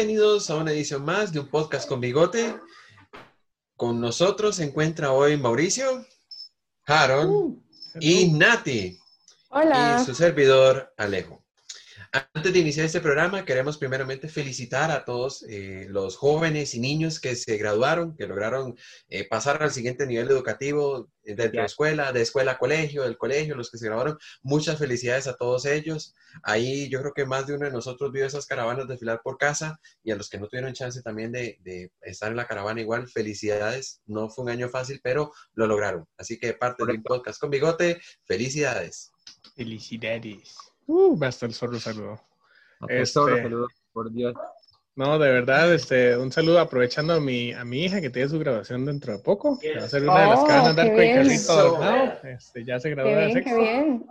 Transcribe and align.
bienvenidos 0.00 0.48
a 0.48 0.56
una 0.56 0.72
edición 0.72 1.04
más 1.04 1.30
de 1.30 1.40
un 1.40 1.48
podcast 1.48 1.86
con 1.86 2.00
bigote. 2.00 2.56
Con 3.76 4.00
nosotros 4.00 4.56
se 4.56 4.64
encuentra 4.64 5.12
hoy 5.12 5.36
Mauricio, 5.36 6.06
Harold 6.86 7.28
Uh, 7.28 7.62
y 8.00 8.32
Nati 8.32 8.98
Hola. 9.50 9.98
y 10.00 10.04
su 10.06 10.14
servidor 10.14 10.94
Alejo. 10.96 11.39
Antes 12.12 12.52
de 12.52 12.58
iniciar 12.58 12.86
este 12.86 13.00
programa, 13.00 13.44
queremos 13.44 13.78
primeramente 13.78 14.28
felicitar 14.28 14.90
a 14.90 15.04
todos 15.04 15.44
eh, 15.48 15.86
los 15.88 16.16
jóvenes 16.16 16.74
y 16.74 16.80
niños 16.80 17.20
que 17.20 17.36
se 17.36 17.56
graduaron, 17.56 18.16
que 18.16 18.26
lograron 18.26 18.76
eh, 19.08 19.28
pasar 19.28 19.62
al 19.62 19.70
siguiente 19.70 20.06
nivel 20.06 20.28
educativo 20.28 21.08
eh, 21.22 21.36
dentro 21.36 21.52
de 21.52 21.58
la 21.58 21.64
escuela, 21.66 22.12
de 22.12 22.22
escuela 22.22 22.52
a 22.52 22.58
colegio, 22.58 23.04
del 23.04 23.16
colegio, 23.16 23.54
los 23.54 23.70
que 23.70 23.78
se 23.78 23.86
graduaron. 23.86 24.18
Muchas 24.42 24.76
felicidades 24.76 25.28
a 25.28 25.36
todos 25.36 25.66
ellos. 25.66 26.16
Ahí 26.42 26.88
yo 26.88 27.00
creo 27.00 27.12
que 27.14 27.26
más 27.26 27.46
de 27.46 27.54
uno 27.54 27.66
de 27.66 27.72
nosotros 27.72 28.10
vio 28.10 28.26
esas 28.26 28.46
caravanas 28.46 28.88
desfilar 28.88 29.20
por 29.22 29.38
casa 29.38 29.78
y 30.02 30.10
a 30.10 30.16
los 30.16 30.28
que 30.28 30.40
no 30.40 30.48
tuvieron 30.48 30.72
chance 30.72 31.02
también 31.02 31.30
de, 31.30 31.58
de 31.60 31.92
estar 32.00 32.32
en 32.32 32.38
la 32.38 32.48
caravana 32.48 32.80
igual, 32.80 33.06
felicidades. 33.06 34.02
No 34.06 34.28
fue 34.30 34.46
un 34.46 34.50
año 34.50 34.68
fácil, 34.68 34.98
pero 35.00 35.30
lo 35.54 35.68
lograron. 35.68 36.06
Así 36.18 36.40
que 36.40 36.54
parte 36.54 36.84
del 36.86 37.02
podcast 37.02 37.40
con 37.40 37.50
bigote, 37.50 38.00
felicidades. 38.24 39.12
Felicidades. 39.54 40.69
Uh, 40.92 41.16
basta 41.16 41.46
el 41.46 41.52
solo 41.54 41.78
saludo. 41.78 42.20
Hasta 42.80 42.94
Este- 42.94 43.06
solo, 43.06 43.36
saludos, 43.36 43.72
por 43.92 44.10
Dios. 44.12 44.34
No, 44.96 45.18
de 45.20 45.30
verdad, 45.30 45.72
este, 45.72 46.16
un 46.16 46.32
saludo 46.32 46.58
aprovechando 46.58 47.14
a 47.14 47.20
mi, 47.20 47.52
a 47.52 47.64
mi 47.64 47.84
hija 47.84 48.00
que 48.00 48.10
tiene 48.10 48.28
su 48.28 48.38
graduación 48.40 48.84
dentro 48.84 49.12
de 49.16 49.20
poco. 49.20 49.56
que 49.58 49.78
va 49.78 49.84
a 49.84 49.88
ser 49.88 50.02
una 50.02 50.20
de 50.22 50.26
las 50.26 50.40
que 50.40 50.48
van 50.52 50.58
a 50.58 50.62
Oh, 50.64 50.66
andar 50.66 50.86
qué 50.86 50.92
con 50.92 51.00
el 51.02 51.14
carrito 51.14 51.52
adornado. 51.52 52.12
Este, 52.24 52.64
ya 52.64 52.80
se 52.80 52.90
graduó 52.90 53.10
Qué 53.12 53.16
de 53.16 53.26
bien, 53.26 53.38
qué 53.38 53.42
sexto. 53.44 53.60
bien. 53.60 54.06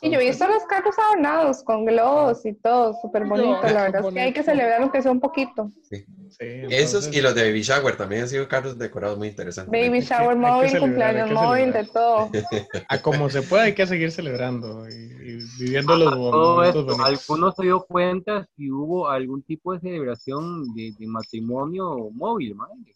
Y 0.00 0.10
yo 0.10 0.20
he 0.20 0.24
Entonces, 0.24 0.26
visto 0.30 0.48
los 0.48 0.64
carros 0.64 0.94
adornados 0.98 1.62
con 1.62 1.84
globos 1.84 2.44
y 2.44 2.54
todo, 2.54 2.94
súper 3.00 3.24
bonito. 3.24 3.62
No, 3.62 3.62
La 3.62 3.82
verdad 3.84 4.04
es 4.06 4.14
que 4.14 4.20
hay 4.20 4.32
que 4.32 4.42
celebrar 4.42 4.82
aunque 4.82 5.02
sea 5.02 5.12
un 5.12 5.20
poquito. 5.20 5.70
sí, 5.88 6.04
Esos 6.38 6.70
entonces, 6.70 7.16
y 7.16 7.20
los 7.20 7.34
de 7.34 7.42
Baby 7.44 7.62
Shower 7.62 7.96
también 7.96 8.22
han 8.22 8.28
sido 8.28 8.48
carros 8.48 8.78
decorados 8.78 9.18
muy 9.18 9.28
interesantes. 9.28 9.72
Baby 9.72 10.00
shower 10.00 10.36
móvil, 10.36 10.68
celebrar, 10.68 10.80
cumpleaños 10.80 11.30
móvil, 11.30 11.72
de 11.72 11.84
todo. 11.84 12.30
A 12.88 12.98
como 12.98 13.30
se 13.30 13.42
pueda 13.42 13.64
hay 13.64 13.74
que 13.74 13.86
seguir 13.86 14.10
celebrando 14.10 14.88
y, 14.88 14.92
y 14.92 15.36
viviendo 15.58 15.96
los 15.96 16.12
A 16.12 16.16
todo 16.16 16.54
momentos 16.54 16.84
esto, 16.84 16.96
bonitos. 16.96 17.28
¿alguno 17.28 17.52
se 17.52 17.62
dio 17.62 17.80
cuenta 17.86 18.46
si 18.56 18.70
hubo 18.70 19.08
algún 19.08 19.42
tipo 19.42 19.72
de 19.72 19.80
celebración 19.80 20.74
de, 20.74 20.92
de 20.98 21.06
matrimonio 21.06 22.10
móvil, 22.12 22.54
madre? 22.54 22.94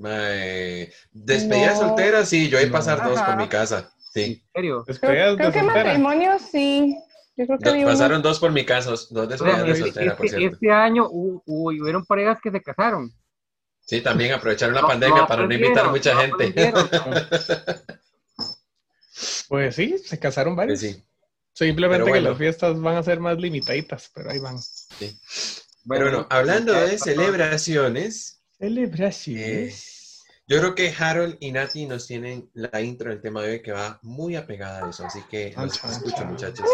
Mae, 0.00 0.92
despedida 1.12 1.72
No. 1.72 1.76
soltera, 1.76 2.24
sí, 2.24 2.48
yo 2.48 2.58
he 2.58 2.66
No. 2.66 2.72
pasar 2.72 2.98
dos 3.04 3.20
por 3.20 3.28
Ajá. 3.28 3.36
mi 3.36 3.48
casa. 3.48 3.91
¿En 4.14 4.24
Sí, 4.24 4.44
serio? 4.54 4.84
Despedidas 4.86 5.16
Creo, 5.16 5.36
creo 5.36 5.46
de 5.48 5.52
que 5.52 5.60
soltera. 5.60 5.84
matrimonio 5.84 6.38
sí. 6.38 6.96
Yo 7.36 7.46
creo 7.46 7.58
que 7.58 7.70
uno. 7.70 7.86
pasaron 7.86 8.20
dos 8.22 8.38
por 8.38 8.52
mi 8.52 8.64
casa, 8.64 8.90
dos 8.90 9.08
despedidas 9.28 9.64
de 9.64 9.70
este, 9.72 9.82
soltera, 9.84 10.16
por 10.16 10.26
este- 10.26 10.38
cierto. 10.38 10.54
este 10.56 10.70
año 10.70 11.08
hubo, 11.10 11.42
hubieron 11.46 12.04
parejas 12.04 12.38
que 12.42 12.50
se 12.50 12.60
casaron. 12.60 13.10
Sí, 13.80 14.00
también 14.02 14.32
aprovecharon 14.32 14.74
la 14.74 14.82
No- 14.82 14.88
pandemia 14.88 15.22
no 15.22 15.26
para 15.26 15.46
no 15.46 15.52
invitar 15.54 15.86
aprendieron, 15.86 15.92
mucha 15.92 16.14
no 16.14 17.16
gente. 17.16 17.92
Pues 19.48 19.74
sí, 19.76 19.98
se 19.98 20.18
casaron 20.18 20.56
varios. 20.56 20.80
Pues 20.80 20.92
sí, 20.94 21.02
Simplemente 21.54 22.04
que 22.04 22.10
bueno. 22.10 22.30
las 22.30 22.38
fiestas 22.38 22.80
van 22.80 22.96
a 22.96 23.02
ser 23.02 23.20
más 23.20 23.38
limitaditas, 23.38 24.10
pero 24.14 24.30
ahí 24.30 24.38
van. 24.38 24.58
sí. 24.58 25.18
Pero 25.88 26.04
bueno, 26.04 26.26
hablando 26.30 26.72
de 26.72 26.96
celebraciones, 26.98 28.42
eh, 28.58 29.74
yo 30.52 30.58
creo 30.58 30.74
que 30.74 30.92
Harold 30.98 31.38
y 31.40 31.50
Nati 31.50 31.86
nos 31.86 32.06
tienen 32.06 32.50
la 32.52 32.78
intro 32.82 33.08
del 33.08 33.22
tema 33.22 33.40
de 33.40 33.52
hoy 33.52 33.62
que 33.62 33.72
va 33.72 33.98
muy 34.02 34.36
apegada 34.36 34.84
a 34.84 34.90
eso, 34.90 35.06
así 35.06 35.20
que 35.30 35.54
los 35.56 35.82
escucho, 35.82 36.26
muchachos. 36.26 36.68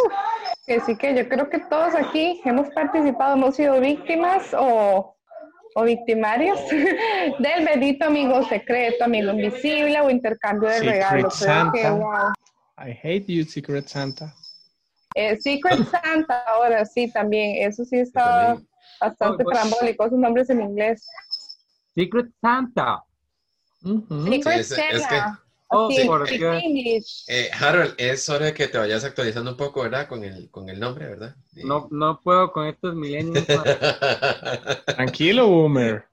Que 0.66 0.81
sí 0.81 0.97
que 0.97 1.15
yo 1.15 1.28
creo 1.28 1.49
que 1.49 1.61
todos 1.61 1.94
aquí 1.94 2.41
hemos 2.44 2.69
participado, 2.71 3.34
hemos 3.34 3.55
sido 3.55 3.81
víctimas 3.81 4.53
o, 4.59 5.17
o 5.77 5.83
victimarios 5.84 6.59
del 7.38 7.65
bendito 7.65 8.06
amigo 8.06 8.43
secreto, 8.49 9.05
amigo 9.05 9.31
invisible 9.31 10.00
o 10.00 10.11
intercambio 10.11 10.69
de 10.71 10.78
Secret 10.78 10.93
regalos. 10.94 11.38
Creo 11.38 11.72
que, 11.72 11.83
Santa. 11.83 11.93
wow. 11.93 12.33
I 12.84 12.99
hate 13.00 13.27
you, 13.33 13.44
Secret 13.44 13.87
Santa. 13.87 14.34
Eh, 15.15 15.37
Secret 15.41 15.84
Santa, 15.91 16.43
ahora 16.49 16.84
sí, 16.84 17.12
también. 17.12 17.62
Eso 17.69 17.84
sí 17.84 18.00
está 18.00 18.59
bastante 19.00 19.44
Oh, 19.47 19.50
trambólico, 19.50 20.05
esos 20.05 20.19
nombres 20.19 20.50
en 20.50 20.62
inglés. 20.62 21.06
Secret 21.94 22.27
Santa. 22.41 23.05
Es- 24.61 24.71
es. 24.72 25.06
Oh. 25.71 25.91
Eh, 27.28 27.50
Harold, 27.61 27.94
es 27.99 28.27
hora 28.31 28.47
de 28.47 28.55
que 28.55 28.69
te 28.69 28.78
vayas 28.78 29.05
actualizando 29.05 29.50
un 29.50 29.56
poco, 29.59 29.83
¿verdad? 29.83 30.09
Con 30.09 30.25
el, 30.25 30.50
con 30.50 30.71
el 30.71 30.81
nombre, 30.81 31.06
¿verdad? 31.06 31.37
No, 31.53 31.88
no 31.91 32.19
puedo 32.22 32.50
con 32.53 32.67
estos 32.67 32.94
milenios. 32.94 33.47
madre. 33.47 33.77
Tranquilo, 34.87 35.47
Boomer. 35.47 36.06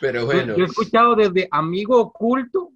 Pero 0.00 0.20
Yo- 0.20 0.26
bueno, 0.26 0.56
Yo 0.56 0.62
he 0.64 0.66
escuchado 0.66 1.14
desde 1.16 1.48
amigo 1.50 2.00
oculto. 2.00 2.70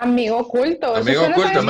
Amigo 0.00 0.38
oculto. 0.38 0.96
eso 0.96 1.08
Amigo 1.08 1.22
oculto. 1.22 1.60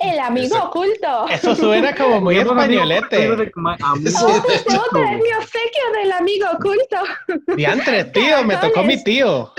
El 0.00 0.18
amigo 0.18 0.56
Eso- 0.56 0.64
oculto. 0.64 1.28
Eso 1.30 1.54
suena 1.54 1.94
como 1.94 2.20
muy 2.20 2.38
españolete. 2.38 3.30
Oh, 3.30 3.34
oculto. 3.34 4.82
traer 4.90 5.16
mi 5.22 5.32
obsequio 5.32 5.84
del 6.00 6.12
amigo 6.12 6.46
oculto. 6.54 7.54
Diantre, 7.56 8.04
tío, 8.12 8.42
me 8.44 8.56
tocó 8.56 8.82
mi 8.82 9.02
tío. 9.02 9.52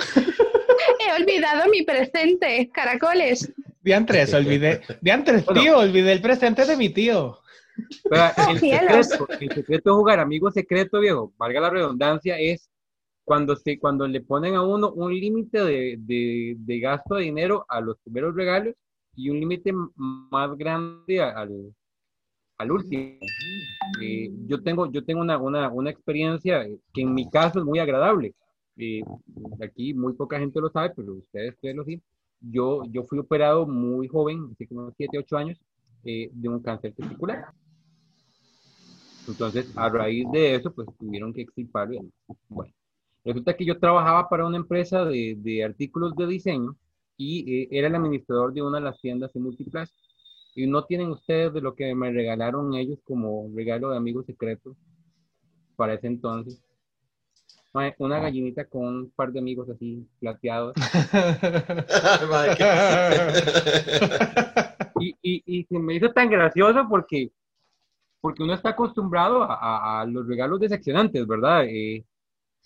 He 0.99 1.21
olvidado 1.21 1.69
mi 1.69 1.83
presente. 1.83 2.69
Caracoles. 2.73 3.53
Diantres, 3.81 4.33
olvidé. 4.33 4.81
Diantres, 4.99 5.45
tío, 5.53 5.77
olvidé 5.77 6.11
el 6.11 6.21
presente 6.21 6.65
de 6.65 6.75
mi 6.75 6.89
tío. 6.89 7.39
Vea, 8.09 8.33
el, 8.49 8.59
secreto, 8.59 9.27
el 9.39 9.53
secreto 9.53 9.89
de 9.91 9.95
jugar 9.95 10.19
amigo 10.19 10.51
secreto, 10.51 10.99
viejo, 10.99 11.31
valga 11.37 11.61
la 11.61 11.69
redundancia, 11.69 12.37
es 12.39 12.69
cuando, 13.27 13.57
se, 13.57 13.77
cuando 13.77 14.07
le 14.07 14.21
ponen 14.21 14.55
a 14.55 14.61
uno 14.61 14.89
un 14.93 15.13
límite 15.13 15.61
de, 15.61 15.97
de, 15.99 16.55
de 16.57 16.79
gasto 16.79 17.15
de 17.15 17.23
dinero 17.23 17.65
a 17.67 17.81
los 17.81 17.97
primeros 17.99 18.33
regalos 18.33 18.73
y 19.17 19.29
un 19.29 19.41
límite 19.41 19.73
más 19.97 20.57
grande 20.57 21.19
al, 21.19 21.75
al 22.57 22.71
último. 22.71 23.19
Eh, 24.01 24.31
yo 24.47 24.63
tengo, 24.63 24.89
yo 24.89 25.03
tengo 25.03 25.19
una, 25.19 25.37
una, 25.39 25.69
una 25.69 25.89
experiencia 25.89 26.65
que 26.93 27.01
en 27.01 27.13
mi 27.13 27.29
caso 27.29 27.59
es 27.59 27.65
muy 27.65 27.79
agradable. 27.79 28.33
Eh, 28.77 29.01
aquí 29.61 29.93
muy 29.93 30.13
poca 30.13 30.39
gente 30.39 30.61
lo 30.61 30.69
sabe, 30.69 30.93
pero 30.95 31.15
ustedes, 31.15 31.53
ustedes 31.53 31.75
lo 31.75 31.83
saben. 31.83 32.01
Yo, 32.39 32.83
yo 32.89 33.03
fui 33.03 33.19
operado 33.19 33.67
muy 33.67 34.07
joven, 34.07 34.47
así 34.53 34.67
como 34.67 34.89
7, 34.95 35.17
8 35.17 35.37
años, 35.37 35.59
eh, 36.05 36.29
de 36.31 36.47
un 36.47 36.61
cáncer 36.61 36.93
testicular. 36.93 37.47
Entonces, 39.27 39.69
a 39.75 39.89
raíz 39.89 40.25
de 40.31 40.55
eso, 40.55 40.71
pues 40.71 40.87
tuvieron 40.97 41.33
que 41.33 41.41
extirparlo. 41.41 41.99
Bueno, 42.47 42.71
resulta 43.27 43.55
que 43.55 43.65
yo 43.65 43.79
trabajaba 43.79 44.27
para 44.29 44.45
una 44.47 44.57
empresa 44.57 45.05
de, 45.05 45.35
de 45.39 45.63
artículos 45.63 46.15
de 46.15 46.25
diseño 46.27 46.75
y 47.17 47.63
eh, 47.63 47.67
era 47.71 47.87
el 47.87 47.95
administrador 47.95 48.53
de 48.53 48.61
una 48.63 48.77
de 48.79 48.85
las 48.85 48.99
tiendas 49.01 49.31
de 49.33 49.39
Multiplaza. 49.39 49.93
Y 50.55 50.65
no 50.67 50.83
tienen 50.85 51.09
ustedes 51.11 51.53
de 51.53 51.61
lo 51.61 51.75
que 51.75 51.93
me 51.95 52.11
regalaron 52.11 52.73
ellos 52.75 52.99
como 53.05 53.49
regalo 53.55 53.91
de 53.91 53.97
amigo 53.97 54.23
secreto 54.23 54.75
para 55.75 55.93
ese 55.95 56.07
entonces. 56.07 56.61
Una 57.99 58.19
gallinita 58.19 58.65
con 58.65 58.85
un 58.87 59.11
par 59.11 59.31
de 59.31 59.37
amigos 59.39 59.69
así 59.69 60.07
plateados. 60.19 60.73
Y, 64.99 65.15
y, 65.21 65.43
y 65.45 65.63
se 65.65 65.77
me 65.77 65.93
hizo 65.95 66.11
tan 66.11 66.27
gracioso 66.29 66.87
porque, 66.89 67.31
porque 68.21 68.41
uno 68.43 68.53
está 68.55 68.69
acostumbrado 68.69 69.43
a, 69.43 69.53
a- 69.55 70.01
a 70.01 70.05
los 70.05 70.27
regalos 70.27 70.59
decepcionantes, 70.59 71.25
¿verdad? 71.27 71.65
Eh, 71.67 72.03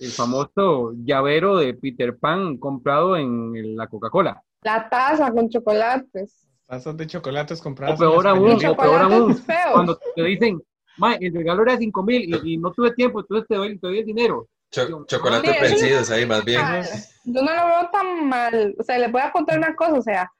el 0.01 0.11
famoso 0.11 0.93
llavero 1.03 1.57
de 1.57 1.73
Peter 1.75 2.17
Pan 2.17 2.57
comprado 2.57 3.15
en 3.17 3.75
la 3.77 3.87
Coca-Cola. 3.87 4.41
La 4.63 4.89
taza 4.89 5.31
con 5.31 5.47
chocolates. 5.49 6.47
Tazas 6.67 6.97
de 6.97 7.05
chocolates 7.07 7.59
O 7.59 7.63
compradas. 7.63 7.99
peor 7.99 8.25
en 8.25 8.31
aún, 8.31 8.65
o 8.65 8.75
peor 8.77 9.01
aún, 9.01 9.35
feos. 9.37 9.71
cuando 9.73 9.99
te 10.15 10.23
dicen, 10.23 10.59
"Ma, 10.97 11.15
el 11.15 11.33
regalo 11.33 11.61
era 11.63 11.77
5 11.77 12.01
mil 12.03 12.23
y, 12.23 12.53
y 12.53 12.57
no 12.57 12.71
tuve 12.71 12.91
tiempo, 12.93 13.19
entonces 13.19 13.47
te 13.47 13.55
doy, 13.55 13.77
te 13.77 13.87
doy 13.87 13.99
el 13.99 14.05
dinero. 14.05 14.47
Cho- 14.71 15.05
chocolates 15.05 15.61
vencidos 15.61 16.09
ahí, 16.11 16.25
más 16.25 16.43
bien. 16.45 16.61
Ah, 16.63 16.81
Yo 17.25 17.41
no 17.43 17.53
lo 17.53 17.65
veo 17.65 17.89
tan 17.91 18.27
mal. 18.27 18.73
O 18.79 18.83
sea, 18.83 18.97
les 18.97 19.11
voy 19.11 19.21
a 19.21 19.31
contar 19.31 19.57
una 19.57 19.75
cosa. 19.75 19.93
O 19.99 20.01
sea, 20.01 20.31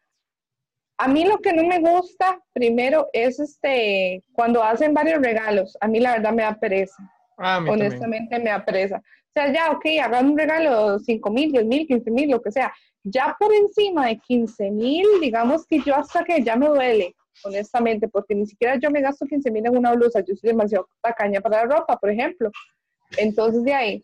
a 0.98 1.08
mí 1.08 1.26
lo 1.26 1.38
que 1.40 1.54
no 1.54 1.64
me 1.68 1.80
gusta, 1.80 2.40
primero, 2.54 3.08
es 3.14 3.40
este, 3.40 4.24
cuando 4.32 4.64
hacen 4.64 4.94
varios 4.94 5.22
regalos. 5.22 5.78
A 5.82 5.88
mí 5.88 6.00
la 6.00 6.14
verdad 6.14 6.32
me 6.34 6.44
da 6.44 6.56
pereza. 6.58 6.96
Ah, 7.38 7.56
a 7.56 7.60
mí 7.62 7.68
también. 7.68 7.88
honestamente 7.92 8.40
me 8.40 8.50
da 8.52 8.64
pereza. 8.64 9.02
O 9.32 9.40
sea, 9.40 9.54
ya, 9.54 9.72
ok, 9.72 9.86
hagan 10.04 10.32
un 10.32 10.38
regalo 10.38 11.00
5 11.00 11.32
mil, 11.32 11.54
10 11.54 11.66
mil, 11.66 11.88
15 11.88 12.12
mil, 12.12 12.30
lo 12.30 12.42
que 12.42 12.52
sea. 12.52 12.74
Ya 13.04 13.34
por 13.40 13.54
encima 13.54 14.08
de 14.08 14.18
15 14.18 14.72
mil, 14.72 15.08
digamos 15.22 15.66
que 15.66 15.80
yo 15.80 15.96
hasta 15.96 16.26
que 16.26 16.44
ya 16.44 16.58
me 16.58 16.68
duele, 16.68 17.16
honestamente, 17.46 18.10
porque 18.10 18.36
ni 18.36 18.46
siquiera 18.46 18.76
yo 18.78 18.92
me 18.92 19.00
gasto 19.00 19.26
15 19.26 19.50
mil 19.52 19.66
en 19.66 19.78
una 19.78 19.94
blusa, 19.94 20.20
yo 20.20 20.36
soy 20.36 20.50
demasiado 20.50 20.90
tacaña 21.02 21.40
para 21.40 21.66
la 21.66 21.78
ropa, 21.78 21.98
por 21.98 22.10
ejemplo. 22.10 22.52
Entonces, 23.16 23.64
de 23.64 23.74
ahí, 23.74 24.04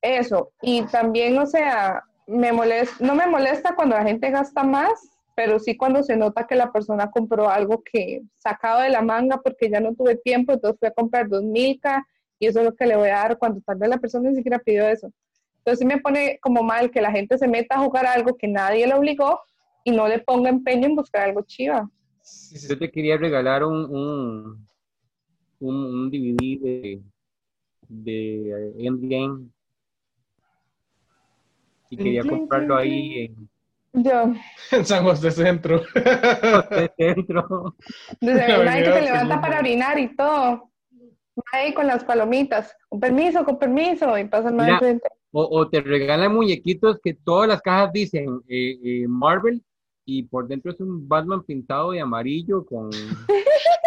eso. 0.00 0.52
Y 0.62 0.82
también, 0.82 1.36
o 1.36 1.46
sea, 1.46 2.04
me 2.28 2.52
molesta, 2.52 3.04
no 3.04 3.16
me 3.16 3.26
molesta 3.26 3.74
cuando 3.74 3.96
la 3.96 4.04
gente 4.04 4.30
gasta 4.30 4.62
más, 4.62 4.92
pero 5.34 5.58
sí 5.58 5.76
cuando 5.76 6.04
se 6.04 6.16
nota 6.16 6.46
que 6.46 6.54
la 6.54 6.70
persona 6.70 7.10
compró 7.10 7.50
algo 7.50 7.82
que 7.82 8.22
sacado 8.36 8.82
de 8.82 8.90
la 8.90 9.02
manga 9.02 9.38
porque 9.38 9.68
ya 9.68 9.80
no 9.80 9.92
tuve 9.92 10.14
tiempo, 10.14 10.52
entonces 10.52 10.78
fui 10.78 10.88
a 10.88 10.92
comprar 10.92 11.28
dos 11.28 11.42
milka 11.42 12.06
y 12.44 12.46
eso 12.48 12.60
es 12.60 12.66
lo 12.66 12.74
que 12.74 12.86
le 12.86 12.96
voy 12.96 13.08
a 13.08 13.14
dar 13.14 13.38
cuando 13.38 13.60
tal 13.62 13.78
vez 13.78 13.88
la 13.88 13.96
persona 13.98 14.28
ni 14.28 14.36
siquiera 14.36 14.58
pidió 14.58 14.86
eso. 14.86 15.10
Entonces 15.58 15.78
sí 15.78 15.86
me 15.86 16.00
pone 16.00 16.38
como 16.42 16.62
mal 16.62 16.90
que 16.90 17.00
la 17.00 17.10
gente 17.10 17.38
se 17.38 17.48
meta 17.48 17.76
a 17.76 17.80
jugar 17.82 18.06
algo 18.06 18.36
que 18.36 18.46
nadie 18.46 18.86
le 18.86 18.94
obligó 18.94 19.40
y 19.82 19.90
no 19.90 20.06
le 20.06 20.18
ponga 20.18 20.50
empeño 20.50 20.86
en 20.86 20.94
buscar 20.94 21.22
algo 21.22 21.42
chiva. 21.42 21.90
Yo 22.68 22.78
te 22.78 22.90
quería 22.90 23.16
regalar 23.16 23.64
un, 23.64 23.84
un, 23.84 24.68
un, 25.60 25.74
un 25.74 26.10
DVD 26.10 26.58
de, 26.60 27.02
de 27.88 28.74
Endgame 28.78 29.48
y 31.88 31.96
quería 31.96 32.24
comprarlo 32.24 32.76
ahí 32.76 33.24
en 33.24 33.48
Yo, 33.92 34.34
En 34.72 34.84
San 34.84 35.04
José 35.04 35.30
Centro. 35.30 35.82
el 35.94 36.90
centro. 36.98 37.74
desde 38.20 38.48
La 38.48 38.58
verdad 38.58 38.78
que 38.78 38.92
se 38.92 39.02
levanta 39.02 39.40
para 39.40 39.58
orinar 39.60 39.98
y 39.98 40.14
todo. 40.14 40.70
Ahí 41.52 41.74
con 41.74 41.86
las 41.86 42.04
palomitas, 42.04 42.76
con 42.88 43.00
permiso, 43.00 43.44
con 43.44 43.58
permiso, 43.58 44.16
y 44.18 44.24
pasan 44.24 44.56
más 44.56 44.66
Mira. 44.66 44.78
frente. 44.78 45.08
O, 45.32 45.42
o 45.42 45.68
te 45.68 45.80
regalan 45.80 46.34
muñequitos 46.34 47.00
que 47.02 47.14
todas 47.14 47.48
las 47.48 47.60
cajas 47.60 47.92
dicen 47.92 48.40
eh, 48.48 48.78
eh, 48.84 49.08
Marvel 49.08 49.62
y 50.04 50.22
por 50.24 50.46
dentro 50.46 50.70
es 50.70 50.80
un 50.80 51.08
Batman 51.08 51.42
pintado 51.42 51.92
de 51.92 52.00
amarillo 52.00 52.64
con... 52.64 52.90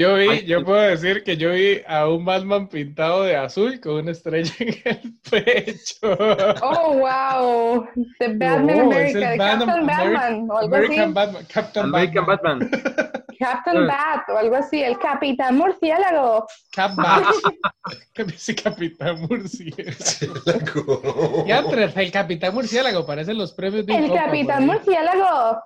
Yo 0.00 0.14
vi, 0.14 0.28
Ay, 0.28 0.46
yo 0.46 0.64
puedo 0.64 0.80
decir 0.80 1.22
que 1.24 1.36
yo 1.36 1.50
vi 1.52 1.82
a 1.86 2.08
un 2.08 2.24
Batman 2.24 2.68
pintado 2.68 3.24
de 3.24 3.36
azul 3.36 3.78
con 3.80 3.96
una 3.96 4.12
estrella 4.12 4.52
en 4.58 4.74
el 4.84 5.14
pecho. 5.30 6.16
Oh, 6.62 6.94
wow. 6.98 7.86
The 8.18 8.28
Batman 8.34 8.92
ese 8.92 9.24
America, 9.24 9.36
Batman- 9.36 9.58
Captain 9.58 9.84
Ameri- 9.84 10.14
Batman, 10.14 10.50
o 10.50 10.56
algo 10.56 10.74
American 10.76 11.00
así. 11.04 11.12
Batman, 11.12 11.44
Captain 11.52 11.84
American 11.86 12.26
Batman. 12.26 12.58
Batman. 12.60 13.10
Captain 13.40 13.76
Eh. 13.76 13.86
Bat, 13.86 14.28
o 14.28 14.36
algo 14.38 14.56
así. 14.56 14.82
El 14.82 14.98
Capitán 14.98 15.56
Murciélago. 15.58 16.46
Cap 16.72 16.92
Bat. 16.96 17.24
¿Qué 18.14 18.24
dice 18.24 18.54
Capitán 18.54 19.20
Murciélago? 19.22 21.44
Ya 21.46 21.58
el 21.60 22.12
Capitán 22.12 22.54
Murciélago, 22.54 23.04
parecen 23.06 23.36
los 23.38 23.52
premios 23.52 23.84
de 23.86 23.96
El 23.96 24.12
Capitán. 24.12 24.66
Murciélago. 24.66 25.60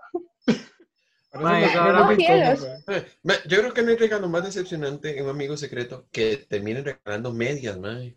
Güey. 1.35 1.65
Eh, 1.65 3.07
ma, 3.23 3.35
Yo 3.47 3.59
creo 3.59 3.75
que 3.75 3.83
no 3.83 3.91
hay 3.91 3.97
regalo 3.97 4.29
más 4.29 4.45
decepcionante 4.45 5.19
en 5.19 5.25
un 5.25 5.31
amigo 5.31 5.57
secreto 5.57 6.07
que 6.13 6.37
terminen 6.49 6.85
regalando 6.85 7.33
medias, 7.33 7.79
mae. 7.79 8.17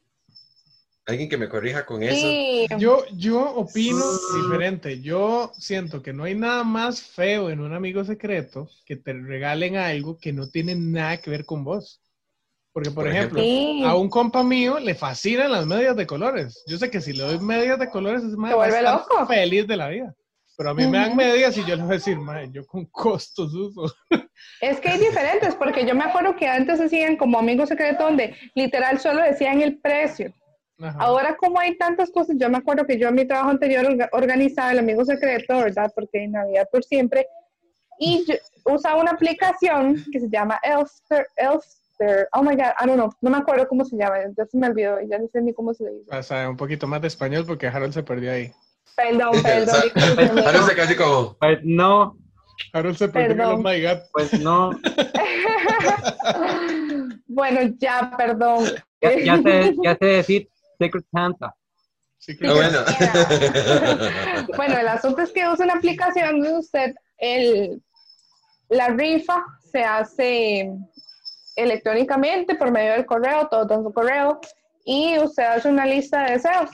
Alguien 1.05 1.29
que 1.29 1.37
me 1.37 1.47
corrija 1.47 1.85
con 1.85 2.03
eso. 2.03 2.15
Sí. 2.27 2.67
Yo, 2.77 3.05
yo 3.13 3.55
opino 3.55 4.03
diferente. 4.43 5.01
Yo 5.01 5.53
siento 5.57 6.01
que 6.01 6.11
no 6.11 6.25
hay 6.25 6.35
nada 6.35 6.65
más 6.65 7.01
feo 7.01 7.49
en 7.49 7.61
un 7.61 7.73
amigo 7.73 8.03
secreto 8.03 8.69
que 8.85 8.97
te 8.97 9.13
regalen 9.13 9.77
algo 9.77 10.17
que 10.19 10.33
no 10.33 10.49
tiene 10.49 10.75
nada 10.75 11.15
que 11.17 11.29
ver 11.29 11.45
con 11.45 11.63
vos. 11.63 12.01
Porque, 12.73 12.91
por, 12.91 13.05
Por 13.05 13.07
ejemplo, 13.07 13.41
Sí. 13.41 13.83
a 13.85 13.95
un 13.95 14.09
compa 14.09 14.43
mío 14.43 14.79
le 14.79 14.93
fascinan 14.95 15.51
las 15.51 15.65
medias 15.65 15.95
de 15.95 16.05
colores. 16.05 16.61
Yo 16.67 16.77
sé 16.77 16.91
que 16.91 16.99
si 16.99 17.13
le 17.13 17.23
doy 17.23 17.39
medias 17.39 17.79
de 17.79 17.89
colores, 17.89 18.21
es 18.23 18.35
más 18.35 18.53
feliz 19.27 19.65
de 19.65 19.77
la 19.77 19.87
vida. 19.87 20.13
Pero 20.57 20.71
a 20.71 20.73
mí 20.73 20.87
me 20.87 20.97
dan 20.97 21.15
medias 21.15 21.55
y 21.57 21.63
yo 21.65 21.75
le 21.75 21.83
voy 21.83 21.91
a 21.91 21.93
decir, 21.95 22.17
"Mae, 22.17 22.49
yo 22.51 22.65
con 22.65 22.85
costos 22.87 23.53
uso. 23.53 23.93
Es 24.61 24.79
que 24.79 24.89
hay 24.89 24.99
diferentes, 24.99 25.53
porque 25.55 25.85
yo 25.85 25.93
me 25.95 26.03
acuerdo 26.03 26.35
que 26.35 26.47
antes 26.47 26.79
hacían 26.81 27.15
como 27.15 27.37
amigos 27.39 27.69
secretos 27.69 28.05
donde 28.05 28.35
literal 28.55 28.99
solo 28.99 29.21
decían 29.21 29.61
el 29.61 29.77
precio. 29.79 30.33
Ajá. 30.79 30.97
Ahora 30.99 31.35
como 31.37 31.59
hay 31.59 31.77
tantas 31.77 32.09
cosas, 32.11 32.35
yo 32.39 32.49
me 32.49 32.57
acuerdo 32.57 32.85
que 32.85 32.97
yo 32.99 33.07
en 33.09 33.15
mi 33.15 33.25
trabajo 33.25 33.49
anterior 33.51 33.85
orga- 33.85 34.09
organizaba 34.11 34.71
el 34.71 34.79
amigo 34.79 35.05
secreto, 35.05 35.57
¿verdad? 35.57 35.91
Porque 35.95 36.23
en 36.23 36.31
Navidad 36.33 36.67
por 36.71 36.83
siempre. 36.83 37.27
Y 37.99 38.25
yo 38.27 38.35
usaba 38.65 39.01
una 39.01 39.11
aplicación 39.11 40.03
que 40.11 40.19
se 40.19 40.29
llama 40.29 40.59
Elster, 40.63 41.25
Elster, 41.35 42.27
oh 42.33 42.43
my 42.43 42.55
God, 42.55 42.73
I 42.79 42.85
don't 42.85 42.93
know, 42.95 43.09
no 43.21 43.29
me 43.31 43.37
acuerdo 43.37 43.67
cómo 43.67 43.85
se 43.85 43.95
llama, 43.97 44.17
ya 44.37 44.45
se 44.45 44.57
me 44.57 44.67
olvidó, 44.67 44.99
ya 45.01 45.17
no 45.17 45.27
sé 45.29 45.41
ni 45.41 45.51
cómo 45.53 45.73
se 45.73 45.83
dice. 45.89 46.05
Pasa 46.09 46.47
un 46.49 46.57
poquito 46.57 46.85
más 46.87 47.01
de 47.01 47.07
español 47.07 47.43
porque 47.47 47.67
Harold 47.67 47.93
se 47.93 48.03
perdió 48.03 48.31
ahí. 48.31 48.51
Perdón, 48.97 49.31
perdón. 50.15 50.39
Ahora 50.39 50.63
se 50.63 50.75
casi 50.75 50.95
como, 50.95 51.37
Pues 51.39 51.59
no, 51.63 52.17
Harold 52.73 52.97
se 52.97 53.07
perdió 53.07 53.43
en. 53.43 53.49
Oh 53.51 53.57
my 53.57 53.81
God. 53.81 53.99
pues 54.11 54.33
no. 54.41 54.71
bueno, 57.27 57.73
ya, 57.77 58.11
perdón. 58.17 58.65
Ya, 59.01 59.19
ya 59.19 59.37
sé, 59.41 59.75
ya 59.83 59.95
sé 59.95 60.05
decir 60.05 60.49
Secret 60.79 61.05
Santa. 61.11 61.53
Sí, 62.17 62.33
ah, 62.33 62.37
que- 62.41 62.51
bueno. 62.51 62.79
Bueno, 64.57 64.77
el 64.79 64.87
asunto 64.87 65.21
es 65.21 65.31
que 65.31 65.47
usa 65.47 65.65
una 65.65 65.75
aplicación 65.75 66.41
donde 66.41 66.57
usted, 66.57 66.95
el, 67.19 67.81
la 68.69 68.87
rifa 68.89 69.45
se 69.71 69.83
hace 69.83 70.71
electrónicamente 71.55 72.55
por 72.55 72.71
medio 72.71 72.93
del 72.93 73.05
correo, 73.05 73.47
todo 73.47 73.71
en 73.75 73.83
su 73.83 73.93
correo, 73.93 74.39
y 74.83 75.17
usted 75.19 75.43
hace 75.43 75.69
una 75.69 75.85
lista 75.85 76.23
de 76.25 76.31
deseos. 76.33 76.69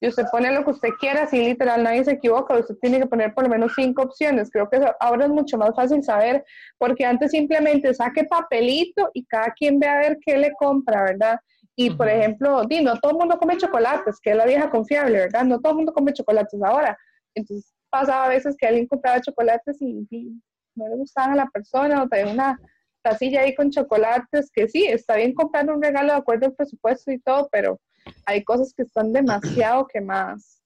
Y 0.00 0.08
usted 0.08 0.24
pone 0.32 0.50
lo 0.50 0.64
que 0.64 0.70
usted 0.70 0.88
quiera, 0.98 1.24
así 1.24 1.38
literal 1.44 1.82
nadie 1.82 2.04
se 2.04 2.12
equivoca, 2.12 2.56
usted 2.56 2.74
tiene 2.80 2.98
que 2.98 3.06
poner 3.06 3.34
por 3.34 3.44
lo 3.44 3.50
menos 3.50 3.72
cinco 3.76 4.02
opciones. 4.02 4.50
Creo 4.50 4.68
que 4.70 4.78
eso 4.78 4.94
ahora 4.98 5.26
es 5.26 5.30
mucho 5.30 5.58
más 5.58 5.74
fácil 5.76 6.02
saber, 6.02 6.42
porque 6.78 7.04
antes 7.04 7.32
simplemente 7.32 7.92
saque 7.92 8.24
papelito 8.24 9.10
y 9.12 9.26
cada 9.26 9.52
quien 9.52 9.78
ve 9.78 9.86
a 9.86 9.98
ver 9.98 10.18
qué 10.24 10.38
le 10.38 10.52
compra, 10.58 11.02
¿verdad? 11.02 11.38
Y 11.76 11.90
por 11.90 12.08
ejemplo, 12.08 12.64
di, 12.64 12.82
no 12.82 12.98
todo 12.98 13.12
el 13.12 13.18
mundo 13.18 13.38
come 13.38 13.58
chocolates, 13.58 14.18
que 14.20 14.30
es 14.30 14.36
la 14.36 14.46
vieja 14.46 14.70
confiable, 14.70 15.18
¿verdad? 15.18 15.44
No 15.44 15.60
todo 15.60 15.72
el 15.72 15.76
mundo 15.76 15.92
come 15.92 16.12
chocolates 16.14 16.62
ahora. 16.62 16.96
Entonces 17.34 17.72
pasaba 17.90 18.24
a 18.24 18.28
veces 18.28 18.56
que 18.58 18.66
alguien 18.66 18.86
compraba 18.86 19.20
chocolates 19.20 19.82
y, 19.82 20.06
y 20.10 20.40
no 20.76 20.88
le 20.88 20.96
gustaban 20.96 21.32
a 21.32 21.36
la 21.36 21.46
persona 21.46 22.02
o 22.02 22.08
traía 22.08 22.32
una 22.32 22.58
tacilla 23.02 23.42
ahí 23.42 23.54
con 23.54 23.70
chocolates, 23.70 24.50
que 24.52 24.68
sí, 24.68 24.84
está 24.86 25.16
bien 25.16 25.34
comprar 25.34 25.70
un 25.70 25.82
regalo 25.82 26.12
de 26.12 26.18
acuerdo 26.18 26.46
al 26.46 26.54
presupuesto 26.54 27.10
y 27.12 27.18
todo, 27.18 27.48
pero 27.50 27.80
hay 28.26 28.44
cosas 28.44 28.72
que 28.74 28.82
están 28.82 29.12
demasiado 29.12 29.86
quemadas. 29.86 30.60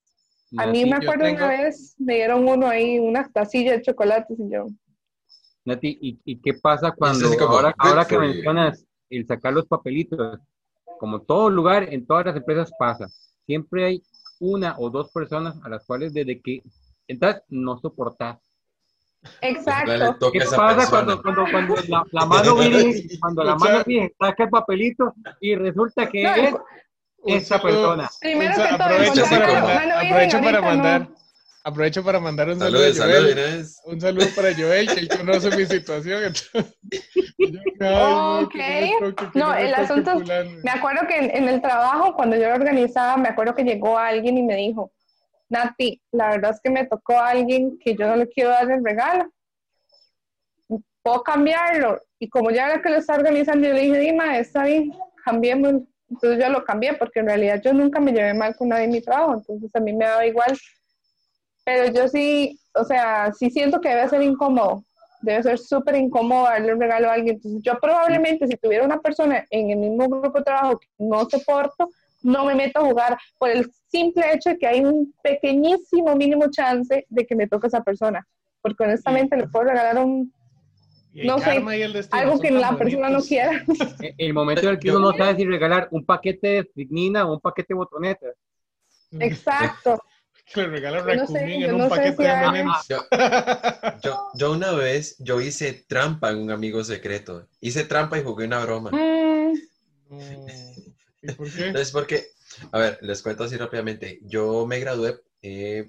A 0.56 0.66
mí 0.66 0.84
Nati, 0.84 0.90
me 0.90 0.96
acuerdo 0.96 1.24
tengo- 1.24 1.36
una 1.38 1.48
vez, 1.48 1.94
me 1.98 2.14
dieron 2.14 2.46
uno 2.48 2.68
ahí, 2.68 2.98
una 2.98 3.28
tacilla 3.28 3.72
de 3.72 3.82
chocolates 3.82 4.38
y 4.38 4.50
yo, 4.52 4.66
Nati, 5.64 5.98
¿y, 6.00 6.20
y 6.24 6.40
qué 6.40 6.54
pasa 6.54 6.92
cuando 6.92 7.26
ahora, 7.48 7.74
ahora 7.78 8.04
que 8.04 8.18
mencionas 8.18 8.84
el 9.10 9.26
sacar 9.26 9.52
los 9.54 9.66
papelitos? 9.66 10.38
Como 10.98 11.22
todo 11.22 11.48
lugar, 11.50 11.92
en 11.92 12.06
todas 12.06 12.26
las 12.26 12.36
empresas 12.36 12.70
pasa. 12.78 13.08
Siempre 13.46 13.84
hay 13.84 14.02
una 14.40 14.76
o 14.78 14.90
dos 14.90 15.10
personas 15.10 15.56
a 15.64 15.68
las 15.68 15.84
cuales 15.86 16.12
desde 16.12 16.40
que 16.40 16.62
entras 17.08 17.42
no 17.48 17.78
soportas. 17.78 18.38
Exacto. 19.40 20.16
toque 20.20 20.38
¿Qué 20.38 20.44
pasa 20.54 20.88
cuando, 20.90 21.20
cuando, 21.22 21.44
cuando 21.50 21.74
la, 21.88 22.04
la 22.12 22.26
mano 22.26 22.54
viene, 22.56 23.06
cuando 23.20 23.42
la 23.42 23.54
mano 23.56 23.82
viene, 23.86 24.12
saca 24.18 24.44
el 24.44 24.50
papelito 24.50 25.14
y 25.40 25.54
resulta 25.56 26.08
que 26.08 26.22
No, 26.22 26.34
es 26.34 26.54
esa 27.26 27.58
saludo- 27.58 27.62
persona? 27.80 28.10
Primero 28.20 28.50
que 28.54 28.62
todo, 28.62 28.82
aprovecho 28.84 29.22
para 29.24 30.00
aprovecho 30.00 30.40
para 30.40 30.60
mandar, 30.60 31.08
aprovecho 31.64 32.04
para 32.04 32.20
mandar 32.20 32.48
un 32.50 32.58
saludo 32.58 32.84
a 32.84 32.94
Joel. 32.94 33.66
Un 33.84 34.00
saludo 34.00 34.26
para 34.36 34.54
Joel, 34.54 34.92
que 34.92 35.00
él 35.00 35.08
conoce 35.08 35.56
mi 35.56 35.66
situación. 35.66 36.24
entonces, 36.24 36.74
yo 37.38 38.48
que 38.50 38.90
No, 39.34 39.54
el 39.54 39.74
asunto 39.74 40.10
es- 40.12 40.18
fulano. 40.22 40.50
Me 40.62 40.70
acuerdo 40.70 41.06
que 41.06 41.16
en, 41.16 41.34
en 41.36 41.48
el 41.48 41.60
trabajo, 41.60 42.14
cuando 42.14 42.36
yo 42.36 42.48
lo 42.48 42.54
organizaba, 42.54 43.16
me 43.16 43.28
acuerdo 43.28 43.54
que 43.54 43.64
llegó 43.64 43.98
alguien 43.98 44.38
y 44.38 44.42
me 44.42 44.56
dijo, 44.56 44.92
Nati, 45.48 46.00
la 46.12 46.30
verdad 46.30 46.50
es 46.52 46.60
que 46.62 46.70
me 46.70 46.86
tocó 46.86 47.18
a 47.18 47.28
alguien 47.30 47.78
que 47.78 47.94
yo 47.96 48.06
no 48.06 48.16
le 48.16 48.28
quiero 48.28 48.50
dar 48.50 48.70
el 48.70 48.84
regalo. 48.84 49.30
¿Puedo 51.02 51.22
cambiarlo? 51.22 52.00
Y 52.18 52.28
como 52.30 52.50
ya 52.50 52.66
era 52.66 52.80
que 52.82 52.88
lo 52.88 52.96
está 52.96 53.14
organizando, 53.14 53.68
yo 53.68 53.74
le 53.74 53.80
dije, 53.82 53.98
Dima, 53.98 54.38
está 54.38 54.64
bien, 54.64 54.92
cambiémoslo. 55.24 55.82
Entonces 56.14 56.44
yo 56.44 56.48
lo 56.48 56.64
cambié 56.64 56.94
porque 56.94 57.20
en 57.20 57.26
realidad 57.26 57.60
yo 57.62 57.72
nunca 57.72 57.98
me 57.98 58.12
llevé 58.12 58.34
mal 58.34 58.54
con 58.54 58.68
nadie 58.68 58.84
en 58.84 58.92
mi 58.92 59.00
trabajo, 59.00 59.34
entonces 59.34 59.70
a 59.74 59.80
mí 59.80 59.92
me 59.92 60.04
daba 60.04 60.24
igual. 60.24 60.56
Pero 61.64 61.92
yo 61.92 62.06
sí, 62.08 62.58
o 62.74 62.84
sea, 62.84 63.32
sí 63.32 63.50
siento 63.50 63.80
que 63.80 63.88
debe 63.88 64.08
ser 64.08 64.22
incómodo, 64.22 64.84
debe 65.22 65.42
ser 65.42 65.58
súper 65.58 65.96
incómodo 65.96 66.44
darle 66.44 66.72
un 66.72 66.80
regalo 66.80 67.10
a 67.10 67.14
alguien. 67.14 67.36
Entonces 67.36 67.60
yo 67.62 67.78
probablemente 67.80 68.46
si 68.46 68.56
tuviera 68.56 68.84
una 68.84 69.00
persona 69.00 69.44
en 69.50 69.70
el 69.70 69.78
mismo 69.78 70.08
grupo 70.08 70.38
de 70.38 70.44
trabajo 70.44 70.78
que 70.78 70.86
no 70.98 71.28
soporto, 71.28 71.88
no 72.22 72.44
me 72.44 72.54
meto 72.54 72.78
a 72.78 72.84
jugar 72.84 73.18
por 73.36 73.50
el 73.50 73.68
simple 73.88 74.32
hecho 74.32 74.50
de 74.50 74.58
que 74.58 74.68
hay 74.68 74.84
un 74.84 75.12
pequeñísimo 75.20 76.14
mínimo 76.14 76.48
chance 76.48 77.04
de 77.08 77.26
que 77.26 77.34
me 77.34 77.48
toque 77.48 77.66
esa 77.66 77.82
persona. 77.82 78.24
Porque 78.62 78.84
honestamente 78.84 79.36
le 79.36 79.48
puedo 79.48 79.64
regalar 79.66 79.98
un, 79.98 80.32
no 81.14 81.38
sé, 81.38 81.44
karma 81.44 81.76
y 81.76 81.82
el 81.82 81.92
destino 81.92 82.22
algo 82.22 82.40
que 82.40 82.50
la 82.50 82.76
persona 82.76 83.08
no 83.08 83.22
quiera. 83.22 83.64
E- 84.02 84.14
El 84.18 84.34
momento 84.34 84.62
en 84.62 84.68
el 84.70 84.78
que 84.78 84.90
uno 84.90 85.00
no 85.12 85.16
sabe 85.16 85.36
si 85.36 85.44
regalar 85.46 85.88
un 85.92 86.04
paquete 86.04 86.46
de 86.48 86.58
estricnina 86.60 87.26
o 87.26 87.34
un 87.34 87.40
paquete 87.40 87.68
de 87.70 87.74
botonetas. 87.74 88.34
Exacto. 89.20 90.02
Que 90.52 90.60
le 90.60 90.66
regala 90.68 90.98
Yo 91.00 91.16
no 91.22 91.26
sé, 91.26 91.54
en 91.54 91.72
un 91.72 91.78
no 91.80 91.88
paquete 91.88 92.16
si 92.18 92.22
de 92.22 92.28
hay-. 92.28 92.64
Yo, 92.88 92.98
yo, 94.02 94.28
yo 94.34 94.52
una 94.52 94.72
vez, 94.72 95.16
yo 95.18 95.40
hice 95.40 95.84
trampa 95.88 96.30
en 96.32 96.38
un 96.38 96.50
amigo 96.50 96.84
secreto. 96.84 97.48
Hice 97.60 97.84
trampa 97.84 98.18
y 98.18 98.22
jugué 98.22 98.44
una 98.44 98.62
broma. 98.62 98.90
Mm, 98.90 99.54
No. 100.10 100.18
¿Y 101.22 101.32
por 101.32 101.50
qué? 101.50 101.70
Es 101.70 101.90
porque, 101.92 102.26
a 102.72 102.78
ver, 102.78 102.98
les 103.00 103.22
cuento 103.22 103.44
así 103.44 103.56
rápidamente. 103.56 104.18
Yo 104.22 104.66
me 104.66 104.78
gradué 104.80 105.18
eh, 105.40 105.88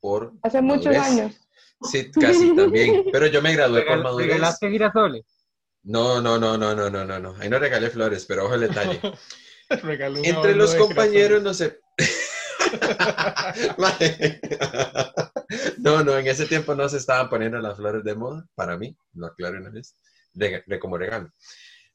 por 0.00 0.32
hace 0.42 0.62
muchos 0.62 0.86
madurez. 0.86 1.02
años. 1.02 1.40
Sí, 1.82 2.10
casi 2.12 2.54
también. 2.54 3.04
Pero 3.12 3.26
yo 3.26 3.42
me 3.42 3.54
gradué 3.54 3.82
por 3.82 4.02
madurez. 4.02 4.28
¿Regalaste 4.28 4.70
girasoles? 4.70 5.24
No, 5.82 6.20
no, 6.20 6.38
no, 6.38 6.58
no, 6.58 6.74
no, 6.74 6.90
no, 6.90 7.04
no, 7.04 7.18
no. 7.18 7.34
Ahí 7.40 7.48
no 7.48 7.58
regalé 7.58 7.90
flores, 7.90 8.26
pero 8.26 8.46
ojo 8.46 8.54
el 8.54 8.60
detalle. 8.62 9.00
Entre 10.22 10.54
los 10.56 10.74
compañeros 10.74 11.42
no 11.42 11.54
sé. 11.54 11.80
No, 15.78 16.04
no, 16.04 16.16
en 16.16 16.26
ese 16.28 16.46
tiempo 16.46 16.74
no 16.74 16.88
se 16.88 16.98
estaban 16.98 17.28
poniendo 17.28 17.58
las 17.58 17.76
flores 17.76 18.04
de 18.04 18.14
moda, 18.14 18.46
para 18.54 18.76
mí, 18.76 18.96
lo 19.14 19.26
aclaro 19.26 19.58
una 19.58 19.70
vez, 19.70 19.96
de, 20.32 20.62
de 20.66 20.78
como 20.78 20.96
regalo. 20.96 21.30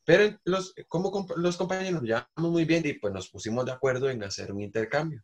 Pero 0.03 0.37
los, 0.43 0.73
como 0.87 1.11
comp- 1.11 1.35
los 1.37 1.57
compañeros 1.57 1.93
nos 1.93 2.03
llevamos 2.03 2.51
muy 2.51 2.65
bien 2.65 2.83
y 2.85 2.93
pues 2.93 3.13
nos 3.13 3.29
pusimos 3.29 3.65
de 3.65 3.71
acuerdo 3.71 4.09
en 4.09 4.23
hacer 4.23 4.51
un 4.51 4.61
intercambio. 4.61 5.23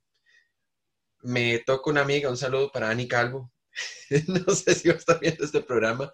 Me 1.24 1.60
toca 1.60 1.92
una 1.92 2.02
amiga, 2.02 2.30
un 2.30 2.38
saludo 2.38 2.72
para 2.72 2.90
Ani 2.90 3.08
Calvo. 3.08 3.52
no 4.28 4.54
sé 4.54 4.76
si 4.76 4.90
va 4.90 4.96
a 4.96 4.98
estar 4.98 5.20
viendo 5.20 5.44
este 5.44 5.62
programa, 5.62 6.12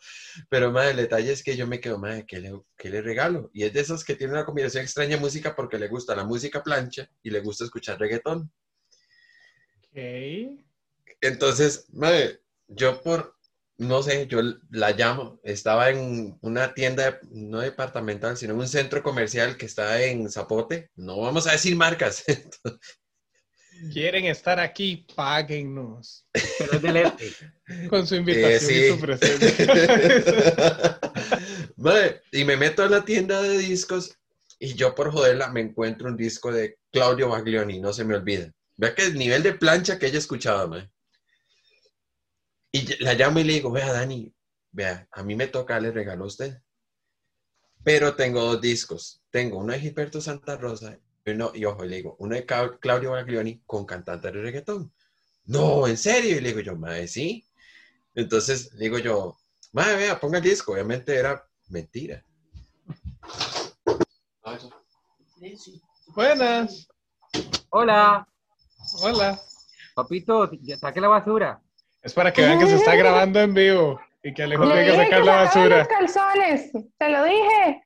pero 0.49 0.71
más 0.71 0.87
el 0.87 0.97
detalle 0.97 1.31
es 1.31 1.43
que 1.43 1.55
yo 1.55 1.67
me 1.67 1.79
quedo, 1.79 1.97
madre, 1.97 2.25
¿qué 2.27 2.39
le, 2.39 2.51
qué 2.77 2.89
le 2.89 3.01
regalo? 3.01 3.49
Y 3.53 3.63
es 3.63 3.73
de 3.73 3.81
esos 3.81 4.03
que 4.03 4.15
tiene 4.15 4.33
una 4.33 4.45
combinación 4.45 4.83
extraña 4.83 5.15
de 5.15 5.21
música 5.21 5.55
porque 5.55 5.79
le 5.79 5.87
gusta 5.87 6.15
la 6.15 6.23
música 6.23 6.63
plancha 6.63 7.09
y 7.23 7.29
le 7.29 7.41
gusta 7.41 7.63
escuchar 7.63 7.99
reggaetón. 7.99 8.51
Ok. 9.77 10.63
Entonces, 11.21 11.87
madre, 11.93 12.41
yo 12.67 13.01
por, 13.01 13.35
no 13.77 14.03
sé, 14.03 14.27
yo 14.27 14.41
la 14.69 14.91
llamo, 14.91 15.39
estaba 15.43 15.89
en 15.89 16.37
una 16.41 16.73
tienda, 16.73 17.19
no 17.31 17.59
departamental, 17.59 18.37
sino 18.37 18.53
en 18.53 18.59
un 18.59 18.67
centro 18.67 19.01
comercial 19.01 19.57
que 19.57 19.65
está 19.65 20.01
en 20.03 20.29
Zapote, 20.29 20.91
no 20.95 21.19
vamos 21.21 21.47
a 21.47 21.53
decir 21.53 21.75
marcas, 21.75 22.23
Quieren 23.91 24.25
estar 24.25 24.59
aquí, 24.59 25.05
páguennos. 25.15 26.25
Pero 26.59 26.73
es 26.73 26.81
del 26.81 26.97
este. 26.97 27.31
Con 27.89 28.07
su 28.07 28.15
invitación 28.15 28.53
Eh, 28.53 28.59
sí. 28.59 28.73
y 28.85 28.89
su 28.89 28.99
presencia. 28.99 30.99
Madre, 31.77 32.21
y 32.31 32.43
me 32.43 32.57
meto 32.57 32.83
a 32.83 32.89
la 32.89 33.05
tienda 33.05 33.41
de 33.41 33.57
discos 33.57 34.17
y 34.59 34.73
yo 34.73 34.95
por 34.95 35.11
joderla 35.11 35.49
me 35.49 35.61
encuentro 35.61 36.07
un 36.07 36.17
disco 36.17 36.51
de 36.51 36.79
Claudio 36.91 37.29
Baglioni, 37.29 37.79
no 37.79 37.93
se 37.93 38.03
me 38.03 38.15
olvida. 38.15 38.51
Vea 38.75 38.95
que 38.95 39.05
el 39.05 39.15
nivel 39.15 39.43
de 39.43 39.53
plancha 39.53 39.99
que 39.99 40.07
ella 40.07 40.17
escuchaba, 40.19 40.67
madre. 40.67 40.89
Y 42.71 43.01
la 43.03 43.13
llamo 43.13 43.39
y 43.39 43.43
le 43.43 43.53
digo, 43.53 43.71
vea, 43.71 43.91
Dani, 43.91 44.33
vea, 44.71 45.07
a 45.11 45.23
mí 45.23 45.35
me 45.35 45.47
toca, 45.47 45.79
le 45.79 45.91
regalo 45.91 46.23
a 46.23 46.27
usted. 46.27 46.57
Pero 47.83 48.15
tengo 48.15 48.41
dos 48.41 48.61
discos. 48.61 49.21
Tengo 49.29 49.59
uno 49.59 49.73
de 49.73 49.79
Gilberto 49.79 50.19
Santa 50.21 50.57
Rosa 50.57 50.97
uno, 51.33 51.51
y 51.53 51.65
ojo, 51.65 51.83
le 51.85 51.97
digo, 51.97 52.15
uno 52.19 52.35
de 52.35 52.45
Clau- 52.45 52.79
Claudio 52.79 53.11
Baglioni 53.11 53.61
con 53.65 53.85
cantante 53.85 54.31
de 54.31 54.41
reggaetón. 54.41 54.91
No, 55.45 55.87
¿en 55.87 55.97
serio? 55.97 56.37
Y 56.37 56.41
le 56.41 56.49
digo 56.49 56.59
yo, 56.61 56.75
madre, 56.75 57.07
sí. 57.07 57.45
Entonces 58.15 58.73
le 58.73 58.85
digo 58.85 58.97
yo, 58.99 59.37
madre, 59.73 59.95
vea, 59.95 60.19
ponga 60.19 60.37
el 60.39 60.43
disco. 60.43 60.73
Obviamente 60.73 61.15
era 61.15 61.45
mentira. 61.69 62.23
Buenas. 66.15 66.87
Hola, 67.69 68.27
Hola. 69.01 69.39
papito, 69.93 70.49
ya 70.61 70.77
saque 70.77 71.01
la 71.01 71.09
basura. 71.09 71.61
Es 72.01 72.13
para 72.13 72.31
que 72.31 72.41
vean 72.41 72.59
que 72.59 72.67
se 72.67 72.75
está 72.75 72.95
grabando 72.95 73.39
en 73.39 73.53
vivo 73.53 73.99
y 74.23 74.33
que 74.33 74.43
Alejo 74.43 74.65
Le 74.65 74.73
tiene 74.73 74.85
que 74.91 75.03
sacar 75.03 75.23
la 75.25 75.35
basura. 75.43 75.77
los 75.79 75.87
calzones. 75.87 76.71
Te 76.97 77.09
lo 77.09 77.23
dije. 77.25 77.83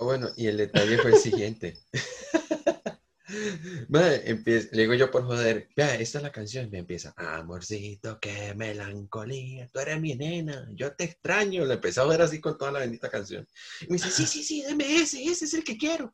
Ah, 0.00 0.04
Bueno, 0.04 0.28
y 0.36 0.46
el 0.46 0.56
detalle 0.56 0.98
fue 0.98 1.10
el 1.12 1.16
siguiente. 1.16 1.78
Madre, 3.88 4.24
empie- 4.26 4.68
le 4.72 4.82
digo 4.82 4.94
yo 4.94 5.10
por 5.10 5.24
joder, 5.24 5.68
vea, 5.76 5.94
esta 5.94 6.18
es 6.18 6.24
la 6.24 6.32
canción, 6.32 6.68
me 6.70 6.78
empieza, 6.78 7.14
amorcito, 7.16 8.18
qué 8.20 8.54
melancolía, 8.54 9.68
tú 9.72 9.78
eres 9.78 10.00
mi 10.00 10.14
nena, 10.14 10.66
yo 10.74 10.96
te 10.96 11.04
extraño, 11.04 11.64
le 11.64 11.74
empecé 11.74 12.00
a 12.00 12.04
ver 12.06 12.22
así 12.22 12.40
con 12.40 12.58
toda 12.58 12.72
la 12.72 12.80
bendita 12.80 13.08
canción. 13.08 13.46
Y 13.82 13.86
me 13.88 13.96
dice, 13.98 14.10
sí, 14.10 14.26
sí, 14.26 14.42
sí, 14.42 14.62
deme 14.62 14.96
ese, 14.96 15.22
ese 15.22 15.44
es 15.44 15.54
el 15.54 15.62
que 15.62 15.76
quiero. 15.76 16.12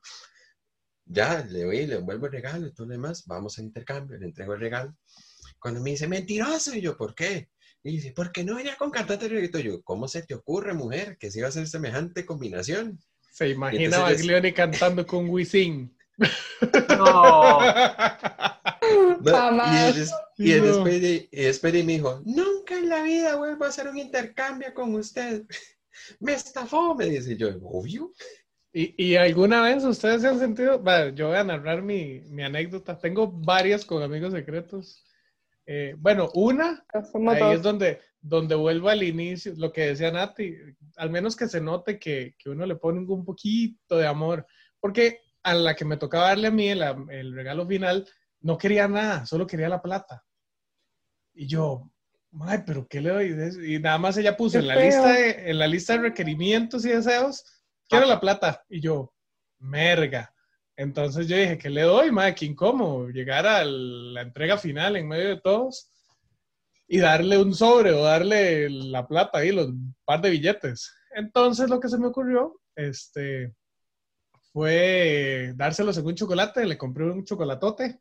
Ya, 1.07 1.43
le 1.45 1.62
doy, 1.62 1.87
le 1.87 1.95
envuelvo 1.97 2.26
el 2.26 2.33
regalo 2.33 2.66
y 2.66 2.75
todo 2.75 2.87
lo 2.88 2.93
demás, 2.93 3.25
vamos 3.26 3.57
a 3.59 3.62
intercambio, 3.62 4.19
le 4.19 4.26
entrego 4.26 4.55
el 4.55 4.61
regalo. 4.61 4.95
Cuando 5.59 5.81
me 5.81 5.90
dice, 5.90 6.09
mentiroso, 6.09 6.75
y 6.75 6.81
yo, 6.83 6.97
¿por 6.99 7.14
qué? 7.14 7.49
Y 7.83 7.93
dice, 7.93 8.12
¿por 8.12 8.31
qué 8.33 8.45
no 8.45 8.57
venía 8.57 8.76
con 8.76 8.90
cantante 8.90 9.26
de 9.28 9.35
reggaetón? 9.37 9.62
Yo, 9.62 9.83
¿cómo 9.85 10.07
se 10.09 10.23
te 10.23 10.35
ocurre, 10.35 10.75
mujer, 10.75 11.16
que 11.19 11.31
se 11.31 11.38
iba 11.38 11.47
a 11.47 11.50
hacer 11.50 11.69
semejante 11.69 12.26
combinación? 12.26 12.99
Se 13.37 13.50
imagina 13.50 13.85
entonces- 13.85 14.16
Baglioni 14.19 14.52
cantando 14.52 15.07
con 15.07 15.28
Wisin. 15.28 15.95
No, 16.88 17.59
Va, 17.61 18.19
Jamás. 19.25 19.95
Y, 19.97 20.00
él, 20.00 20.09
y 20.38 20.52
él 20.52 20.61
No. 20.61 20.66
después, 20.69 21.02
de- 21.02 21.28
y 21.31 21.43
después 21.43 21.73
de- 21.75 21.85
me 21.85 21.93
dijo, 21.93 22.23
nunca 22.25 22.78
en 22.78 22.88
la 22.88 23.02
vida 23.02 23.37
vuelvo 23.37 23.66
a 23.66 23.69
hacer 23.69 23.88
un 23.88 23.99
intercambio 23.99 24.73
con 24.73 24.95
usted. 24.95 25.43
Me 26.21 26.33
estafó, 26.33 26.95
me 26.95 27.07
dice 27.07 27.37
yo, 27.37 27.49
obvio. 27.62 28.12
¿Y, 28.73 28.95
y 29.02 29.16
alguna 29.16 29.61
vez 29.62 29.85
ustedes 29.85 30.23
se 30.23 30.28
han 30.28 30.38
sentido? 30.38 30.78
Bueno, 30.78 31.14
yo 31.14 31.28
voy 31.28 31.37
a 31.37 31.45
narrar 31.45 31.83
mi, 31.83 32.21
mi 32.31 32.43
anécdota. 32.43 32.99
Tengo 32.99 33.26
varias 33.31 33.85
con 33.85 34.02
amigos 34.02 34.33
secretos. 34.33 35.05
Eh, 35.66 35.95
bueno, 35.99 36.31
una, 36.35 36.87
ahí 36.93 37.55
es 37.55 37.62
donde, 37.62 38.00
donde 38.28 38.56
vuelvo 38.56 38.88
al 38.88 39.04
inicio, 39.04 39.52
lo 39.56 39.73
que 39.73 39.88
decía 39.88 40.11
Nati, 40.11 40.56
al 40.97 41.11
menos 41.11 41.37
que 41.37 41.47
se 41.47 41.61
note 41.61 41.99
que, 41.99 42.35
que 42.37 42.50
uno 42.50 42.66
le 42.66 42.75
pone 42.75 42.99
un 42.99 43.25
poquito 43.25 43.97
de 43.97 44.06
amor, 44.06 44.45
porque 44.80 45.21
a 45.45 45.54
la 45.54 45.76
que 45.76 45.85
me 45.85 45.97
tocaba 45.97 46.28
darle 46.28 46.49
a 46.49 46.50
mí 46.50 46.68
el, 46.68 46.83
el 47.11 47.35
regalo 47.35 47.66
final, 47.66 48.09
no 48.40 48.59
quería 48.59 48.88
nada, 48.88 49.25
solo 49.26 49.47
quería 49.47 49.68
la 49.68 49.80
plata. 49.80 50.25
Y 51.35 51.47
yo, 51.47 51.88
ay, 52.40 52.64
pero 52.66 52.88
¿qué 52.88 53.00
le 53.00 53.11
doy? 53.11 53.75
Y 53.75 53.78
nada 53.78 53.99
más 53.99 54.16
ella 54.16 54.37
puso 54.37 54.59
en 54.59 54.66
la, 54.66 54.76
lista 54.76 55.12
de, 55.12 55.50
en 55.50 55.59
la 55.61 55.68
lista 55.68 55.92
de 55.92 56.00
requerimientos 56.00 56.85
y 56.85 56.88
deseos, 56.88 57.45
quiero 57.88 58.06
la 58.06 58.21
plata. 58.21 58.64
Y 58.68 58.80
yo, 58.80 59.14
merga. 59.61 60.35
Entonces 60.75 61.28
yo 61.28 61.37
dije, 61.37 61.59
¿qué 61.59 61.71
le 61.71 61.83
doy, 61.83 62.11
madre? 62.11 62.35
¿Qué 62.35 62.47
incómodo? 62.47 63.09
Llegar 63.09 63.47
a 63.47 63.64
la 63.64 64.23
entrega 64.23 64.59
final 64.59 64.97
en 64.97 65.06
medio 65.06 65.28
de 65.28 65.40
todos 65.40 65.92
y 66.88 66.99
darle 66.99 67.38
un 67.38 67.52
sobre 67.55 67.93
o 67.93 68.02
darle 68.02 68.71
la 68.71 69.07
plata 69.07 69.38
ahí, 69.38 69.52
los 69.52 69.71
par 70.05 70.21
de 70.21 70.31
billetes. 70.31 70.93
Entonces 71.14 71.69
lo 71.69 71.81
que 71.81 71.88
se 71.88 71.99
me 71.99 72.07
ocurrió, 72.07 72.61
este, 72.75 73.55
fue 74.52 75.52
dárselo 75.57 75.93
en 75.93 76.07
un 76.07 76.14
chocolate, 76.14 76.64
le 76.64 76.78
compré 76.78 77.05
un 77.05 77.25
chocolatote 77.25 78.00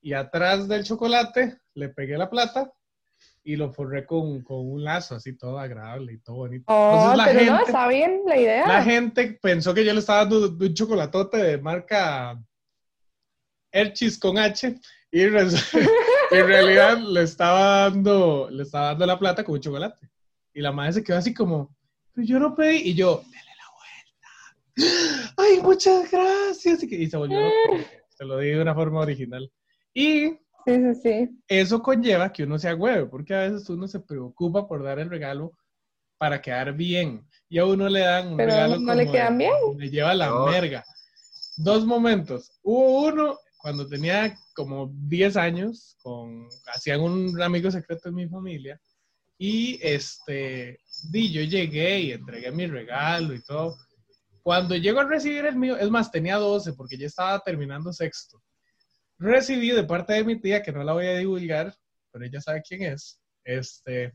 y 0.00 0.12
atrás 0.12 0.66
del 0.68 0.84
chocolate 0.84 1.58
le 1.74 1.88
pegué 1.90 2.16
la 2.16 2.30
plata 2.30 2.72
y 3.42 3.56
lo 3.56 3.72
forré 3.72 4.04
con, 4.06 4.42
con 4.42 4.58
un 4.70 4.82
lazo 4.84 5.14
así 5.14 5.36
todo 5.36 5.58
agradable 5.58 6.14
y 6.14 6.18
todo 6.18 6.36
bonito. 6.36 6.64
Oh, 6.68 6.90
Entonces 6.92 7.16
la 7.18 7.24
pero 7.24 7.40
no, 7.40 7.56
gente, 7.58 7.70
está 7.70 7.88
bien 7.88 8.22
la 8.26 8.36
idea. 8.36 8.66
la 8.68 8.82
gente 8.82 9.38
pensó 9.40 9.72
que 9.74 9.84
yo 9.84 9.92
le 9.92 10.00
estaba 10.00 10.20
dando 10.26 10.48
un 10.48 10.74
chocolatote 10.74 11.36
de 11.36 11.58
marca 11.58 12.40
Hershey's 13.72 14.18
con 14.18 14.38
H 14.38 14.78
y 15.10 15.26
res- 15.28 15.54
en 16.30 16.46
realidad 16.46 16.98
le 16.98 17.22
estaba 17.22 17.90
dando 17.90 18.48
le 18.50 18.62
estaba 18.62 18.86
dando 18.88 19.06
la 19.06 19.18
plata 19.18 19.44
con 19.44 19.54
un 19.54 19.60
chocolate. 19.60 20.08
Y 20.54 20.60
la 20.60 20.72
madre 20.72 20.94
se 20.94 21.04
quedó 21.04 21.18
así 21.18 21.34
como, 21.34 21.74
"Pues 22.14 22.26
yo 22.26 22.38
no 22.38 22.54
pedí. 22.54 22.78
Y 22.90 22.94
yo, 22.94 23.22
dele 23.26 23.52
la 23.58 24.86
vuelta. 24.86 25.34
Ay, 25.36 25.60
muchas 25.62 26.10
gracias. 26.10 26.82
Y, 26.82 26.88
que- 26.88 26.96
y 26.96 27.06
se 27.08 27.16
volvió 27.16 27.40
loco. 27.40 27.82
Se 28.08 28.24
lo 28.24 28.38
di 28.38 28.48
de 28.50 28.62
una 28.62 28.74
forma 28.74 29.00
original. 29.00 29.50
Y 29.92 30.30
Sí, 30.30 30.38
sí, 30.66 30.94
sí. 31.02 31.38
eso 31.48 31.80
conlleva 31.82 32.32
que 32.32 32.42
uno 32.44 32.58
se 32.58 32.68
agüeve, 32.68 33.06
porque 33.06 33.34
a 33.34 33.40
veces 33.40 33.68
uno 33.70 33.86
se 33.86 34.00
preocupa 34.00 34.66
por 34.66 34.82
dar 34.82 34.98
el 34.98 35.10
regalo 35.10 35.52
para 36.18 36.40
quedar 36.40 36.72
bien. 36.72 37.26
Y 37.48 37.58
a 37.58 37.66
uno 37.66 37.88
le 37.88 38.00
dan 38.00 38.28
un 38.28 38.36
Pero 38.38 38.50
regalo 38.50 38.78
no 38.80 38.94
le 38.94 39.02
como 39.04 39.12
quedan 39.12 39.38
de- 39.38 39.44
bien. 39.44 39.78
Le 39.78 39.90
lleva 39.90 40.14
la 40.14 40.26
No. 40.28 40.46
merga. 40.46 40.84
Dos 41.58 41.84
momentos. 41.86 42.50
Hubo 42.62 43.06
uno 43.08 43.38
cuando 43.66 43.88
tenía 43.88 44.38
como 44.54 44.92
10 44.94 45.36
años, 45.36 45.96
con, 46.00 46.46
hacían 46.72 47.00
un 47.00 47.42
amigo 47.42 47.68
secreto 47.68 48.08
en 48.08 48.14
mi 48.14 48.28
familia, 48.28 48.80
y 49.38 49.80
este, 49.82 50.78
di, 51.10 51.32
yo 51.32 51.42
llegué 51.42 51.98
y 51.98 52.12
entregué 52.12 52.52
mi 52.52 52.68
regalo 52.68 53.34
y 53.34 53.42
todo. 53.42 53.76
Cuando 54.40 54.76
llego 54.76 55.00
a 55.00 55.08
recibir 55.08 55.46
el 55.46 55.56
mío, 55.56 55.76
es 55.76 55.90
más, 55.90 56.12
tenía 56.12 56.36
12 56.36 56.74
porque 56.74 56.96
ya 56.96 57.08
estaba 57.08 57.40
terminando 57.40 57.92
sexto. 57.92 58.40
Recibí 59.18 59.72
de 59.72 59.82
parte 59.82 60.12
de 60.12 60.22
mi 60.22 60.40
tía, 60.40 60.62
que 60.62 60.70
no 60.70 60.84
la 60.84 60.92
voy 60.92 61.06
a 61.06 61.16
divulgar, 61.16 61.74
pero 62.12 62.24
ella 62.24 62.40
sabe 62.40 62.62
quién 62.62 62.84
es, 62.84 63.20
este, 63.42 64.14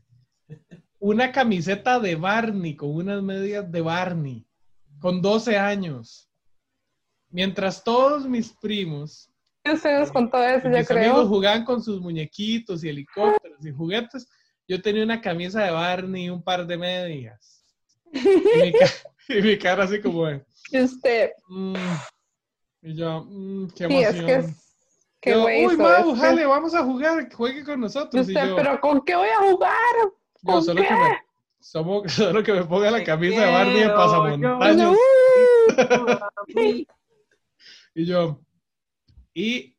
una 0.98 1.30
camiseta 1.30 2.00
de 2.00 2.16
Barney 2.16 2.74
con 2.74 2.88
unas 2.88 3.22
medias 3.22 3.70
de 3.70 3.82
Barney, 3.82 4.46
con 4.98 5.20
12 5.20 5.58
años. 5.58 6.30
Mientras 7.28 7.84
todos 7.84 8.26
mis 8.26 8.50
primos 8.54 9.28
Usted 9.64 9.98
nos 10.00 10.10
contó 10.10 10.42
eso, 10.42 10.68
y 10.68 10.72
yo 10.72 10.78
mis 10.78 10.90
amigos 10.90 11.28
jugaban 11.28 11.64
con 11.64 11.82
sus 11.82 12.00
muñequitos 12.00 12.82
y 12.84 12.88
helicópteros 12.88 13.64
y 13.64 13.70
juguetes. 13.70 14.28
Yo 14.66 14.80
tenía 14.82 15.04
una 15.04 15.20
camisa 15.20 15.62
de 15.62 15.70
Barney 15.70 16.24
y 16.26 16.30
un 16.30 16.42
par 16.42 16.66
de 16.66 16.76
medias. 16.78 17.64
Y 18.12 18.20
mi, 18.60 18.72
ca- 18.72 18.86
y 19.28 19.42
mi 19.42 19.58
cara 19.58 19.84
así 19.84 20.00
como 20.00 20.26
de, 20.26 20.44
Y 20.70 20.80
usted, 20.80 21.30
mm. 21.48 21.74
Y 22.82 22.94
yo, 22.96 23.24
mm, 23.28 23.68
qué 23.76 23.86
sí, 23.86 23.94
es 23.96 24.08
emoción. 24.14 24.26
que 24.26 24.34
es. 24.34 24.56
Qué 25.20 25.30
Yo, 25.30 25.44
Uy, 25.44 25.76
Mau, 25.76 26.10
esto". 26.10 26.16
jale, 26.16 26.44
vamos 26.46 26.74
a 26.74 26.82
jugar, 26.82 27.32
juegue 27.32 27.62
con 27.62 27.78
Y 27.78 27.82
nosotros. 27.82 28.28
Y 28.28 28.32
usted, 28.32 28.48
yo, 28.48 28.56
pero 28.56 28.80
¿con 28.80 29.04
qué 29.04 29.14
voy 29.14 29.28
a 29.28 29.38
jugar? 29.38 29.72
Yo 30.42 30.52
¿Con 30.52 30.64
solo 30.64 30.82
qué? 30.82 30.88
que 30.88 30.94
me, 30.94 31.18
somos- 31.60 32.02
solo 32.12 32.42
que 32.42 32.52
me 32.52 32.64
ponga 32.64 32.90
la 32.90 33.04
camisa 33.04 33.40
de 33.40 33.64
de 33.66 33.72
quiero 33.72 33.94
pasamontañas. 33.94 34.76
No. 34.76 34.96
Y 37.94 38.06
yo, 38.06 38.40
y 39.34 39.76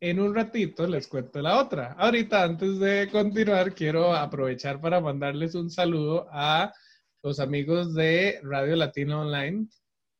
en 0.00 0.20
un 0.20 0.34
ratito 0.34 0.86
les 0.86 1.08
cuento 1.08 1.40
la 1.40 1.60
otra. 1.60 1.92
Ahorita, 1.98 2.44
antes 2.44 2.78
de 2.78 3.08
continuar, 3.10 3.74
quiero 3.74 4.14
aprovechar 4.14 4.80
para 4.80 5.00
mandarles 5.00 5.54
un 5.56 5.70
saludo 5.70 6.28
a 6.30 6.72
los 7.22 7.40
amigos 7.40 7.94
de 7.94 8.38
Radio 8.44 8.76
Latina 8.76 9.20
Online, 9.20 9.66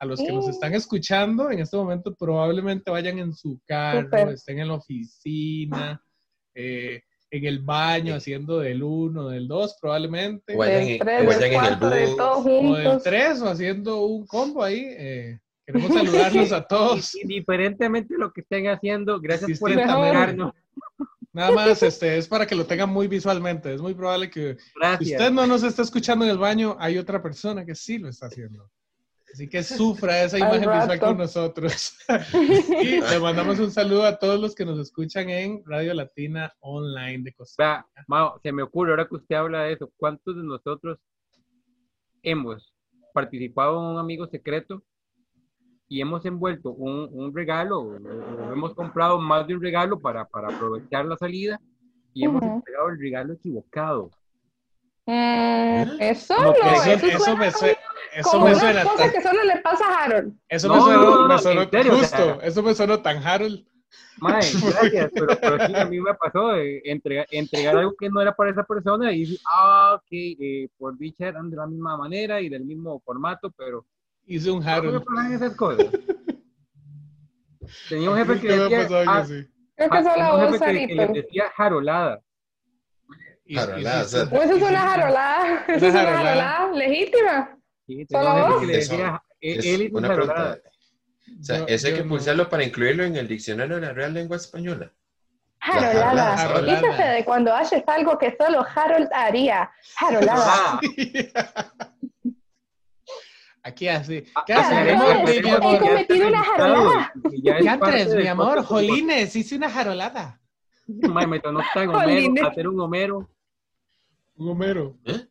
a 0.01 0.07
los 0.07 0.19
que 0.21 0.33
nos 0.33 0.49
están 0.49 0.75
escuchando. 0.75 1.51
En 1.51 1.61
este 1.61 1.77
momento 1.77 2.15
probablemente 2.15 2.91
vayan 2.91 3.19
en 3.21 3.33
su 3.33 3.61
carro, 3.67 4.09
estén 4.33 4.59
en 4.59 4.69
la 4.69 4.75
oficina, 4.75 6.03
eh, 6.55 7.03
en 7.31 7.45
el 7.45 7.61
baño, 7.61 8.15
haciendo 8.15 8.59
del 8.59 8.83
uno, 8.83 9.29
del 9.29 9.47
dos, 9.47 9.77
probablemente. 9.81 10.55
O 10.55 10.59
vayan 10.59 10.83
en- 10.83 10.99
tres, 10.99 11.19
o 11.19 11.19
del 11.19 11.27
vayan 11.29 11.53
en 11.55 11.73
el 11.73 11.77
bus. 12.09 12.19
O 12.19 12.43
del 12.75 12.85
juntos. 12.85 13.03
3 13.05 13.43
o 13.43 13.49
haciendo 13.49 14.01
un 14.07 14.27
combo 14.27 14.63
ahí. 14.65 14.83
eh, 14.89 15.39
queremos 15.69 15.93
saludarlos 15.93 16.53
a 16.53 16.63
todos. 16.69 17.15
Indiferentemente 17.15 18.15
de 18.15 18.21
lo 18.21 18.33
que 18.33 18.41
estén 18.41 18.69
haciendo, 18.69 19.21
gracias 19.21 19.59
por 19.59 19.71
escucharnos. 19.71 20.55
Nada 21.31 21.51
más 21.53 21.83
este, 21.83 22.17
es 22.17 22.27
para 22.27 22.47
que 22.47 22.55
lo 22.55 22.65
tengan 22.65 22.89
muy 22.89 23.07
visualmente. 23.07 23.73
Es 23.73 23.81
muy 23.81 23.95
probable 23.95 24.31
que 24.31 24.57
si 24.99 25.13
usted 25.13 25.31
no 25.31 25.47
nos 25.47 25.63
está 25.63 25.83
escuchando 25.83 26.25
en 26.25 26.31
el 26.31 26.39
baño, 26.39 26.77
hay 26.81 26.97
otra 26.97 27.23
persona 27.23 27.67
que 27.67 27.75
sí 27.75 27.99
lo 27.99 28.09
está 28.09 28.27
haciendo. 28.27 28.71
Así 29.31 29.47
que 29.47 29.63
sufra 29.63 30.23
esa 30.25 30.39
imagen 30.39 30.71
visual 30.71 30.99
con 30.99 31.19
nosotros. 31.19 31.99
y 32.83 33.01
le 33.01 33.21
mandamos 33.21 33.59
un 33.59 33.71
saludo 33.71 34.07
a 34.07 34.19
todos 34.19 34.41
los 34.41 34.55
que 34.55 34.65
nos 34.65 34.79
escuchan 34.79 35.29
en 35.29 35.63
Radio 35.67 35.93
Latina 35.93 36.51
Online 36.61 37.23
de 37.23 37.35
Costa 37.35 37.63
Vea, 37.95 38.05
Mao, 38.07 38.41
se 38.43 38.51
me 38.53 38.63
ocurre 38.63 38.93
ahora 38.93 39.07
que 39.07 39.17
usted 39.17 39.37
habla 39.37 39.65
de 39.65 39.75
eso, 39.75 39.93
¿cuántos 39.99 40.35
de 40.35 40.43
nosotros 40.43 40.99
hemos 42.23 42.75
participado 43.13 43.79
en 43.79 43.95
un 43.95 43.99
amigo 43.99 44.27
secreto 44.29 44.83
y 45.89 46.01
hemos 46.01 46.25
envuelto 46.27 46.71
un, 46.73 47.09
un 47.13 47.35
regalo, 47.35 47.81
o, 47.81 48.49
o 48.49 48.53
hemos 48.53 48.75
comprado 48.75 49.19
más 49.19 49.47
de 49.47 49.55
un 49.55 49.63
regalo 49.63 49.99
para, 50.01 50.25
para 50.27 50.49
aprovechar 50.49 51.05
la 51.07 51.17
salida 51.17 51.61
y 52.15 52.25
hemos 52.25 52.43
Ujú. 52.43 52.57
entregado 52.57 52.89
el 52.91 52.99
regalo 53.01 53.33
equivocado? 53.35 54.11
Eso 55.99 56.35
que 56.37 56.43
no, 56.45 56.53
eso, 56.53 56.91
eso, 56.93 57.07
eso 57.07 57.19
suena 57.25 57.41
me 57.41 57.51
suena, 57.51 57.77
eso 58.15 58.31
como 58.31 58.45
me 58.47 58.51
una 58.55 58.61
suena 58.61 58.85
cosa 58.85 58.97
tan- 59.05 59.13
que 59.13 59.23
solo 59.23 59.45
le 59.45 59.57
pasa 59.59 59.85
a 59.87 60.05
Harold. 60.05 60.35
eso 60.49 60.69
No, 60.69 60.75
me 60.75 60.81
sonó, 60.81 61.17
no, 61.17 61.29
me 61.29 61.35
o 61.35 61.39
justo, 61.39 62.07
sea- 62.07 62.35
eso 62.43 62.63
me 62.63 62.75
sonó 62.75 63.01
tan 63.01 63.27
Harold. 63.27 63.65
Mae, 64.21 64.53
gracias, 64.53 65.11
pero, 65.15 65.39
pero 65.41 65.59
sí, 65.67 65.75
a 65.77 65.87
mí 65.87 66.01
me 66.01 66.13
pasó 66.15 66.49
de 66.49 66.83
entregar, 66.85 67.27
entregar 67.31 67.77
algo 67.77 67.95
que 67.97 68.11
no 68.11 68.21
era 68.21 68.35
para 68.35 68.51
esa 68.51 68.65
persona 68.65 69.13
y 69.13 69.21
decir, 69.21 69.41
ah, 69.45 69.95
ok, 69.95 70.07
eh, 70.11 70.69
por 70.77 70.99
dicha 70.99 71.29
eran 71.29 71.51
de 71.51 71.57
la 71.57 71.67
misma 71.67 71.97
manera 71.97 72.41
y 72.41 72.49
del 72.49 72.65
mismo 72.65 73.01
formato, 73.05 73.51
pero 73.57 73.87
Hice 74.29 74.51
un 74.51 74.59
¿cómo 74.63 74.67
me 74.67 74.73
Harold. 74.73 75.33
esas 75.35 75.57
cosas? 75.57 75.87
Tenía 77.89 78.11
un 78.11 78.17
jefe 78.25 78.41
que 78.41 78.49
decía, 78.49 78.87
ah, 79.07 79.19
así. 79.19 79.47
Creo 79.77 79.91
que 79.91 80.03
solo 80.03 80.37
un 80.37 80.41
jefe 80.53 80.53
que, 80.53 80.59
que 80.59 80.59
Sarito. 80.59 80.95
les 80.95 81.13
decía 81.25 81.45
jarolada. 81.57 82.21
Y- 83.45 83.55
Jarolada, 83.57 84.01
y- 84.03 84.05
o 84.05 84.09
sea, 84.09 84.23
eso 84.45 84.57
es 84.57 84.63
una 84.63 84.79
jarolada, 84.81 85.65
eso 85.69 85.87
es 85.87 85.93
una 85.95 86.03
jarolada. 86.05 86.73
legítima. 86.75 87.59
Sí, 87.87 88.07
¿Solo 88.11 88.29
un 88.29 88.37
jefe 88.37 88.49
vos? 88.51 88.61
que 88.61 88.67
le 88.67 88.73
decía, 88.77 89.23
Es 89.41 89.65
él 89.67 89.83
hizo 89.83 89.97
una 89.99 90.09
jarolada. 90.09 90.53
pregunta. 90.57 90.71
O 91.41 91.45
sea, 91.45 91.59
Yo- 91.59 91.67
eso 91.69 91.87
hay 91.87 91.95
que 91.95 92.03
no. 92.03 92.09
pulsarlo 92.09 92.49
para 92.51 92.65
incluirlo 92.65 93.05
en 93.05 93.17
el 93.17 93.27
diccionario 93.29 93.77
de 93.77 93.83
la 93.87 93.93
Real 93.93 94.13
Lengua 94.13 94.37
Española. 94.37 94.93
Jarolada. 95.61 96.37
jarolada. 96.37 96.81
Dícese 96.81 97.03
de 97.09 97.25
cuando 97.25 97.55
haces 97.55 97.83
algo 97.87 98.17
que 98.19 98.37
solo 98.39 98.65
Harold 98.75 99.09
haría. 99.13 99.71
Jarolada. 99.97 100.81
Aquí 103.69 103.89
así. 103.89 104.25
ah, 104.35 104.45
¿Qué 104.47 104.53
ah, 104.55 104.61
hace? 104.61 104.71
Claro, 104.71 104.87
mi 104.87 104.93
no, 104.99 105.05
amor? 105.05 105.29
es- 105.31 105.43
Mi 105.43 105.75
he 105.77 105.79
cometido 105.81 106.29
una 106.29 106.45
jarolada. 106.45 107.13
Y 107.31 107.43
ya 107.43 107.59
es 107.59 107.63
¿Qué 107.65 107.79
parte 107.79 107.97
haces, 107.97 108.11
del 108.13 108.23
mi 108.23 108.29
amor? 108.29 108.65
Jolines, 108.65 109.37
hice 109.37 109.57
una 109.57 109.71
jarolada. 109.71 110.41
Me 110.87 111.41
sonó 111.41 111.61
tan 111.75 111.89
Homero, 111.91 111.99
Jolines. 112.01 112.45
hacer 112.45 112.69
un 112.69 112.81
Homero. 112.81 113.31
Un 114.37 114.49
Homero. 114.51 114.97
¿Eh? 115.05 115.27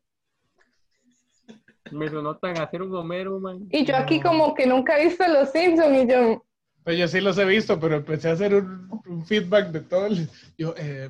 Me 1.91 2.09
sonó 2.09 2.37
tan 2.37 2.57
hacer 2.59 2.81
un 2.81 2.93
Homero, 2.95 3.39
man. 3.39 3.67
Y 3.71 3.85
yo 3.85 3.95
aquí 3.95 4.19
como 4.21 4.53
que 4.53 4.67
nunca 4.67 4.99
he 4.99 5.05
visto 5.05 5.25
Los 5.27 5.49
Simpsons 5.51 6.03
y 6.03 6.07
yo, 6.11 6.43
Pues 6.83 6.97
yo 6.99 7.07
sí 7.07 7.21
los 7.21 7.37
he 7.37 7.45
visto, 7.45 7.79
pero 7.79 7.95
empecé 7.95 8.29
a 8.29 8.33
hacer 8.33 8.53
un, 8.53 8.89
un 9.07 9.25
feedback 9.25 9.69
de 9.71 9.79
todo. 9.81 10.05
el- 10.07 10.29
yo, 10.57 10.73
eh, 10.77 11.09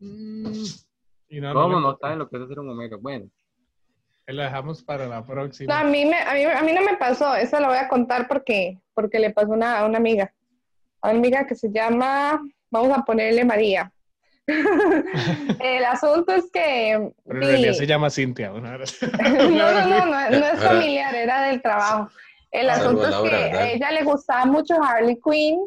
mm, 0.00 0.52
y 1.28 1.40
no, 1.40 1.52
¿Cómo 1.52 1.76
le- 1.76 1.80
no 1.82 1.98
saben 2.00 2.18
lo 2.18 2.28
que 2.28 2.36
es 2.38 2.42
hacer 2.42 2.58
un 2.58 2.70
Homero? 2.70 2.98
Bueno, 3.00 3.26
Lo 4.26 4.42
dejamos 4.42 4.82
para 4.82 5.06
la 5.06 5.20
no, 5.20 5.26
próxima. 5.26 5.80
a 5.80 5.84
mí, 5.84 6.06
me, 6.06 6.16
a, 6.16 6.34
mí, 6.34 6.44
a 6.44 6.62
mí 6.62 6.72
no 6.72 6.82
me 6.82 6.96
pasó, 6.96 7.34
eso 7.34 7.60
lo 7.60 7.68
voy 7.68 7.76
a 7.76 7.88
contar 7.88 8.26
porque, 8.26 8.78
porque 8.94 9.18
le 9.18 9.30
pasó 9.30 9.50
una, 9.50 9.80
a 9.80 9.84
una 9.84 9.98
amiga, 9.98 10.32
a 11.02 11.10
una 11.10 11.18
amiga 11.18 11.46
que 11.46 11.54
se 11.54 11.70
llama, 11.70 12.40
vamos 12.70 12.96
a 12.96 13.02
ponerle 13.02 13.44
María. 13.44 13.92
El 14.46 15.84
asunto 15.84 16.32
es 16.32 16.50
que... 16.50 17.10
Pero 17.24 17.38
en 17.38 17.44
sí, 17.44 17.50
realidad 17.50 17.72
se 17.74 17.86
llama 17.86 18.10
Cintia. 18.10 18.50
No, 18.50 18.60
no, 18.60 19.86
no, 19.86 20.06
no, 20.06 20.30
no 20.30 20.46
es 20.46 20.62
familiar, 20.62 21.14
era 21.14 21.48
del 21.48 21.60
trabajo. 21.60 22.08
El 22.50 22.68
Saludos, 22.68 23.08
asunto 23.08 23.36
es 23.36 23.50
que 23.50 23.74
ella 23.74 23.90
le 23.90 24.04
gustaba 24.04 24.46
mucho 24.46 24.74
Harley 24.82 25.18
Quinn. 25.20 25.60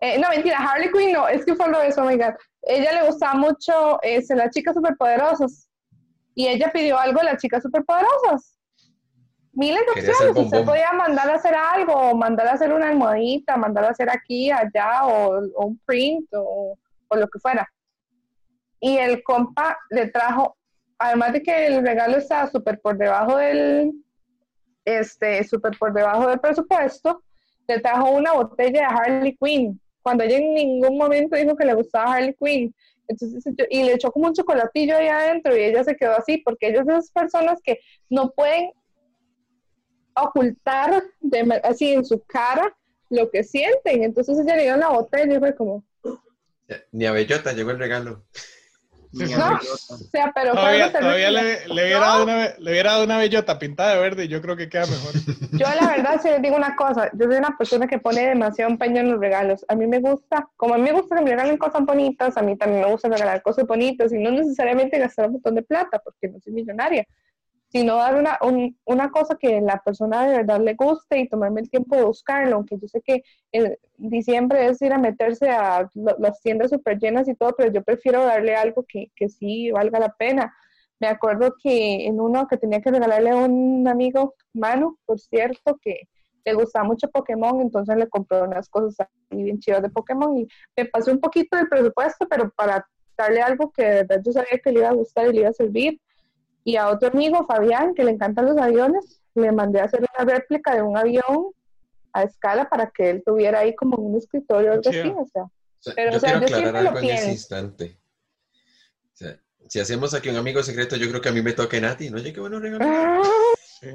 Eh, 0.00 0.18
no, 0.18 0.30
mentira, 0.30 0.58
Harley 0.58 0.90
Quinn 0.90 1.12
no, 1.12 1.28
es 1.28 1.44
que 1.44 1.54
fue 1.54 1.68
lo 1.68 1.80
de 1.80 1.88
eso, 1.88 2.02
oh 2.02 2.06
my 2.06 2.16
God. 2.16 2.34
Ella 2.62 3.02
le 3.02 3.06
gustaba 3.08 3.34
mucho 3.34 4.00
este, 4.02 4.34
las 4.34 4.50
chicas 4.50 4.74
superpoderosas. 4.74 5.65
Y 6.36 6.46
ella 6.46 6.70
pidió 6.72 6.98
algo 6.98 7.18
de 7.18 7.24
las 7.24 7.42
chicas 7.42 7.62
superpoderosas. 7.62 8.60
Miles 9.52 9.80
de 9.86 9.92
opciones. 9.92 10.36
Usted 10.36 10.64
podía 10.66 10.92
mandar 10.92 11.30
a 11.30 11.34
hacer 11.36 11.54
algo, 11.54 11.94
o 11.94 12.14
mandar 12.14 12.46
a 12.46 12.52
hacer 12.52 12.72
una 12.72 12.90
almohadita, 12.90 13.56
mandar 13.56 13.86
a 13.86 13.88
hacer 13.88 14.10
aquí, 14.10 14.50
allá, 14.50 15.06
o, 15.06 15.40
o 15.54 15.66
un 15.66 15.80
print, 15.86 16.28
o, 16.34 16.78
o 17.08 17.16
lo 17.16 17.26
que 17.26 17.38
fuera. 17.38 17.66
Y 18.80 18.98
el 18.98 19.22
compa 19.22 19.78
le 19.88 20.08
trajo, 20.08 20.58
además 20.98 21.32
de 21.32 21.42
que 21.42 21.66
el 21.68 21.82
regalo 21.82 22.18
estaba 22.18 22.50
súper 22.50 22.78
por 22.82 22.98
debajo 22.98 23.38
del, 23.38 23.92
este, 24.84 25.42
súper 25.44 25.76
por 25.78 25.94
debajo 25.94 26.28
del 26.28 26.38
presupuesto, 26.38 27.22
le 27.66 27.80
trajo 27.80 28.10
una 28.10 28.34
botella 28.34 28.80
de 28.80 28.94
Harley 28.94 29.36
Quinn, 29.40 29.80
cuando 30.02 30.22
ella 30.22 30.36
en 30.36 30.52
ningún 30.52 30.98
momento 30.98 31.34
dijo 31.34 31.56
que 31.56 31.64
le 31.64 31.74
gustaba 31.74 32.14
Harley 32.14 32.36
Quinn. 32.38 32.74
Entonces, 33.08 33.44
y 33.70 33.84
le 33.84 33.94
echó 33.94 34.10
como 34.10 34.26
un 34.26 34.34
chocolatillo 34.34 34.96
ahí 34.96 35.08
adentro 35.08 35.56
y 35.56 35.60
ella 35.60 35.84
se 35.84 35.96
quedó 35.96 36.16
así, 36.16 36.38
porque 36.38 36.68
ellas 36.68 36.86
son 36.86 36.96
esas 36.96 37.10
personas 37.10 37.60
que 37.62 37.78
no 38.10 38.30
pueden 38.30 38.70
ocultar 40.14 41.02
de 41.20 41.60
así 41.62 41.92
en 41.92 42.04
su 42.04 42.22
cara 42.24 42.74
lo 43.10 43.30
que 43.30 43.44
sienten. 43.44 44.02
Entonces 44.02 44.38
ella 44.38 44.56
le 44.56 44.64
dio 44.64 44.76
la 44.76 44.88
botella 44.88 45.36
y 45.36 45.38
fue 45.38 45.54
como, 45.54 45.84
Ni 46.92 47.06
a 47.06 47.12
Bellota 47.12 47.52
llegó 47.52 47.70
el 47.70 47.78
regalo. 47.78 48.24
No. 49.16 49.54
o 49.56 49.96
sea, 50.10 50.30
pero 50.34 50.52
Todavía, 50.52 50.92
todavía 50.92 51.30
le, 51.30 51.66
le 51.68 51.84
hubiera 51.84 52.00
dado 52.00 52.24
una, 52.24 52.48
le 52.58 52.70
hubiera 52.70 52.92
dado 52.92 53.04
una 53.04 53.18
bellota 53.18 53.58
pintada 53.58 53.94
de 53.94 54.00
verde 54.00 54.24
y 54.24 54.28
yo 54.28 54.42
creo 54.42 54.56
que 54.56 54.68
queda 54.68 54.86
mejor. 54.86 55.12
Yo 55.52 55.66
la 55.80 55.88
verdad, 55.88 56.20
si 56.20 56.28
les 56.28 56.42
digo 56.42 56.54
una 56.54 56.76
cosa, 56.76 57.10
yo 57.14 57.26
soy 57.26 57.36
una 57.36 57.56
persona 57.56 57.86
que 57.86 57.98
pone 57.98 58.26
demasiado 58.26 58.70
empeño 58.70 59.00
en 59.00 59.12
los 59.12 59.20
regalos. 59.20 59.64
A 59.68 59.74
mí 59.74 59.86
me 59.86 60.00
gusta, 60.00 60.48
como 60.56 60.74
a 60.74 60.76
mí 60.76 60.84
me 60.84 60.92
gusta 60.92 61.16
que 61.16 61.22
me 61.22 61.30
regalen 61.30 61.56
cosas 61.56 61.82
bonitas, 61.84 62.36
a 62.36 62.42
mí 62.42 62.56
también 62.56 62.82
me 62.82 62.90
gusta 62.90 63.08
regalar 63.08 63.40
cosas 63.42 63.66
bonitas 63.66 64.12
y 64.12 64.18
no 64.18 64.30
necesariamente 64.30 64.98
gastar 64.98 65.26
un 65.26 65.34
montón 65.34 65.54
de 65.54 65.62
plata 65.62 65.98
porque 65.98 66.28
no 66.28 66.38
soy 66.40 66.52
millonaria, 66.52 67.06
sino 67.78 67.96
dar 67.96 68.16
una, 68.16 68.38
un- 68.42 68.78
una 68.84 69.10
cosa 69.10 69.36
que 69.38 69.60
la 69.60 69.78
persona 69.84 70.26
de 70.26 70.38
verdad 70.38 70.60
le 70.60 70.74
guste 70.74 71.18
y 71.20 71.28
tomarme 71.28 71.60
el 71.62 71.70
tiempo 71.70 71.96
de 71.96 72.04
buscarlo, 72.04 72.56
aunque 72.56 72.78
yo 72.78 72.88
sé 72.88 73.00
que 73.02 73.22
en 73.52 73.76
diciembre 73.98 74.66
es 74.66 74.80
ir 74.82 74.92
a 74.92 74.98
meterse 74.98 75.50
a 75.50 75.88
lo- 75.94 76.16
las 76.18 76.40
tiendas 76.40 76.70
súper 76.70 76.98
llenas 76.98 77.28
y 77.28 77.34
todo, 77.34 77.54
pero 77.56 77.72
yo 77.72 77.82
prefiero 77.82 78.24
darle 78.24 78.54
algo 78.56 78.84
que, 78.88 79.10
que 79.16 79.28
sí 79.28 79.70
valga 79.70 79.98
la 80.00 80.14
pena. 80.14 80.54
Me 81.00 81.08
acuerdo 81.08 81.54
que 81.62 82.06
en 82.06 82.20
uno 82.20 82.46
que 82.48 82.56
tenía 82.56 82.80
que 82.80 82.90
regalarle 82.90 83.30
a 83.30 83.36
un 83.36 83.86
amigo, 83.88 84.34
Manu, 84.54 84.98
por 85.04 85.20
cierto, 85.20 85.78
que 85.82 86.08
le 86.44 86.54
gustaba 86.54 86.84
mucho 86.86 87.10
Pokémon, 87.10 87.60
entonces 87.60 87.96
le 87.96 88.08
compré 88.08 88.40
unas 88.42 88.68
cosas 88.68 89.06
ahí 89.30 89.42
bien 89.42 89.58
chidas 89.58 89.82
de 89.82 89.90
Pokémon 89.90 90.36
y 90.38 90.48
me 90.76 90.84
pasé 90.86 91.10
un 91.12 91.20
poquito 91.20 91.56
del 91.56 91.68
presupuesto, 91.68 92.26
pero 92.28 92.50
para 92.50 92.86
darle 93.18 93.42
algo 93.42 93.70
que 93.72 93.82
de 93.84 93.94
verdad 94.04 94.22
yo 94.24 94.32
sabía 94.32 94.58
que 94.62 94.70
le 94.72 94.78
iba 94.80 94.88
a 94.90 94.92
gustar 94.94 95.26
y 95.28 95.32
le 95.32 95.40
iba 95.40 95.48
a 95.50 95.52
servir. 95.52 96.00
Y 96.66 96.74
a 96.74 96.88
otro 96.88 97.08
amigo, 97.10 97.46
Fabián, 97.46 97.94
que 97.94 98.02
le 98.02 98.10
encantan 98.10 98.44
los 98.46 98.58
aviones, 98.58 99.20
le 99.36 99.52
mandé 99.52 99.80
a 99.80 99.84
hacer 99.84 100.00
una 100.00 100.24
réplica 100.34 100.74
de 100.74 100.82
un 100.82 100.96
avión 100.96 101.52
a 102.12 102.24
escala 102.24 102.68
para 102.68 102.90
que 102.90 103.08
él 103.08 103.22
tuviera 103.24 103.60
ahí 103.60 103.72
como 103.76 103.98
un 103.98 104.16
escritorio 104.18 104.70
o 104.70 104.74
algo 104.74 104.88
así, 104.90 104.98
o 104.98 105.26
sea. 105.32 105.44
O 105.44 105.50
sea, 105.78 105.94
Pero, 105.94 106.10
yo 106.10 106.16
o 106.16 106.20
sea, 106.20 106.30
quiero 106.32 106.46
yo 106.48 106.56
aclarar 106.56 106.82
lo 106.82 106.88
algo 106.90 107.00
en 107.00 107.14
ese 107.14 107.30
instante. 107.30 108.00
O 109.12 109.16
sea, 109.16 109.38
si 109.68 109.78
hacemos 109.78 110.12
aquí 110.12 110.28
un 110.28 110.36
amigo 110.38 110.60
secreto, 110.64 110.96
yo 110.96 111.08
creo 111.08 111.20
que 111.20 111.28
a 111.28 111.32
mí 111.32 111.40
me 111.40 111.52
toque 111.52 111.80
Nati. 111.80 112.10
No, 112.10 112.16
oye, 112.16 112.32
qué 112.32 112.40
bueno 112.40 112.58
regalo. 112.58 112.84
Ah, 112.84 113.22
Sí. 113.78 113.88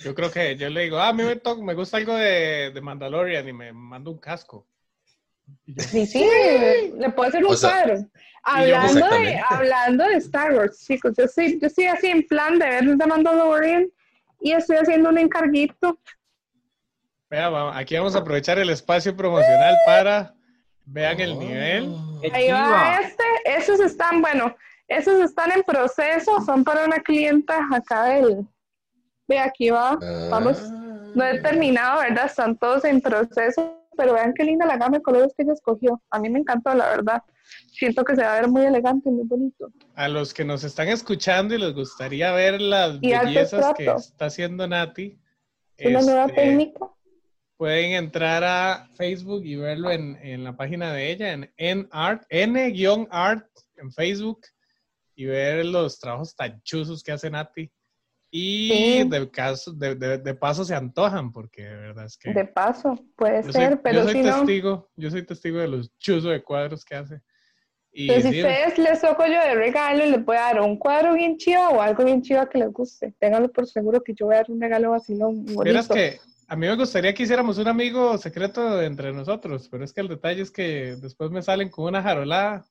Yo 0.00 0.14
creo 0.14 0.30
que 0.30 0.56
yo 0.56 0.68
le 0.68 0.82
digo, 0.82 0.98
ah, 0.98 1.08
a 1.08 1.12
mí 1.14 1.22
me, 1.22 1.36
to- 1.36 1.62
me 1.62 1.72
gusta 1.74 1.96
algo 1.96 2.14
de, 2.14 2.70
de 2.74 2.80
Mandalorian 2.82 3.48
y 3.48 3.52
me 3.54 3.72
mando 3.72 4.10
un 4.10 4.18
casco. 4.18 4.66
Sí, 5.78 6.06
sí, 6.06 6.24
le 6.98 7.10
puedo 7.10 7.28
hacer 7.28 7.44
un 7.44 7.52
O 7.52 7.56
sea, 7.56 7.82
cuadro. 7.84 8.06
Hablando 8.42 9.08
de, 9.08 9.40
hablando 9.50 10.04
de 10.04 10.14
Star 10.16 10.54
Wars, 10.54 10.84
chicos, 10.86 11.14
yo 11.18 11.24
estoy, 11.24 11.58
yo 11.60 11.66
estoy 11.66 11.86
así 11.86 12.06
en 12.06 12.24
plan 12.26 12.58
de 12.58 12.66
ver 12.66 12.96
The 12.98 13.06
Mandalorian 13.06 13.88
y 14.40 14.52
estoy 14.52 14.76
haciendo 14.76 15.08
un 15.10 15.18
encarguito. 15.18 15.98
Vea, 17.28 17.76
aquí 17.76 17.96
vamos 17.96 18.14
a 18.14 18.20
aprovechar 18.20 18.58
el 18.60 18.70
espacio 18.70 19.16
promocional 19.16 19.76
para 19.84 20.32
vean 20.84 21.18
el 21.20 21.32
Oh. 21.32 21.40
nivel. 21.40 21.96
¡Qué 22.22 22.30
Ahí 22.32 22.50
va 22.52 23.00
este, 23.00 23.24
esos 23.44 23.80
están, 23.80 24.22
bueno, 24.22 24.54
esos 24.86 25.20
están 25.20 25.50
en 25.50 25.62
proceso, 25.64 26.40
son 26.44 26.62
para 26.62 26.84
una 26.84 27.00
clienta 27.00 27.58
acá 27.72 28.04
del, 28.04 28.46
ve 29.26 29.40
aquí 29.40 29.70
va, 29.70 29.98
vamos, 30.30 30.70
no 30.70 31.24
he 31.24 31.38
Ah. 31.38 31.42
terminado, 31.42 32.00
¿verdad? 32.02 32.26
Están 32.26 32.56
todos 32.56 32.84
en 32.84 33.00
proceso, 33.00 33.82
pero 33.96 34.14
vean 34.14 34.34
qué 34.34 34.44
linda 34.44 34.66
la 34.66 34.76
gama 34.76 34.98
de 34.98 35.02
colores 35.02 35.32
que 35.36 35.42
ella 35.42 35.52
escogió. 35.52 36.02
A 36.10 36.18
mí 36.18 36.28
me 36.28 36.38
encantó, 36.40 36.74
la 36.74 36.88
verdad. 36.88 37.22
Siento 37.72 38.04
que 38.04 38.16
se 38.16 38.22
va 38.22 38.36
a 38.36 38.40
ver 38.40 38.48
muy 38.48 38.62
elegante 38.62 39.08
y 39.08 39.12
muy 39.12 39.24
bonito. 39.26 39.70
A 39.94 40.08
los 40.08 40.34
que 40.34 40.44
nos 40.44 40.64
están 40.64 40.88
escuchando 40.88 41.54
y 41.54 41.58
les 41.58 41.74
gustaría 41.74 42.32
ver 42.32 42.60
las 42.60 42.98
Y 43.00 43.10
bellezas 43.10 43.74
que 43.76 43.86
está 43.86 44.26
haciendo 44.26 44.66
Nati, 44.66 45.18
una 45.84 46.00
nueva 46.02 46.26
este, 46.26 46.34
técnica. 46.34 46.86
pueden 47.56 47.92
entrar 47.92 48.42
a 48.44 48.88
Facebook 48.96 49.44
y 49.44 49.56
verlo 49.56 49.90
en, 49.90 50.16
en 50.22 50.44
la 50.44 50.56
página 50.56 50.92
de 50.92 51.10
ella, 51.10 51.32
en 51.32 51.52
N-Art, 51.56 52.24
N-Art 52.28 53.46
en 53.76 53.92
Facebook, 53.92 54.40
y 55.14 55.26
ver 55.26 55.64
los 55.64 55.98
trabajos 55.98 56.34
tan 56.34 56.60
chuzos 56.62 57.02
que 57.02 57.12
hace 57.12 57.30
Nati. 57.30 57.70
Y 58.38 58.68
Sí. 58.68 59.08
de, 59.08 59.30
caso, 59.30 59.72
de, 59.72 59.94
de- 59.94 60.18
de 60.18 60.34
paso 60.34 60.62
se 60.62 60.74
antojan, 60.74 61.32
porque 61.32 61.62
de 61.62 61.74
verdad 61.74 62.04
es 62.04 62.18
que... 62.18 62.34
De 62.34 62.44
paso, 62.44 62.94
puede 63.16 63.42
ser, 63.44 63.52
soy, 63.70 63.78
pero 63.82 63.96
yo 64.00 64.04
soy 64.04 64.12
si 64.12 64.20
no, 64.22 64.24
testigo, 64.36 64.90
yo 64.94 65.10
soy 65.10 65.24
testigo 65.24 65.58
de 65.58 65.68
los 65.68 65.96
chuzos 65.96 66.30
de 66.30 66.42
cuadros 66.42 66.84
que 66.84 66.96
hace. 66.96 67.22
Y 67.92 68.08
pero 68.08 68.20
si 68.20 68.32
sí, 68.32 68.40
ustedes 68.42 68.76
les 68.76 69.00
toco 69.00 69.24
yo 69.24 69.40
de 69.40 69.54
regalo, 69.54 70.04
les 70.04 70.22
voy 70.22 70.36
a 70.36 70.40
dar 70.40 70.60
un 70.60 70.76
cuadro 70.78 71.14
bien 71.14 71.38
chido 71.38 71.66
o 71.70 71.80
algo 71.80 72.04
bien 72.04 72.20
chido 72.20 72.46
que 72.50 72.58
les 72.58 72.70
guste. 72.70 73.14
Ténganlo 73.18 73.50
por 73.50 73.66
seguro 73.66 74.02
que 74.02 74.12
yo 74.12 74.26
voy 74.26 74.34
a 74.34 74.38
dar 74.40 74.50
un 74.50 74.60
regalo 74.60 74.90
vacilón 74.90 75.42
bonito. 75.46 75.94
que 75.94 76.20
a 76.46 76.56
mí 76.56 76.66
me 76.66 76.76
gustaría 76.76 77.14
que 77.14 77.22
hiciéramos 77.22 77.56
un 77.56 77.68
amigo 77.68 78.18
secreto 78.18 78.82
entre 78.82 79.14
nosotros, 79.14 79.66
pero 79.70 79.82
es 79.82 79.94
que 79.94 80.02
el 80.02 80.08
detalle 80.08 80.42
es 80.42 80.50
que 80.50 80.96
después 81.00 81.30
me 81.30 81.40
salen 81.40 81.70
con 81.70 81.86
una 81.86 82.02
jarolada 82.02 82.66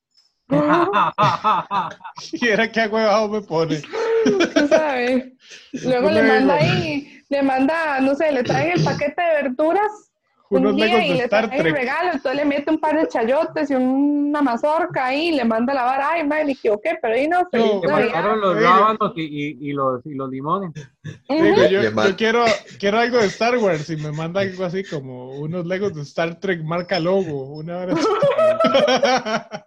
y 2.32 2.46
era 2.46 2.70
que 2.70 2.86
huevado 2.86 3.28
me 3.28 3.40
pone. 3.40 3.82
Tú 4.54 4.68
sabes. 4.68 5.32
Luego 5.72 6.10
le 6.10 6.22
manda 6.22 6.54
ahí, 6.54 7.22
le 7.28 7.42
manda, 7.42 8.00
no 8.00 8.14
sé, 8.14 8.32
le 8.32 8.42
traen 8.42 8.72
el 8.78 8.84
paquete 8.84 9.22
de 9.22 9.42
verduras 9.42 9.90
un 10.48 10.76
día 10.76 11.04
y 11.04 11.14
le 11.14 11.26
traen 11.28 11.52
el 11.52 11.72
regalo, 11.72 12.12
entonces 12.12 12.36
le 12.36 12.44
mete 12.44 12.70
un 12.70 12.78
par 12.78 12.96
de 13.00 13.08
chayotes 13.08 13.68
y 13.68 13.74
una 13.74 14.40
mazorca 14.42 15.06
ahí, 15.06 15.28
y 15.30 15.32
le 15.32 15.44
manda 15.44 15.72
a 15.72 15.76
lavar, 15.76 16.00
ay, 16.04 16.24
madre, 16.24 16.44
me 16.44 16.52
equivoqué, 16.52 16.96
pero 17.02 17.14
ahí 17.14 17.26
no, 17.26 17.44
feliz 17.50 17.66
No, 17.74 17.80
Te 17.80 17.88
faltaron 17.88 18.40
los 18.40 18.62
rábanos 18.62 19.12
y, 19.16 19.22
y- 19.22 19.58
y 19.70 19.72
los, 19.72 20.06
y 20.06 20.14
los 20.14 20.30
limones. 20.30 20.70
Digo, 21.28 21.64
yo, 21.64 21.80
quiero, 22.16 22.44
quiero 22.78 22.98
algo 23.00 23.18
de 23.18 23.26
Star 23.26 23.58
Wars 23.58 23.90
y 23.90 23.96
me 23.96 24.12
manda 24.12 24.40
algo 24.42 24.64
así 24.64 24.84
como 24.84 25.34
unos 25.36 25.66
legos 25.66 25.92
de 25.94 26.02
Star 26.02 26.38
Trek 26.38 26.62
marca 26.62 27.00
logo, 27.00 27.56
una 27.56 27.78
hora 27.78 27.94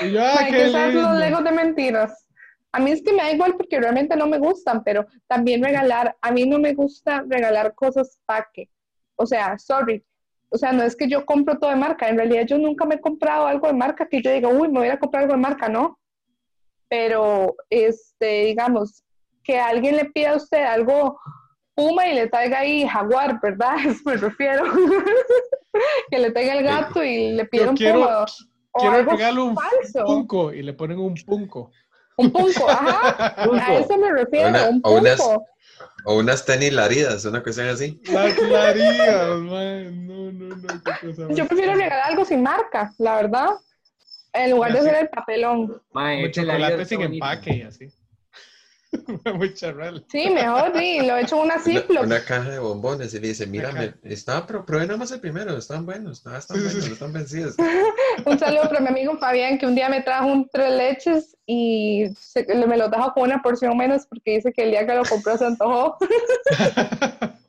Y 0.00 0.12
yo, 0.12 0.20
ah, 0.22 0.36
Hay 0.38 0.50
qué 0.52 0.56
que 0.56 0.68
usar 0.68 0.88
lindo. 0.88 1.02
los 1.10 1.18
legos 1.18 1.44
de 1.44 1.52
mentiras. 1.52 2.26
A 2.72 2.78
mí 2.78 2.92
es 2.92 3.02
que 3.02 3.12
me 3.12 3.22
da 3.22 3.32
igual 3.32 3.56
porque 3.56 3.80
realmente 3.80 4.16
no 4.16 4.26
me 4.26 4.38
gustan, 4.38 4.84
pero 4.84 5.06
también 5.26 5.62
regalar, 5.62 6.16
a 6.20 6.30
mí 6.30 6.46
no 6.46 6.58
me 6.58 6.74
gusta 6.74 7.24
regalar 7.26 7.74
cosas 7.74 8.20
paque. 8.26 8.70
O 9.16 9.26
sea, 9.26 9.58
sorry. 9.58 10.04
O 10.50 10.58
sea, 10.58 10.72
no 10.72 10.82
es 10.82 10.96
que 10.96 11.08
yo 11.08 11.24
compro 11.26 11.58
todo 11.58 11.70
de 11.70 11.76
marca. 11.76 12.08
En 12.08 12.16
realidad 12.16 12.44
yo 12.46 12.58
nunca 12.58 12.84
me 12.84 12.96
he 12.96 13.00
comprado 13.00 13.46
algo 13.46 13.66
de 13.66 13.72
marca 13.74 14.08
que 14.08 14.22
yo 14.22 14.32
diga, 14.32 14.48
uy, 14.48 14.68
me 14.68 14.80
voy 14.80 14.88
a 14.88 14.98
comprar 14.98 15.22
algo 15.24 15.34
de 15.34 15.40
marca, 15.40 15.68
no. 15.68 15.98
Pero, 16.88 17.56
este, 17.70 18.44
digamos, 18.46 19.04
que 19.44 19.58
alguien 19.58 19.96
le 19.96 20.06
pida 20.06 20.30
a 20.30 20.36
usted 20.36 20.64
algo 20.64 21.18
Puma 21.74 22.08
y 22.08 22.14
le 22.14 22.28
traiga 22.28 22.58
ahí 22.60 22.86
Jaguar, 22.86 23.40
¿verdad? 23.40 23.74
Eso 23.86 24.02
me 24.04 24.16
refiero. 24.16 24.64
que 26.10 26.18
le 26.18 26.30
traiga 26.30 26.54
el 26.54 26.64
gato 26.64 27.02
y 27.02 27.30
le 27.30 27.44
pida 27.46 27.70
un 27.70 27.76
quiero- 27.76 28.00
Puma. 28.00 28.24
O 28.72 28.80
quiero 28.80 29.26
algo 29.26 29.44
un 29.46 29.56
falso. 29.56 30.04
punco 30.04 30.52
y 30.52 30.62
le 30.62 30.72
ponen 30.74 31.00
un 31.00 31.14
punco. 31.26 31.72
Un 32.16 32.30
punco, 32.32 32.68
ajá. 32.68 33.34
A 33.50 33.74
eso 33.74 33.96
me 33.98 34.12
refiero, 34.12 34.48
Una- 34.48 34.68
un 34.68 34.80
o 34.84 34.92
unas- 34.98 35.20
punco. 35.20 35.46
O 36.06 36.16
unas 36.18 36.44
tenis 36.46 36.72
laridas, 36.72 37.24
una 37.26 37.42
cuestión 37.42 37.68
así. 37.68 38.00
Las 38.10 38.32
clarías, 38.34 39.36
man. 39.38 40.06
No, 40.06 40.32
no, 40.32 40.56
no, 40.56 40.66
qué 40.82 41.06
cosa 41.08 41.22
más 41.28 41.36
Yo 41.36 41.46
prefiero 41.46 41.74
regalar 41.74 42.00
algo 42.10 42.24
sin 42.24 42.42
marca, 42.42 42.92
la 42.98 43.16
verdad. 43.16 43.48
En 44.32 44.50
lugar 44.52 44.72
de 44.72 44.78
hacer 44.78 44.94
el 44.94 45.08
papelón. 45.08 45.82
Mae, 45.92 46.18
vida 46.28 46.30
chocolate 46.30 46.84
sin 46.86 46.98
bonito. 47.00 47.24
empaque 47.24 47.54
y 47.56 47.62
así. 47.62 47.88
Muy 49.34 49.54
charral. 49.54 50.04
Sí, 50.10 50.30
mejor, 50.30 50.72
sí, 50.76 51.00
lo 51.06 51.16
he 51.16 51.22
hecho 51.22 51.36
en 51.36 51.42
una 51.42 51.54
Una, 51.56 51.62
Ziploc. 51.64 52.04
una 52.04 52.24
caja 52.24 52.48
de 52.50 52.58
bombones 52.58 53.12
y 53.14 53.20
le 53.20 53.28
dice, 53.28 53.46
mira, 53.46 53.70
está, 54.02 54.46
pero 54.46 54.64
pruebe 54.66 54.86
nada 54.86 54.98
más 54.98 55.10
el 55.12 55.20
primero, 55.20 55.56
están 55.56 55.84
buenos, 55.86 56.18
están, 56.18 56.36
están 56.36 56.56
buenos, 56.62 56.82
sí. 56.82 56.88
no 56.88 56.94
están 56.94 57.12
vencidos. 57.12 57.54
Un 58.24 58.38
saludo 58.38 58.62
para 58.68 58.80
mi 58.80 58.88
amigo 58.88 59.16
Fabián, 59.18 59.58
que 59.58 59.66
un 59.66 59.74
día 59.74 59.88
me 59.88 60.02
trajo 60.02 60.26
un 60.28 60.48
tres 60.52 60.72
leches 60.72 61.36
y 61.46 62.06
se- 62.18 62.46
me 62.66 62.76
lo 62.76 62.90
trajo 62.90 63.12
con 63.14 63.24
una 63.24 63.42
porción 63.42 63.76
menos 63.76 64.06
porque 64.06 64.36
dice 64.36 64.52
que 64.52 64.62
el 64.64 64.70
día 64.70 64.86
que 64.86 64.94
lo 64.94 65.04
compró 65.04 65.36
se 65.36 65.46
antojó. 65.46 65.96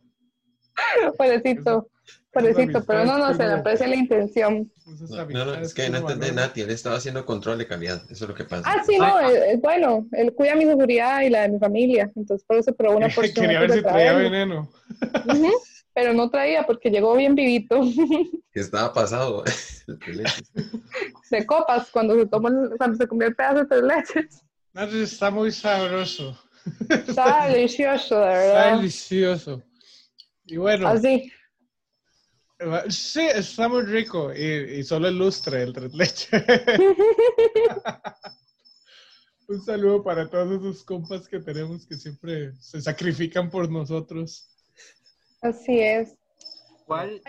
Pobrecito, 1.18 1.90
pobrecito, 2.32 2.84
pero 2.86 3.06
no, 3.06 3.18
no, 3.18 3.34
se 3.34 3.46
le 3.46 3.54
aprecia 3.54 3.88
la 3.88 3.96
intención. 3.96 4.72
Esas 4.94 5.10
No, 5.10 5.26
no, 5.46 5.54
es 5.56 5.74
que 5.74 5.90
no 5.90 6.02
valora. 6.02 6.32
Nati, 6.32 6.62
él 6.62 6.70
estaba 6.72 6.96
haciendo 6.98 7.26
control 7.26 7.58
de 7.60 7.68
calidad, 7.68 8.02
eso 8.10 8.26
es 8.26 8.30
lo 8.30 8.36
que 8.36 8.44
pasa. 8.46 8.70
Ah, 8.70 8.84
sí, 8.86 8.98
no, 8.98 9.20
es, 9.20 9.36
es 9.54 9.62
bueno. 9.62 10.08
Él 10.14 10.34
cuida 10.34 10.56
mi 10.56 10.66
seguridad 10.66 11.22
y 11.22 11.30
la 11.30 11.42
de 11.44 11.50
mi 11.50 11.60
familia. 11.60 12.12
Entonces, 12.16 12.46
por 12.48 12.58
eso 12.58 12.74
probó 12.74 12.98
una 12.98 13.10
porción. 13.16 13.46
Quería 13.46 13.60
ver 13.62 13.72
si 13.72 13.82
traía 13.82 14.14
veneno. 14.14 14.70
Ujú, 15.26 15.52
Pero 15.94 16.14
no 16.14 16.30
traía 16.30 16.66
porque 16.66 16.90
llegó 16.90 17.16
bien 17.16 17.36
vivito. 17.36 17.82
Estaba 18.54 18.94
pasado. 18.94 19.44
de 21.32 21.46
copas 21.46 21.90
cuando 21.92 22.16
se 22.16 22.26
tomó 22.28 22.48
el- 22.48 22.72
cuando 22.78 22.98
se 22.98 23.08
comió 23.08 23.28
el 23.28 23.36
pedazo 23.36 23.60
de 23.60 23.66
tres 23.66 23.84
leches. 23.84 24.44
Está 25.04 25.30
muy 25.32 25.52
sabroso. 25.52 26.38
Estaba 26.90 27.48
delicioso, 27.50 28.20
de 28.20 28.32
Está 28.46 28.56
verdad. 28.56 28.78
delicioso. 28.78 29.64
Y 30.46 30.58
bueno, 30.58 30.88
Así. 30.88 31.32
sí, 32.90 33.22
está 33.22 33.68
muy 33.68 33.82
rico. 33.84 34.32
Y, 34.34 34.80
y 34.80 34.84
solo 34.84 35.08
el 35.10 35.18
lustre, 35.18 35.64
el 35.64 35.74
tres 35.74 35.94
leche. 35.94 36.30
Un 39.48 39.62
saludo 39.62 40.02
para 40.04 40.30
todos 40.30 40.62
esos 40.62 40.84
compas 40.86 41.28
que 41.28 41.40
tenemos 41.40 41.86
que 41.86 41.96
siempre 41.96 42.54
se 42.62 42.82
sacrifican 42.82 43.50
por 43.50 43.70
nosotros. 43.70 44.48
Así 45.42 45.80
es. 45.80 46.18
¿Cuál? 46.86 47.22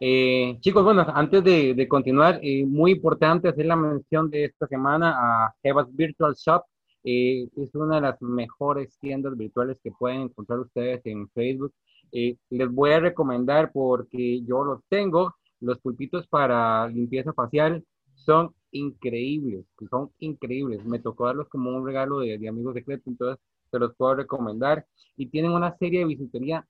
Eh, 0.00 0.56
chicos, 0.60 0.84
bueno, 0.84 1.04
antes 1.14 1.42
de, 1.44 1.74
de 1.74 1.88
continuar, 1.88 2.38
eh, 2.42 2.64
muy 2.66 2.92
importante 2.92 3.48
hacer 3.48 3.66
la 3.66 3.76
mención 3.76 4.30
de 4.30 4.44
esta 4.46 4.66
semana 4.66 5.14
a 5.16 5.54
Jebas 5.62 5.86
Virtual 5.94 6.34
Shop. 6.34 6.62
Eh, 7.04 7.48
es 7.56 7.74
una 7.74 7.96
de 7.96 8.00
las 8.02 8.20
mejores 8.20 8.98
tiendas 8.98 9.36
virtuales 9.36 9.78
que 9.82 9.92
pueden 9.92 10.22
encontrar 10.22 10.60
ustedes 10.60 11.00
en 11.04 11.28
Facebook. 11.30 11.72
Eh, 12.12 12.36
les 12.50 12.70
voy 12.70 12.90
a 12.92 13.00
recomendar 13.00 13.70
porque 13.72 14.42
yo 14.42 14.64
los 14.64 14.80
tengo, 14.88 15.34
los 15.60 15.78
pulpitos 15.78 16.26
para 16.28 16.88
limpieza 16.88 17.32
facial 17.32 17.84
son 18.14 18.54
increíbles, 18.70 19.66
son 19.90 20.10
increíbles. 20.18 20.84
Me 20.84 20.98
tocó 20.98 21.26
darlos 21.26 21.48
como 21.48 21.70
un 21.70 21.86
regalo 21.86 22.20
de, 22.20 22.38
de 22.38 22.48
amigo 22.48 22.72
secreto, 22.72 23.10
entonces 23.10 23.42
se 23.70 23.78
los 23.78 23.94
puedo 23.94 24.14
recomendar. 24.16 24.86
Y 25.16 25.26
tienen 25.26 25.52
una 25.52 25.76
serie 25.78 26.00
de 26.00 26.06
bisutería 26.06 26.66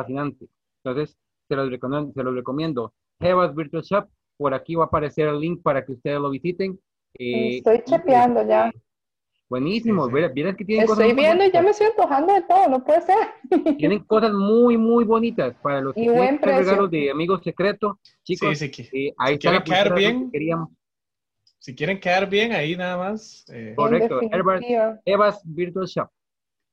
fascinante. 0.00 0.46
Entonces, 0.84 1.16
se 1.48 1.56
los 1.56 1.70
recomiendo, 1.70 2.12
se 2.12 2.22
los 2.22 2.34
recomiendo. 2.34 2.94
Jebas 3.20 3.54
Virtual 3.54 3.82
Shop, 3.82 4.08
por 4.36 4.52
aquí 4.54 4.74
va 4.74 4.84
a 4.84 4.86
aparecer 4.86 5.28
el 5.28 5.40
link 5.40 5.62
para 5.62 5.84
que 5.84 5.92
ustedes 5.92 6.20
lo 6.20 6.30
visiten. 6.30 6.78
Eh, 7.18 7.58
Estoy 7.58 7.82
chepeando 7.84 8.46
ya. 8.46 8.70
Buenísimo, 9.48 10.08
vieras 10.08 10.56
que 10.56 10.64
tienen 10.64 10.86
cosas 10.86 11.04
Estoy 11.04 11.14
muy 11.14 11.22
viendo 11.24 11.44
y 11.44 11.52
ya 11.52 11.60
bonitas. 11.60 11.64
me 11.64 11.70
estoy 11.70 11.86
antojando 11.86 12.34
de 12.34 12.42
todo, 12.42 12.68
no 12.68 12.84
puede 12.84 13.00
ser. 13.02 13.16
Tienen 13.78 14.00
cosas 14.04 14.32
muy, 14.32 14.76
muy 14.76 15.04
bonitas 15.04 15.54
para 15.62 15.80
los 15.80 15.94
que 15.94 16.00
Y 16.02 16.08
buen 16.08 16.40
precio. 16.40 16.58
regalos 16.62 16.90
de 16.90 17.10
amigos 17.12 17.42
secretos. 17.44 17.96
Chicos, 18.24 18.58
Sí, 18.58 18.66
sí, 18.66 18.70
que- 18.90 19.06
eh, 19.08 19.14
ahí 19.18 19.34
si 19.34 19.38
quieren 19.38 19.62
quedar 19.62 19.94
bien, 19.94 20.24
que 20.26 20.30
queríamos. 20.32 20.70
si 21.60 21.74
quieren 21.76 22.00
quedar 22.00 22.28
bien, 22.28 22.52
ahí 22.52 22.76
nada 22.76 22.96
más. 22.96 23.44
Eh, 23.52 23.72
Correcto, 23.76 24.20
Herbert. 24.32 24.64
Evas 25.04 25.40
Virtual 25.44 25.86
Shop. 25.86 26.08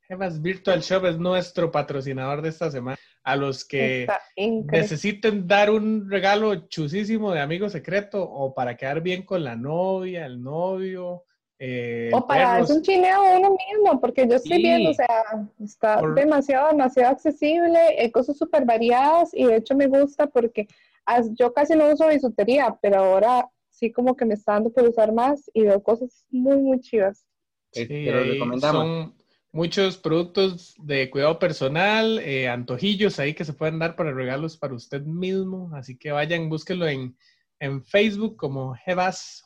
Evas 0.10 0.42
Virtual 0.42 0.80
Shop 0.82 1.06
es 1.06 1.18
nuestro 1.20 1.70
patrocinador 1.72 2.42
de 2.42 2.50
esta 2.50 2.72
semana. 2.72 2.98
A 3.24 3.36
los 3.36 3.64
que 3.66 4.06
necesiten 4.38 5.48
dar 5.48 5.70
un 5.70 6.10
regalo 6.10 6.68
chusísimo 6.68 7.32
de 7.32 7.40
amigo 7.40 7.70
secreto 7.70 8.22
o 8.24 8.54
para 8.54 8.76
quedar 8.76 9.02
bien 9.02 9.24
con 9.24 9.44
la 9.44 9.56
novia, 9.56 10.26
el 10.26 10.42
novio. 10.42 11.24
eh, 11.60 12.12
O 12.14 12.28
para 12.28 12.60
es 12.60 12.70
un 12.70 12.82
chineo 12.82 13.22
uno 13.40 13.52
mismo, 13.52 14.02
porque 14.02 14.28
yo 14.28 14.36
estoy 14.36 14.58
Sí. 14.58 14.64
viendo, 14.64 14.90
o 14.90 14.94
sea, 14.94 15.24
está 15.64 16.00
Por- 16.02 16.16
demasiado, 16.16 16.70
demasiado 16.70 17.12
accesible, 17.12 17.80
hay 17.98 18.12
cosas 18.12 18.38
súper 18.38 18.66
variadas 18.66 19.30
y 19.34 19.46
de 19.46 19.56
hecho 19.58 19.74
me 19.76 19.88
gusta 19.88 20.28
porque 20.28 20.68
as- 21.06 21.34
yo 21.36 21.54
casi 21.54 21.76
no 21.76 21.88
uso 21.94 22.08
bisutería, 22.10 22.78
pero 22.82 22.98
ahora 23.00 23.50
sí 23.70 23.92
como 23.92 24.16
que 24.18 24.26
me 24.26 24.34
está 24.34 24.54
dando 24.54 24.72
por 24.72 24.84
usar 24.84 25.14
más 25.14 25.50
y 25.54 25.64
veo 25.64 25.82
cosas 25.82 26.26
muy, 26.30 26.58
muy 26.58 26.80
chivas. 26.82 27.26
Eh, 27.74 27.88
Sí, 27.88 27.94
ahí 28.10 28.34
recomendamos. 28.34 28.86
son 28.86 29.23
muchos 29.54 29.98
productos 29.98 30.76
de 30.80 31.10
cuidado 31.10 31.38
personal, 31.40 32.20
eh, 32.20 32.50
antojillos 32.50 33.20
ahí 33.20 33.36
que 33.36 33.46
se 33.46 33.54
pueden 33.54 33.80
dar 33.80 33.96
para 33.96 34.12
regalos 34.12 34.58
para 34.58 34.74
usted 34.74 35.04
mismo. 35.04 35.72
Así 35.76 35.96
que 35.96 36.12
vayan, 36.12 36.50
búsquenlo 36.50 36.88
en, 36.88 37.16
en 37.60 37.84
Facebook 37.86 38.36
como 38.36 38.74
Jevas, 38.74 39.46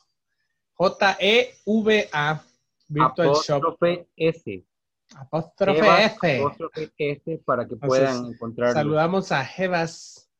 J-E-V-A, 0.72 2.42
Virtual 2.88 3.34
Shop. 3.34 3.56
Apóstrofe 3.58 4.08
S. 4.16 4.64
Apóstrofe 5.14 5.78
Evas, 5.78 6.16
F. 6.16 6.38
apóstrofe 6.38 6.92
S 6.96 7.42
para 7.44 7.68
que 7.68 7.74
Entonces, 7.74 7.98
puedan 8.00 8.26
encontrarlo. 8.32 8.74
Saludamos 8.74 9.30
a 9.30 9.44
Jevas, 9.44 10.30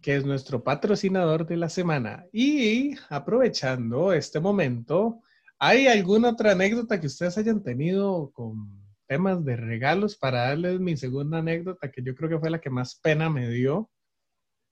que 0.00 0.16
es 0.16 0.24
nuestro 0.24 0.64
patrocinador 0.64 1.46
de 1.46 1.58
la 1.58 1.68
semana. 1.68 2.24
Y 2.32 2.94
aprovechando 3.10 4.14
este 4.14 4.40
momento, 4.40 5.20
¿hay 5.58 5.86
alguna 5.86 6.30
otra 6.30 6.52
anécdota 6.52 6.98
que 6.98 7.08
ustedes 7.08 7.36
hayan 7.36 7.62
tenido 7.62 8.30
con 8.32 8.81
temas 9.12 9.44
de 9.44 9.56
regalos 9.56 10.16
para 10.16 10.46
darles 10.48 10.80
mi 10.80 10.96
segunda 10.96 11.38
anécdota, 11.38 11.90
que 11.90 12.02
yo 12.02 12.14
creo 12.14 12.30
que 12.30 12.38
fue 12.38 12.48
la 12.48 12.62
que 12.62 12.70
más 12.70 12.98
pena 12.98 13.28
me 13.28 13.46
dio 13.46 13.90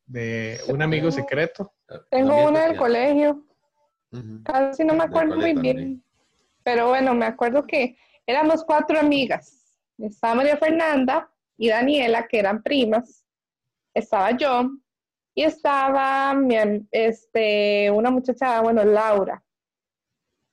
de 0.07 0.59
un 0.68 0.81
amigo 0.81 1.11
secreto? 1.11 1.74
Tengo 2.09 2.31
La 2.31 2.37
mía 2.37 2.48
una 2.48 2.64
del 2.64 2.76
colegio, 2.79 3.44
Ujú. 4.12 4.42
casi 4.42 4.83
no 4.83 4.94
me 4.94 5.05
acuerdo 5.05 5.37
muy 5.37 5.53
bien, 5.53 5.76
también. 5.76 6.05
pero 6.64 6.88
bueno, 6.88 7.14
me 7.14 7.26
acuerdo 7.26 7.66
que 7.66 7.98
éramos 8.26 8.64
cuatro 8.64 8.98
amigas. 8.98 9.76
Estaba 9.98 10.37
María 10.37 10.57
Fernanda 10.57 11.31
y 11.59 11.68
Daniela, 11.68 12.26
que 12.26 12.38
eran 12.38 12.62
primas. 12.62 13.26
Estaba 13.92 14.31
yo 14.31 14.70
y 15.35 15.42
estaba 15.42 16.33
mi 16.33 16.57
este, 16.90 17.90
una 17.90 18.11
muchacha, 18.11 18.62
bueno, 18.62 18.83
Laura. 18.85 19.44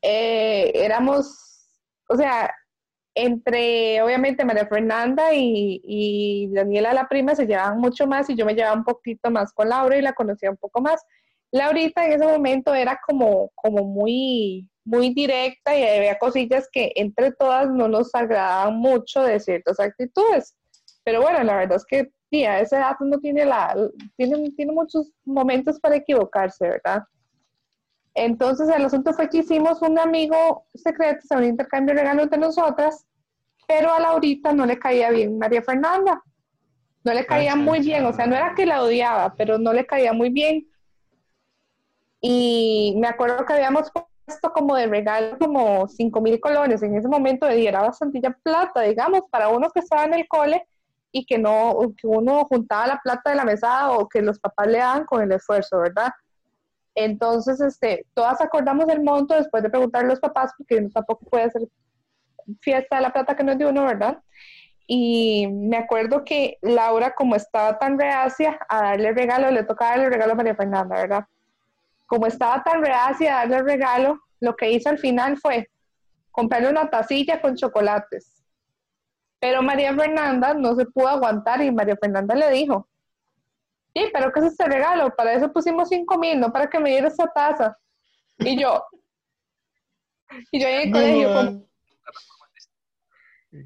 Eh, 0.02 0.74
éramos, 0.76 1.70
o 2.10 2.18
sea, 2.18 2.54
entre, 3.18 4.02
obviamente, 4.02 4.46
María 4.46 4.68
Fernanda 4.68 5.34
y, 5.34 6.50
Daniela, 6.52 6.94
la 6.94 7.08
prima, 7.08 7.36
se 7.36 7.48
llevaban 7.48 7.80
mucho 7.80 8.08
más 8.08 8.30
y 8.30 8.36
yo 8.36 8.46
me 8.46 8.54
llevaba 8.54 8.76
un 8.76 8.84
poquito 8.84 9.32
más 9.32 9.52
con 9.54 9.70
Laura 9.70 9.98
y 9.98 10.02
la 10.02 10.14
conocía 10.14 10.52
un 10.52 10.58
poco 10.58 10.82
más. 10.82 11.04
Laurita 11.52 12.06
en 12.06 12.14
ese 12.14 12.26
momento 12.26 12.76
era 12.76 13.00
como, 13.06 13.52
como 13.56 13.84
muy, 13.86 14.70
muy 14.86 15.14
directa 15.14 15.78
y 15.78 15.84
había 15.84 16.20
cosillas 16.20 16.68
que 16.72 16.92
entre 16.96 17.32
todas 17.32 17.70
no 17.70 17.88
nos 17.88 18.14
agradaban 18.14 18.78
mucho 18.78 19.24
de 19.24 19.40
ciertas 19.40 19.80
actitudes. 19.80 20.56
Pero 21.04 21.22
bueno, 21.22 21.42
la 21.44 21.58
verdad 21.58 21.78
es 21.78 21.86
que 21.86 22.12
sí, 22.30 22.44
a 22.44 22.60
esa 22.60 22.78
edad 22.80 22.96
uno 23.00 23.18
tiene, 23.20 23.46
la, 23.46 23.76
tiene, 24.18 24.52
tiene 24.52 24.74
muchos 24.74 25.12
momentos 25.26 25.80
para 25.80 25.96
equivocarse, 25.96 26.68
¿verdad? 26.68 27.04
Entonces 28.20 28.68
el 28.70 28.84
asunto 28.84 29.14
fue 29.14 29.30
que 29.30 29.38
hicimos 29.38 29.80
un 29.84 30.00
amigo 30.00 30.66
secreto, 30.74 31.20
o 31.24 31.28
sea, 31.28 31.38
un 31.38 31.44
intercambio 31.44 31.94
de 31.94 32.02
regalos 32.02 32.32
de 32.32 32.40
nosotras, 32.40 33.06
pero 33.68 33.94
a 33.94 34.00
Laurita 34.00 34.54
no 34.54 34.66
le 34.66 34.80
caía 34.80 35.12
bien 35.12 35.38
María 35.38 35.62
Fernanda. 35.62 36.24
No 37.04 37.14
le 37.14 37.28
caía 37.28 37.56
muy 37.56 37.80
bien, 37.80 38.04
o 38.06 38.12
sea, 38.12 38.26
no 38.26 38.36
era 38.36 38.56
que 38.56 38.66
la 38.66 38.82
odiaba, 38.82 39.36
pero 39.38 39.60
no 39.60 39.72
le 39.72 39.86
caía 39.86 40.14
muy 40.14 40.30
bien. 40.30 40.68
Y 42.20 42.96
me 42.98 43.08
acuerdo 43.08 43.46
que 43.46 43.54
habíamos 43.54 43.92
puesto 43.92 44.52
como 44.52 44.76
de 44.76 44.88
regalo 44.88 45.38
como 45.38 45.88
5 45.88 46.20
mil 46.20 46.40
colones 46.40 46.82
en 46.82 46.96
ese 46.96 47.08
momento, 47.08 47.50
y 47.54 47.68
era 47.68 47.82
bastante 47.82 48.20
plata, 48.44 48.82
digamos, 48.82 49.22
para 49.30 49.50
uno 49.50 49.70
que 49.70 49.82
estaba 49.82 50.06
en 50.06 50.16
el 50.16 50.28
cole 50.28 50.68
y 51.12 51.24
que 51.24 51.38
no, 51.38 51.78
que 51.96 52.08
uno 52.08 52.46
juntaba 52.46 52.88
la 52.88 53.00
plata 53.02 53.30
de 53.30 53.36
la 53.36 53.46
mesada 53.46 53.92
o 53.92 54.10
que 54.10 54.24
los 54.24 54.40
papás 54.40 54.68
le 54.68 54.80
daban 54.80 55.06
con 55.06 55.22
el 55.22 55.32
esfuerzo, 55.32 55.78
¿verdad? 55.78 56.12
Entonces, 57.00 57.62
este, 57.62 58.08
todas 58.16 58.42
acordamos 58.42 58.90
el 58.90 59.04
monto 59.04 59.36
después 59.36 59.62
de 59.62 59.70
preguntar 59.70 60.04
a 60.04 60.08
los 60.08 60.20
papás, 60.20 60.52
porque 60.58 60.78
uno 60.78 60.90
tampoco 60.90 61.30
puede 61.30 61.44
hacer 61.44 61.62
fiesta 62.60 62.96
de 62.96 63.04
la 63.04 63.14
plata 63.14 63.36
que 63.36 63.44
no 63.44 63.52
es 63.52 63.60
de 63.60 63.68
uno, 63.68 63.86
¿verdad? 63.86 64.18
Y 64.88 65.46
me 65.46 65.78
acuerdo 65.78 66.24
que 66.26 66.58
Laura, 66.64 67.14
como 67.14 67.36
estaba 67.36 67.78
tan 67.78 68.00
reacia 68.00 68.58
a 68.68 68.82
darle 68.82 69.12
regalo, 69.12 69.52
le 69.52 69.62
tocaba 69.62 69.92
darle 69.92 70.10
regalo 70.10 70.32
a 70.32 70.38
María 70.38 70.56
Fernanda, 70.56 70.96
¿verdad? 70.96 71.26
Como 72.08 72.26
estaba 72.26 72.64
tan 72.64 72.84
reacia 72.84 73.42
a 73.42 73.48
darle 73.48 73.62
regalo, 73.62 74.20
lo 74.40 74.56
que 74.56 74.72
hizo 74.72 74.90
al 74.90 74.98
final 74.98 75.38
fue 75.38 75.70
comprarle 76.32 76.70
una 76.70 76.90
tacilla 76.90 77.40
con 77.42 77.56
chocolates. 77.56 78.44
Pero 79.40 79.62
María 79.62 79.94
Fernanda 79.94 80.56
no 80.56 80.74
se 80.74 80.86
pudo 80.88 81.10
aguantar 81.10 81.62
y 81.62 81.70
María 81.70 81.96
Fernanda 81.96 82.34
le 82.34 82.50
dijo, 82.50 82.88
sí, 83.98 84.10
pero 84.14 84.32
¿qué 84.32 84.40
es 84.42 84.46
este 84.48 84.66
regalo? 84.66 85.16
Para 85.16 85.34
eso 85.34 85.52
pusimos 85.52 85.90
cinco 85.90 86.18
mil, 86.18 86.40
no 86.40 86.52
para 86.52 86.70
que 86.70 86.80
me 86.80 86.90
diera 86.92 87.08
esa 87.08 87.28
taza. 87.28 87.78
Y 88.40 88.60
yo, 88.60 88.84
y 90.52 90.60
yo 90.60 90.68
en 90.68 90.82
el 90.82 90.92
colegio, 90.92 91.34
como, 91.34 91.68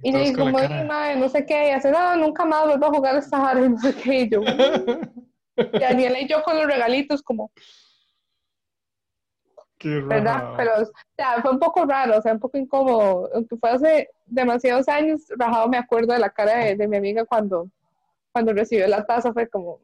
y 0.04 0.12
yo 0.14 0.38
como, 0.38 0.58
cara. 0.58 0.78
"Ay, 0.80 0.86
madre, 0.88 1.16
no 1.18 1.30
sé 1.30 1.46
qué, 1.46 1.68
y 1.68 1.72
hace, 1.72 1.92
no, 1.92 2.16
nunca 2.16 2.46
más 2.46 2.66
vuelvo 2.66 2.86
a 2.86 2.90
jugar 2.90 3.16
a 3.16 3.20
esta 3.20 3.40
vara", 3.40 3.60
y 3.66 3.70
no 3.70 3.78
sé 3.78 3.94
qué, 3.96 4.16
y 4.22 4.30
yo, 4.30 4.42
y 5.58 5.80
Daniela 5.80 6.20
y 6.22 6.28
yo 6.28 6.42
con 6.44 6.56
los 6.56 6.66
regalitos, 6.66 7.22
como, 7.22 7.52
Qué 9.78 10.00
¿verdad? 10.00 10.36
raro. 10.36 10.54
Pero, 10.58 10.72
o 10.84 10.86
sea, 11.18 11.42
fue 11.42 11.52
un 11.52 11.60
poco 11.60 11.86
raro, 11.86 12.18
o 12.18 12.22
sea, 12.22 12.34
un 12.34 12.40
poco 12.40 12.58
incómodo, 12.58 13.30
aunque 13.34 13.58
fue 13.58 13.72
hace 13.72 14.10
demasiados 14.28 14.88
años, 14.88 15.24
rajado 15.38 15.68
me 15.68 15.78
acuerdo 15.78 16.14
de 16.14 16.20
la 16.20 16.30
cara 16.30 16.56
de, 16.66 16.76
de 16.76 16.88
mi 16.88 16.98
amiga 16.98 17.26
cuando, 17.26 17.68
cuando 18.32 18.54
recibió 18.54 18.88
la 18.88 19.04
taza, 19.06 19.34
fue 19.34 19.50
como, 19.50 19.80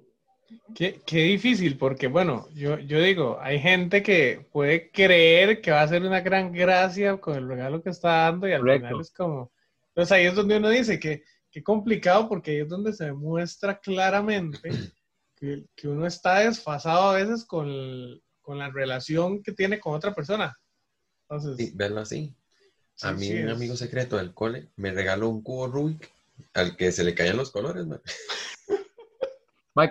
Qué, 0.76 1.02
qué 1.06 1.24
difícil, 1.24 1.78
porque 1.78 2.08
bueno, 2.08 2.48
yo, 2.54 2.78
yo 2.80 3.00
digo, 3.02 3.38
hay 3.42 3.60
gente 3.60 4.02
que 4.04 4.46
puede 4.52 4.90
creer 4.92 5.62
que 5.62 5.72
va 5.72 5.82
a 5.82 5.84
hacer 5.84 6.04
una 6.04 6.22
gran 6.22 6.52
gracia 6.52 7.18
con 7.18 7.36
el 7.36 7.48
regalo 7.48 7.82
que 7.82 7.90
está 7.90 8.10
dando 8.24 8.48
y 8.48 8.54
al 8.54 8.62
Correcto. 8.62 8.88
final 8.88 9.02
es 9.02 9.12
como... 9.12 9.52
Entonces 9.90 10.12
ahí 10.12 10.26
es 10.26 10.36
donde 10.36 10.58
uno 10.58 10.70
dice 10.70 11.00
que, 11.00 11.24
que 11.52 11.64
complicado 11.64 12.30
porque 12.30 12.52
ahí 12.52 12.58
es 12.60 12.70
donde 12.70 12.94
se 12.94 13.06
demuestra 13.06 13.80
claramente 13.80 14.70
que, 15.36 15.66
que 15.76 15.88
uno 15.88 16.06
está 16.06 16.40
desfasado 16.40 17.10
a 17.10 17.14
veces 17.16 17.44
con, 17.46 17.68
el- 17.68 18.22
con 18.42 18.58
la 18.60 18.70
relación 18.70 19.42
que 19.44 19.52
tiene 19.52 19.80
con 19.80 19.94
otra 19.96 20.14
persona. 20.14 20.58
Entonces, 21.24 21.58
Sí, 21.58 21.74
verlo 21.76 22.02
así. 22.02 22.34
A 23.02 23.12
mí 23.12 23.26
sí 23.28 23.44
un 23.44 23.50
amigo 23.50 23.76
secreto 23.76 24.18
del 24.18 24.34
cole 24.34 24.70
me 24.78 24.92
regaló 24.92 25.30
un 25.30 25.42
cubo 25.44 25.68
Rubik 25.68 26.10
al 26.54 26.76
que 26.78 26.92
se 26.92 27.04
le 27.04 27.14
caían 27.16 27.38
los 27.38 27.52
colores, 27.52 27.86
man. 27.86 28.02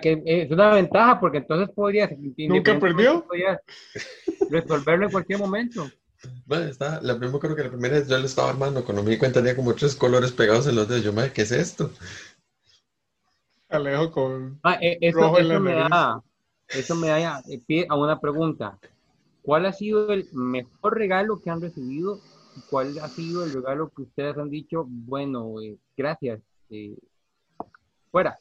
Que 0.01 0.21
es 0.25 0.51
una 0.51 0.73
ventaja 0.75 1.19
porque 1.19 1.37
entonces 1.39 1.73
podrías 1.73 2.09
¿Nunca 2.37 2.79
perdió? 2.79 3.25
podrías 3.27 3.59
resolverlo 4.49 5.05
en 5.05 5.11
cualquier 5.11 5.39
momento. 5.39 5.91
Man, 6.47 6.63
estaba- 6.69 6.99
la 7.01 7.17
primera, 7.17 7.39
creo 7.39 7.55
que 7.55 7.63
la 7.63 7.69
primera 7.69 7.95
vez 7.99 8.07
yo 8.07 8.17
lo 8.17 8.25
estaba 8.25 8.49
armando, 8.49 8.83
cuando 8.83 9.03
me 9.03 9.11
di 9.11 9.17
cuenta 9.17 9.39
tenía 9.39 9.55
como 9.55 9.73
tres 9.75 9.95
colores 9.95 10.31
pegados 10.31 10.67
en 10.67 10.75
los 10.75 10.87
dedos. 10.87 11.03
Yo, 11.03 11.13
madre, 11.13 11.31
¿qué 11.31 11.43
es 11.43 11.51
esto? 11.51 11.91
Alejo 13.69 14.11
con... 14.11 14.59
Ah, 14.63 14.77
eh, 14.81 14.97
eso, 15.01 15.19
Rojo 15.19 15.39
en 15.39 15.47
la 15.49 15.53
eso 15.53 15.59
me 15.59 15.73
nariz. 15.73 15.89
da, 15.89 16.21
eso 16.73 16.95
me 16.95 17.07
da 17.09 17.41
eh, 17.49 17.61
pie 17.65 17.85
a 17.89 17.95
una 17.95 18.19
pregunta. 18.19 18.77
¿Cuál 19.41 19.65
ha 19.65 19.73
sido 19.73 20.11
el 20.13 20.27
mejor 20.33 20.97
regalo 20.97 21.39
que 21.41 21.49
han 21.49 21.61
recibido? 21.61 22.21
¿Y 22.55 22.61
¿Cuál 22.63 22.97
ha 22.99 23.09
sido 23.09 23.43
el 23.43 23.53
regalo 23.53 23.89
que 23.95 24.03
ustedes 24.03 24.37
han 24.37 24.49
dicho, 24.49 24.85
bueno, 24.87 25.61
eh, 25.61 25.77
gracias, 25.95 26.41
eh, 26.69 26.97
fuera? 28.11 28.37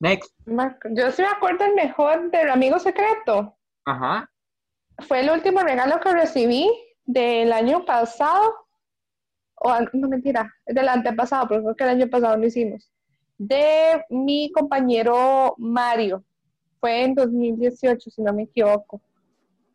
Next. 0.00 0.32
"Ma- 0.46 0.78
yo 0.90 1.10
sí 1.10 1.22
me 1.22 1.28
acuerdo 1.28 1.64
el 1.64 1.74
mejor 1.74 2.30
del 2.30 2.50
amigo 2.50 2.78
secreto, 2.78 3.56
Ajá. 3.84 4.30
fue 5.08 5.20
el 5.20 5.30
último 5.30 5.60
regalo 5.60 6.00
que 6.00 6.12
recibí 6.12 6.70
del 7.04 7.52
año 7.52 7.84
pasado, 7.84 8.54
o 9.56 9.72
no 9.94 10.08
mentira, 10.08 10.52
del 10.66 10.88
antepasado, 10.88 11.48
pero 11.48 11.62
creo 11.62 11.76
que 11.76 11.84
el 11.84 11.90
año 11.90 12.08
pasado 12.10 12.36
lo 12.36 12.46
hicimos, 12.46 12.90
de 13.38 14.04
mi 14.10 14.50
compañero 14.52 15.54
Mario. 15.58 16.24
Fue 16.78 17.02
en 17.04 17.14
2018, 17.14 18.10
si 18.10 18.20
no 18.22 18.32
me 18.34 18.42
equivoco. 18.44 19.00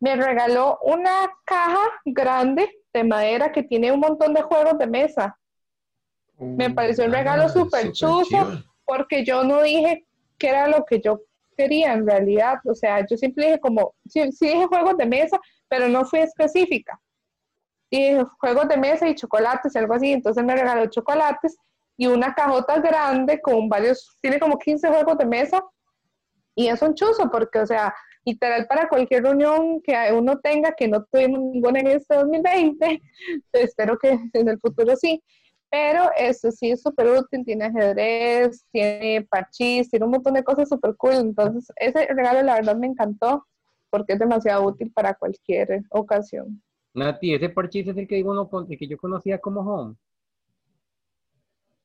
Me 0.00 0.14
regaló 0.16 0.78
una 0.82 1.30
caja 1.44 1.80
grande 2.04 2.70
de 2.92 3.04
madera 3.04 3.50
que 3.50 3.62
tiene 3.64 3.90
un 3.92 4.00
montón 4.00 4.34
de 4.34 4.42
juegos 4.42 4.78
de 4.78 4.86
mesa, 4.86 5.36
Me 6.38 6.70
pareció 6.70 7.04
un 7.04 7.12
regalo 7.12 7.44
Ah, 7.44 7.48
súper 7.48 7.92
chuzo. 7.92 8.62
porque 8.84 9.24
yo 9.24 9.44
no 9.44 9.62
dije 9.62 10.04
que 10.42 10.48
era 10.48 10.66
lo 10.66 10.84
que 10.84 11.00
yo 11.00 11.22
quería 11.56 11.92
en 11.92 12.04
realidad. 12.04 12.58
O 12.64 12.74
sea, 12.74 13.06
yo 13.08 13.16
siempre 13.16 13.46
dije 13.46 13.60
como, 13.60 13.94
sí, 14.06 14.32
sí 14.32 14.48
dije 14.48 14.66
juegos 14.66 14.96
de 14.96 15.06
mesa, 15.06 15.38
pero 15.68 15.88
no 15.88 16.04
fui 16.04 16.18
específica. 16.18 17.00
Y 17.88 18.16
juegos 18.40 18.66
de 18.68 18.76
mesa 18.76 19.08
y 19.08 19.14
chocolates, 19.14 19.76
algo 19.76 19.94
así. 19.94 20.12
Entonces 20.12 20.42
me 20.42 20.56
regaló 20.56 20.86
chocolates 20.86 21.56
y 21.96 22.08
una 22.08 22.34
cajota 22.34 22.80
grande 22.80 23.40
con 23.40 23.68
varios, 23.68 24.16
tiene 24.20 24.40
como 24.40 24.58
15 24.58 24.88
juegos 24.88 25.16
de 25.18 25.26
mesa. 25.26 25.62
Y 26.56 26.66
es 26.66 26.82
un 26.82 26.94
chuzo 26.94 27.30
porque, 27.30 27.60
o 27.60 27.66
sea, 27.66 27.94
literal 28.24 28.66
para 28.66 28.88
cualquier 28.88 29.22
reunión 29.22 29.80
que 29.80 29.94
uno 30.12 30.40
tenga, 30.40 30.72
que 30.72 30.88
no 30.88 31.04
tuvimos 31.04 31.38
ninguna 31.38 31.80
en 31.80 31.86
este 31.86 32.16
2020, 32.16 33.00
espero 33.52 33.96
que 33.96 34.18
en 34.32 34.48
el 34.48 34.58
futuro 34.58 34.96
sí, 34.96 35.22
Pero 35.72 36.10
este 36.18 36.52
sí 36.52 36.70
es 36.70 36.82
súper 36.82 37.06
útil, 37.08 37.46
tiene 37.46 37.64
ajedrez, 37.64 38.62
tiene 38.70 39.26
parchís, 39.30 39.88
tiene 39.90 40.04
un 40.04 40.10
montón 40.12 40.34
de 40.34 40.44
cosas 40.44 40.68
súper 40.68 40.94
cool. 40.96 41.14
Entonces, 41.14 41.72
ese 41.76 42.06
regalo 42.08 42.42
la 42.42 42.56
verdad 42.56 42.76
me 42.76 42.86
encantó 42.88 43.46
porque 43.88 44.12
es 44.12 44.18
demasiado 44.18 44.64
útil 44.66 44.92
para 44.92 45.14
cualquier 45.14 45.82
ocasión. 45.88 46.62
Nati, 46.92 47.32
ese 47.34 47.48
parchís 47.48 47.88
es 47.88 47.96
el 47.96 48.06
que 48.06 48.16
digo 48.16 48.32
uno 48.32 48.50
con- 48.50 48.70
el 48.70 48.78
que 48.78 48.86
yo 48.86 48.98
conocía 48.98 49.38
como 49.38 49.60
home. 49.62 49.96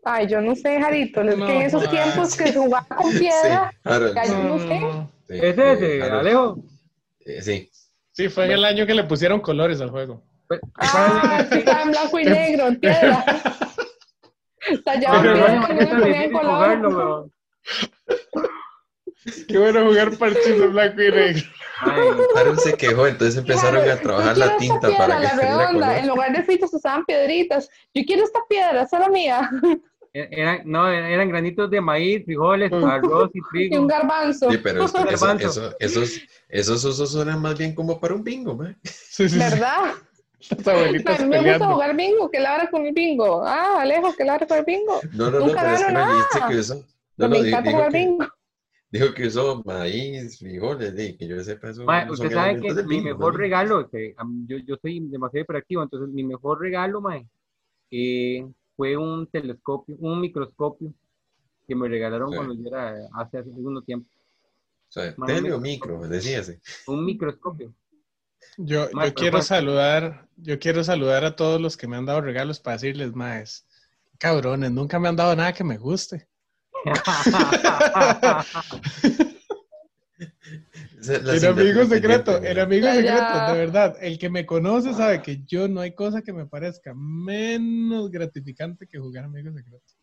Ay, 0.03 0.27
yo 0.27 0.41
no 0.41 0.53
sé, 0.53 0.81
Jarito, 0.81 1.21
es 1.21 1.35
que 1.35 1.53
en 1.53 1.61
esos 1.61 1.83
No, 1.83 1.89
tiempos 1.89 2.31
sí. 2.31 2.43
que 2.43 2.51
se 2.51 2.59
jugaba 2.59 2.87
con 2.87 3.09
piedra, 3.11 3.71
Sí, 3.83 4.31
no 4.31 4.59
sé. 4.59 4.79
sí, 5.27 5.33
¿Es 5.33 5.57
ese, 5.57 6.03
Alejo? 6.03 6.57
eh, 7.21 7.41
sí. 7.41 7.69
Sí, 8.11 8.27
fue 8.29 8.45
en 8.45 8.51
el 8.51 8.65
año 8.65 8.85
que 8.85 8.93
le 8.95 9.03
pusieron 9.05 9.39
colores 9.39 9.79
al 9.79 9.91
juego. 9.91 10.23
Pues, 10.47 10.59
ah, 10.75 11.45
sí, 11.51 11.57
estaba 11.59 11.81
en 11.83 11.91
blanco 11.91 12.19
y 12.19 12.25
negro, 12.25 12.67
en 12.67 12.75
piedra. 12.79 13.25
Tallado 14.85 15.15
en 15.17 15.21
Pero 15.21 15.33
piedra, 15.33 15.55
no, 15.55 15.67
que 15.67 15.73
no 15.73 15.79
es 15.81 15.89
le 15.89 15.95
ponían 15.95 16.13
difícil 16.13 16.31
color. 16.31 16.53
jugarlo, 16.55 16.89
weón. 16.89 17.33
Qué 19.47 19.57
bueno 19.57 19.85
jugar 19.85 20.17
parchís 20.17 20.47
en 20.47 20.71
blanco 20.71 21.01
y 21.01 21.11
negro. 21.11 21.43
Ay, 21.81 22.55
se 22.57 22.73
quejó, 22.73 23.05
entonces 23.07 23.37
empezaron 23.37 23.81
a 23.81 23.83
Claro, 23.83 24.01
trabajar 24.01 24.35
yo 24.35 24.45
la 24.45 24.57
tinta 24.57 24.87
esta 24.89 24.97
para 24.97 25.19
piedra, 25.19 25.29
que 25.29 25.35
la 25.37 25.41
redonda. 25.57 25.87
color. 25.87 25.97
En 25.99 26.07
lugar 26.07 26.35
de 26.35 26.43
fichas 26.43 26.73
usaban 26.73 27.05
piedritas. 27.05 27.69
Yo 27.93 28.03
quiero 28.05 28.23
esta 28.23 28.39
piedra, 28.49 28.81
esa 28.83 28.97
es 28.97 29.01
la 29.03 29.09
mía. 29.09 29.49
eran, 30.13 30.61
no, 30.65 30.89
eran 30.89 31.29
granitos 31.29 31.69
de 31.69 31.79
maíz, 31.81 32.25
frijoles, 32.25 32.71
Mm. 32.71 32.83
arroz 32.85 33.29
y 33.33 33.37
Y 33.37 33.41
un 33.41 33.49
trigo. 33.51 33.87
garbanzo. 33.87 34.49
Sí, 34.49 34.57
pero 34.57 34.85
eso- 34.85 34.97
eso- 35.07 35.25
Garbanzo. 35.25 35.47
eso- 35.49 35.75
esos, 35.79 36.21
esos 36.49 36.83
usos 36.85 37.11
suenan 37.11 37.39
más 37.41 37.55
bien 37.57 37.75
como 37.75 37.99
para 37.99 38.15
un 38.15 38.23
bingo, 38.23 38.55
man. 38.55 38.75
Sí, 38.83 38.93
sí, 39.27 39.29
sí. 39.29 39.37
¿Verdad? 39.37 39.93
Me 41.27 41.51
gusta 41.51 41.67
jugar 41.67 41.95
bingo, 41.95 42.29
que 42.29 42.39
la 42.39 42.69
con 42.69 42.85
el 42.85 42.93
bingo. 42.93 43.43
Ah, 43.43 43.81
Alejo, 43.81 44.13
que 44.15 44.23
la 44.23 44.37
con 44.39 44.57
el 44.57 44.65
bingo. 44.65 44.99
No, 45.13 45.31
no, 45.31 45.39
no, 45.39 45.47
Nunca 45.47 45.61
pero 45.61 45.73
es 45.75 45.83
que 45.83 45.93
me 45.93 46.05
dijiste 46.05 46.39
que 46.47 46.55
usó. 46.59 46.75
No, 47.17 47.27
no, 47.27 47.29
me 47.29 47.47
encanta 47.47 47.71
jugar 47.71 47.91
que, 47.91 47.97
bingo. 47.97 48.25
dijo 48.91 49.13
que 49.15 49.27
usó 49.27 49.63
maíz, 49.65 50.37
frijoles, 50.37 50.95
di, 50.95 51.17
que 51.17 51.27
yo 51.27 51.43
sepa 51.43 51.69
eso. 51.69 51.83
Mae, 51.85 52.05
no 52.05 52.13
usted 52.13 52.31
sabe 52.31 52.61
que 52.61 52.73
mi 52.73 52.83
bingo, 52.83 53.03
mejor 53.03 53.37
regalo, 53.37 53.89
que 53.89 54.15
yo, 54.45 54.57
yo 54.57 54.75
soy 54.79 54.99
demasiado 54.99 55.43
hiperactivo, 55.43 55.81
entonces 55.81 56.09
mi 56.09 56.23
mejor 56.23 56.61
regalo, 56.61 57.01
mae, 57.01 57.25
eh, 57.89 58.47
fue 58.75 58.95
un 58.95 59.25
telescopio, 59.27 59.95
un 59.99 60.21
microscopio 60.21 60.93
que 61.67 61.75
me 61.75 61.87
regalaron 61.87 62.29
Sí. 62.29 62.35
cuando 62.37 62.53
yo 62.53 62.67
era 62.67 62.89
hace, 63.15 63.39
hace 63.39 63.49
algunos 63.49 63.83
tiempo. 63.85 64.07
O 64.89 64.91
sea, 64.91 65.15
tele 65.25 65.51
o 65.51 65.59
micro, 65.59 66.07
decíase. 66.07 66.61
Un 66.85 67.03
microscopio. 67.03 67.73
Yo, 68.57 68.89
yo 68.89 69.13
quiero 69.13 69.41
saludar, 69.41 70.27
yo 70.37 70.59
quiero 70.59 70.83
saludar 70.83 71.25
a 71.25 71.35
todos 71.35 71.59
los 71.59 71.75
que 71.77 71.87
me 71.87 71.97
han 71.97 72.05
dado 72.05 72.21
regalos 72.21 72.59
para 72.59 72.77
decirles, 72.77 73.13
maes, 73.13 73.65
cabrones, 74.17 74.71
nunca 74.71 74.99
me 74.99 75.09
han 75.09 75.15
dado 75.15 75.35
nada 75.35 75.53
que 75.53 75.63
me 75.63 75.77
guste. 75.77 76.27
El 81.07 81.45
amigo 81.45 81.85
secreto, 81.85 82.37
el 82.37 82.59
amigo 82.59 82.87
secreto, 82.87 83.53
de 83.53 83.57
verdad. 83.57 83.97
El 84.01 84.17
que 84.17 84.29
me 84.29 84.45
conoce 84.45 84.93
sabe 84.93 85.21
que 85.21 85.43
yo 85.45 85.67
no 85.67 85.81
hay 85.81 85.93
cosa 85.93 86.21
que 86.21 86.33
me 86.33 86.45
parezca 86.45 86.93
menos 86.95 88.09
gratificante 88.09 88.87
que 88.87 88.99
jugar 88.99 89.25
amigo 89.25 89.51
secreto. 89.53 89.93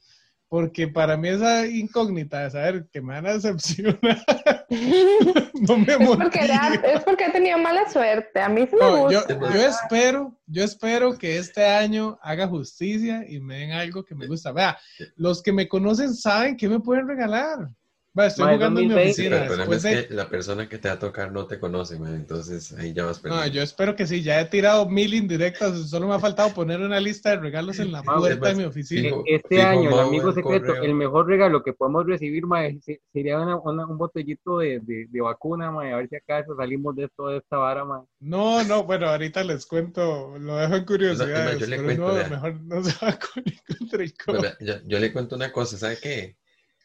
Porque 0.49 0.87
para 0.87 1.17
mí 1.17 1.29
esa 1.29 1.67
incógnita 1.67 2.45
de 2.45 2.51
saber 2.51 2.87
que 2.93 3.01
me 3.01 3.15
van 3.15 3.27
a 3.27 3.33
decepcionar 3.35 3.99
no 4.71 5.77
me 5.79 5.93
Es 5.93 5.99
porque, 6.17 6.41
ha- 6.41 6.75
es 6.75 7.03
porque 7.05 7.25
he 7.27 7.31
tenido 7.31 7.59
mala 7.59 7.89
suerte. 7.91 8.41
A 8.41 8.49
mí 8.49 8.67
sí 8.69 8.77
me 8.77 8.81
No, 8.81 9.11
yo, 9.11 9.21
gusta. 9.21 9.35
yo 9.55 9.61
espero, 9.67 10.39
yo 10.47 10.65
espero 10.65 11.19
que 11.19 11.39
este 11.39 11.65
año 11.65 12.19
haga 12.23 12.47
justicia 12.47 13.25
y 13.29 13.41
me 13.41 13.59
den 13.61 13.73
algo 13.73 14.05
que 14.05 14.15
me 14.15 14.27
gusta. 14.27 14.53
Vea, 14.53 14.79
los 15.17 15.43
que 15.43 15.53
me 15.53 15.67
conocen 15.69 16.15
saben 16.15 16.57
que 16.57 16.69
me 16.69 16.81
pueden 16.81 17.09
regalar. 17.09 17.69
Estoy 18.17 18.45
Mae, 18.45 18.55
jugando 18.55 18.81
en 18.81 18.87
mi 18.87 18.93
2020. 18.95 19.13
Sí, 19.15 19.23
oficina. 19.23 19.31
pero 19.31 19.43
el 19.43 19.47
problema 19.49 19.77
es 19.77 19.83
de- 19.83 20.09
que 20.09 20.15
la 20.15 20.29
persona 20.29 20.69
que 20.69 20.79
te 20.79 20.87
va 20.89 20.95
a 20.95 20.99
tocar 21.01 21.33
no 21.33 21.47
te 21.49 21.59
conoce, 21.59 21.99
man, 21.99 22.15
entonces 22.15 22.73
ahí 22.75 22.93
ya 22.93 23.05
vas 23.07 23.19
perdiendo. 23.19 23.45
No, 23.45 23.53
yo 23.53 23.61
espero 23.61 23.97
que 23.97 24.07
sí. 24.07 24.23
Ya 24.23 24.41
he 24.41 24.45
tirado 24.45 24.89
mil 24.89 25.15
indirectas. 25.15 25.91
Solo 25.91 26.07
me 26.07 26.15
ha 26.15 26.21
faltado 26.21 26.55
poner 26.55 26.81
una 26.81 27.01
lista 27.01 27.31
de 27.31 27.37
regalos 27.39 27.81
en 27.81 27.91
la 27.91 28.03
Vamos, 28.03 28.21
puerta 28.29 28.49
de 28.51 28.55
mi 28.55 28.63
oficina. 28.65 29.09
Fijo- 29.09 29.25
este 29.27 29.57
fijo, 29.57 29.67
año, 29.67 29.91
el 29.91 29.99
amigo 29.99 30.33
secreto, 30.33 30.67
correo. 30.67 30.83
el 30.85 30.95
mejor 30.95 31.27
regalo 31.27 31.65
que 31.65 31.73
podemos 31.73 32.07
recibir, 32.07 32.45
se- 32.83 33.01
sería 33.13 33.41
una- 33.41 33.57
una- 33.59 33.87
un 33.87 33.99
botellito 33.99 34.59
de, 34.59 34.79
de, 34.79 35.07
de 35.11 35.21
vacuna, 35.21 35.73
mae, 35.73 35.93
a 35.93 35.97
ver 35.97 36.09
si 36.09 36.15
acaso 36.15 36.55
salimos 36.57 36.95
de 36.95 37.07
esto, 37.07 37.27
de 37.27 37.39
esta 37.39 37.57
vara, 37.57 37.85
mae. 37.85 38.03
No, 38.21 38.63
no, 38.63 38.85
bueno, 38.85 39.09
ahorita 39.09 39.43
les 39.43 39.67
cuento, 39.67 40.39
lo 40.39 40.57
dejo 40.57 40.77
en 40.77 40.85
curiosidades, 40.85 41.59
yo 41.59 41.67
le 41.67 41.83
cuento, 41.83 42.09
no, 42.17 42.29
mejor 42.31 42.61
no 42.63 42.83
se 42.85 42.93
va 43.05 43.19
con 43.35 43.45
contra 43.77 44.05
el 44.05 44.15
Pues, 44.25 44.57
yo, 44.61 44.75
yo 44.87 44.99
le 45.01 45.13
cuento 45.13 45.35
una 45.35 45.51
cosa, 45.51 45.77
¿sabe 45.77 45.99
qué? 46.01 46.37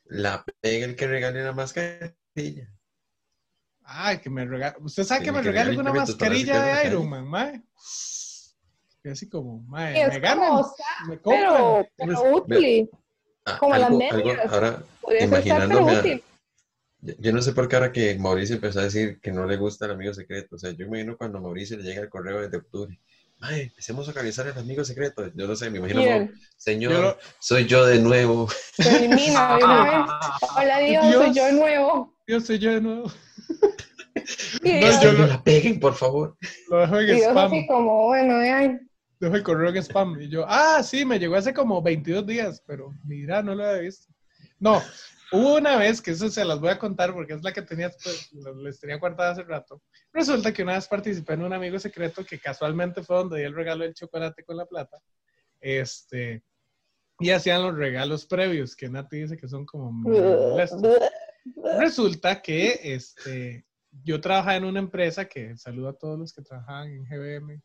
La 0.10 0.44
pega 0.62 0.86
el 0.86 0.96
que 0.96 1.08
regale 1.08 1.42
una 1.42 1.52
mascarilla. 1.52 2.68
Ay, 3.84 4.20
que 4.20 4.30
me 4.30 4.46
regale. 4.46 4.76
¿Usted 4.82 5.04
sabe 5.04 5.24
que 5.24 5.32
me 5.32 5.42
regale 5.42 5.78
una 5.78 5.94
mascarilla 5.94 6.54
la 6.60 6.80
de 6.82 6.88
Iron. 6.88 7.10
Man, 7.10 7.28
mae? 7.28 7.64
Así 9.10 9.30
como, 9.30 9.62
mae, 9.64 10.08
me 10.08 10.20
ganan, 10.20 10.50
como, 10.50 10.76
me 11.08 11.20
compran. 11.20 11.54
pero, 11.54 11.88
pero 11.98 12.36
útil. 12.36 12.90
Ah, 13.46 13.58
Como 13.60 13.76
las 13.78 13.92
medias. 13.92 14.52
ahora, 14.52 14.84
imaginándome 15.20 15.96
a- 15.96 16.00
útil. 16.00 16.24
yo 17.02 17.14
yo 17.18 17.32
no 17.32 17.42
sé 17.42 17.54
por 17.54 17.68
qué 17.70 17.76
ahora 17.78 17.92
que 17.92 18.16
Mauricio 18.20 18.56
empezó 18.56 18.80
a 18.82 18.84
decir 18.84 19.20
que 19.22 19.32
no 19.32 19.46
le 19.46 19.58
gusta 19.58 19.86
el 19.86 19.92
amigo 19.92 20.14
secreto. 20.14 20.56
O 20.56 20.60
sea, 20.60 20.72
yo 20.72 20.80
me 20.90 21.00
imagino 21.00 21.18
cuando 21.18 21.40
Mauricio 21.40 21.78
le 21.78 21.84
llega 21.84 22.02
el 22.02 22.10
correo 22.10 22.42
desde 22.42 22.58
octubre. 22.58 23.00
Ay, 23.42 23.62
empecemos 23.62 24.06
a 24.08 24.12
organizar 24.12 24.48
el 24.48 24.58
amigo 24.58 24.84
secreto. 24.84 25.32
Yo 25.34 25.48
no 25.48 25.56
sé, 25.56 25.70
me 25.70 25.78
imagino, 25.78 26.02
Bien. 26.02 26.26
Mau, 26.26 26.42
señor, 26.58 26.92
Yo 26.92 27.18
soy 27.40 27.66
yo 27.66 27.86
de 27.86 28.00
nuevo. 28.00 28.50
De 28.78 29.08
vez. 29.08 29.32
Hola 30.56 30.80
Dios, 30.80 31.04
soy 31.06 31.24
Dios. 31.24 31.36
yo 31.36 31.46
de 31.46 31.54
nuevo. 31.54 32.18
Yo 32.28 32.40
soy 32.42 32.60
yo 32.60 32.72
de 32.74 32.82
nuevo. 32.82 33.12
No, 34.62 34.70
Dios, 34.72 35.02
yo 35.02 35.12
Que 35.12 35.18
lo- 35.18 35.28
la 35.28 35.44
peguen, 35.44 35.80
por 35.80 35.96
favor. 35.96 36.38
Lo 36.70 36.80
dejo 36.82 37.00
en 37.00 37.06
Dios 37.08 37.22
spam. 37.22 37.48
así 37.48 37.68
como, 37.68 38.08
bueno, 38.08 38.38
de 38.40 38.50
ahí. 38.52 38.78
Dejo 39.20 39.36
el 39.36 39.44
correo 39.44 39.70
en 39.70 39.78
spam. 39.78 40.20
Y 40.22 40.28
yo, 40.30 40.46
ah, 40.48 40.84
sí, 40.84 41.06
me 41.06 41.18
llegó 41.18 41.36
hace 41.36 41.54
como 41.54 41.82
22 41.82 42.26
días, 42.28 42.62
pero 42.68 42.94
mira, 43.06 43.42
no 43.42 43.56
lo 43.56 43.66
había 43.66 43.82
visto. 43.82 44.12
No, 44.60 44.84
hubo 45.32 45.56
una 45.58 45.78
vez 45.78 46.02
que 46.02 46.12
eso 46.12 46.30
se 46.30 46.46
las 46.46 46.60
voy 46.60 46.70
a 46.70 46.80
contar 46.80 47.14
porque 47.14 47.34
es 47.34 47.44
la 47.44 47.54
que 47.54 47.62
tenía, 47.62 47.90
pues, 47.90 48.32
les 48.58 48.80
tenía 48.80 48.98
guardada 48.98 49.32
hace 49.32 49.44
rato. 49.44 49.82
Resulta 50.12 50.54
que 50.54 50.64
una 50.64 50.74
vez 50.74 50.88
participé 50.88 51.34
en 51.34 51.44
un 51.44 51.54
amigo 51.54 51.78
secreto 51.80 52.26
que 52.26 52.40
casualmente 52.40 53.04
fue 53.04 53.18
donde 53.18 53.40
di 53.40 53.46
el 53.46 53.56
regalo 53.56 53.84
del 53.84 53.94
chocolate 53.94 54.44
con 54.44 54.58
la 54.58 54.66
plata. 54.66 54.98
Este, 55.60 56.44
y 57.20 57.32
hacían 57.32 57.62
los 57.62 57.76
regalos 57.76 58.26
previos, 58.26 58.76
que 58.76 58.90
Nati 58.90 59.22
dice 59.22 59.38
que 59.38 59.48
son 59.48 59.66
como. 59.66 60.10
Resulta 61.80 62.42
que 62.42 62.80
este, 62.84 63.66
yo 64.04 64.22
trabajaba 64.22 64.56
en 64.56 64.66
una 64.66 64.80
empresa 64.80 65.26
que 65.26 65.58
saludo 65.58 65.90
a 65.90 65.98
todos 65.98 66.18
los 66.18 66.34
que 66.34 66.42
trabajaban 66.42 66.90
en 66.90 67.04
GBM, 67.06 67.62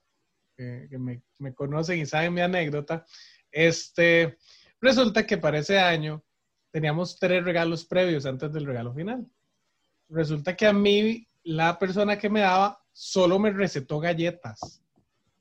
que, 0.57 0.87
que 0.91 0.99
me, 0.99 1.23
me 1.39 1.55
conocen 1.55 1.99
y 1.99 2.07
saben 2.07 2.35
mi 2.35 2.41
anécdota. 2.41 3.05
Este, 3.51 4.37
resulta 4.81 5.25
que 5.27 5.39
para 5.39 5.59
ese 5.59 5.79
año 5.79 6.25
teníamos 6.79 7.21
tres 7.21 7.45
regalos 7.45 7.85
previos 7.85 8.27
antes 8.27 8.53
del 8.53 8.67
regalo 8.67 8.93
final. 8.93 9.25
Resulta 10.09 10.57
que 10.57 10.67
a 10.67 10.73
mí, 10.73 11.25
la 11.45 11.79
persona 11.79 12.19
que 12.19 12.29
me 12.29 12.41
daba, 12.41 12.83
solo 12.91 13.39
me 13.39 13.53
recetó 13.53 14.01
galletas. 14.01 14.83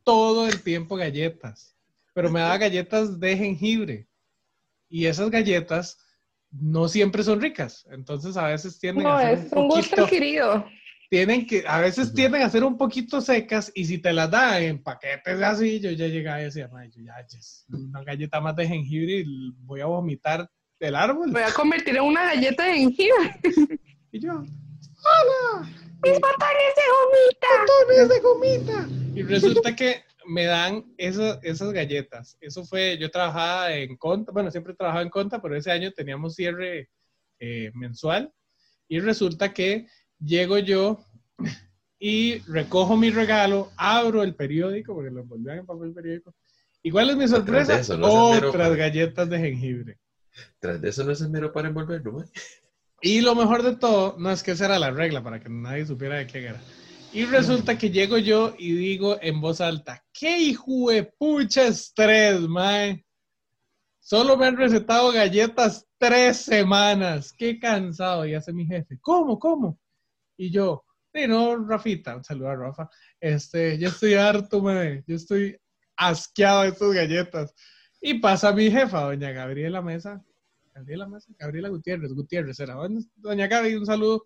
Todo 0.03 0.47
el 0.47 0.61
tiempo 0.61 0.95
galletas. 0.95 1.75
Pero 2.13 2.29
me 2.29 2.39
daba 2.39 2.59
galletas 2.59 3.19
de 3.19 3.35
jengibre. 3.35 4.07
Y 4.87 5.07
esas 5.07 5.31
galletas 5.31 5.97
no 6.51 6.87
siempre 6.87 7.23
son 7.23 7.41
ricas. 7.41 7.87
Entonces 7.89 8.37
a 8.37 8.45
veces 8.49 8.77
tienden 8.77 9.05
No, 9.05 9.15
a 9.17 9.21
ser 9.21 9.39
es 9.39 9.53
un 9.53 9.67
gusto 9.69 10.03
adquirido. 10.03 10.67
tienen 11.09 11.47
que, 11.47 11.63
a 11.67 11.79
veces 11.79 12.09
Ujú. 12.09 12.15
tienden 12.15 12.43
a 12.43 12.49
ser 12.51 12.63
un 12.63 12.77
poquito 12.77 13.21
secas 13.21 13.71
y 13.73 13.85
si 13.85 13.97
te 13.97 14.13
las 14.13 14.29
dan 14.29 14.61
en 14.61 14.83
paquetes 14.83 15.41
así, 15.41 15.79
yo 15.79 15.89
ya 15.89 16.05
llegaba 16.05 16.41
y 16.41 16.43
decía, 16.45 16.69
"Ay, 16.77 16.91
yo 16.91 17.01
ya, 17.01 17.25
ya 17.27 17.39
es 17.39 17.65
una 17.69 18.03
galleta 18.03 18.39
más 18.39 18.55
de 18.55 18.67
jengibre 18.67 19.23
y 19.25 19.51
voy 19.61 19.81
a 19.81 19.87
vomitar 19.87 20.47
del 20.79 20.95
árbol. 20.95 21.31
Voy 21.31 21.41
a 21.41 21.53
convertir 21.53 21.95
en 21.95 22.03
una 22.03 22.25
galleta 22.25 22.65
de 22.65 22.73
jengibre. 22.73 23.39
Y 24.11 24.19
yo, 24.19 24.41
¡Mis 26.03 26.19
botones 26.19 26.73
de 26.75 26.83
gomita! 26.91 27.47
botones 27.61 28.09
de 28.09 28.19
gomita. 28.19 28.87
Y 29.15 29.23
resulta 29.23 29.75
que 29.75 30.03
me 30.25 30.45
dan 30.45 30.85
esas, 30.97 31.39
esas 31.43 31.71
galletas. 31.71 32.37
Eso 32.41 32.65
fue, 32.65 32.97
yo 32.99 33.09
trabajaba 33.09 33.73
en 33.73 33.95
Conta, 33.97 34.31
bueno, 34.31 34.51
siempre 34.51 34.73
he 34.73 34.75
trabajado 34.75 35.03
en 35.03 35.09
Conta, 35.09 35.41
pero 35.41 35.55
ese 35.55 35.71
año 35.71 35.91
teníamos 35.91 36.35
cierre 36.35 36.89
eh, 37.39 37.71
mensual. 37.73 38.31
Y 38.87 38.99
resulta 38.99 39.53
que 39.53 39.87
llego 40.19 40.57
yo 40.59 41.05
y 41.99 42.39
recojo 42.39 42.97
mi 42.97 43.09
regalo, 43.09 43.71
abro 43.77 44.23
el 44.23 44.35
periódico, 44.35 44.93
porque 44.93 45.09
lo 45.11 45.21
envolvían 45.21 45.59
en 45.59 45.65
papel 45.65 45.93
periódico. 45.93 46.35
Igual 46.83 47.09
es 47.11 47.15
mi 47.17 47.27
sorpresa, 47.27 47.79
eso, 47.79 47.97
no 47.97 48.31
otras 48.31 48.51
padre. 48.53 48.77
galletas 48.77 49.29
de 49.29 49.39
jengibre. 49.39 49.97
Tras 50.59 50.81
de 50.81 50.89
eso 50.89 51.03
no 51.03 51.11
es 51.11 51.21
el 51.21 51.29
mero 51.29 51.51
para 51.51 51.67
envolverlo, 51.67 52.13
man. 52.13 52.29
Y 53.01 53.21
lo 53.21 53.35
mejor 53.35 53.63
de 53.63 53.75
todo, 53.75 54.15
no 54.17 54.31
es 54.31 54.43
que 54.43 54.51
esa 54.51 54.65
era 54.65 54.79
la 54.79 54.91
regla 54.91 55.21
para 55.21 55.39
que 55.39 55.49
nadie 55.49 55.85
supiera 55.85 56.17
de 56.17 56.27
qué 56.27 56.45
era. 56.45 56.61
Y 57.11 57.25
resulta 57.25 57.77
que 57.77 57.91
llego 57.91 58.17
yo 58.17 58.55
y 58.57 58.71
digo 58.73 59.17
en 59.21 59.39
voz 59.39 59.61
alta, 59.61 60.03
¡qué 60.11 60.39
hijo 60.39 60.89
de 60.89 61.03
pucha 61.03 61.67
estrés, 61.67 62.39
mae! 62.41 63.05
Solo 63.99 64.35
me 64.35 64.47
han 64.47 64.57
recetado 64.57 65.11
galletas 65.11 65.87
tres 65.97 66.37
semanas. 66.37 67.31
Qué 67.31 67.57
cansado. 67.57 68.25
Y 68.25 68.33
hace 68.33 68.51
mi 68.51 68.65
jefe. 68.65 68.97
¿Cómo? 68.99 69.39
¿Cómo? 69.39 69.79
Y 70.35 70.51
yo, 70.51 70.83
sí, 71.13 71.25
no, 71.27 71.55
Rafita, 71.65 72.17
un 72.17 72.23
saludo 72.23 72.49
a 72.49 72.55
Rafa. 72.55 72.89
Este, 73.19 73.77
yo 73.77 73.87
estoy 73.87 74.15
harto, 74.15 74.61
me, 74.61 75.03
yo 75.07 75.15
estoy 75.15 75.57
asqueado 75.95 76.63
de 76.63 76.69
estas 76.69 76.91
galletas. 76.91 77.53
Y 78.05 78.15
pasa 78.15 78.51
mi 78.51 78.69
jefa, 78.69 78.99
doña 78.99 79.31
Gabriela 79.31 79.81
Mesa. 79.81 80.21
Gabriela 80.75 81.07
Mesa, 81.07 81.31
Gabriela 81.39 81.69
Gutiérrez, 81.69 82.11
Gutiérrez 82.11 82.59
era. 82.59 82.75
Doña 83.15 83.47
Gaby, 83.47 83.75
un 83.75 83.85
saludo. 83.85 84.25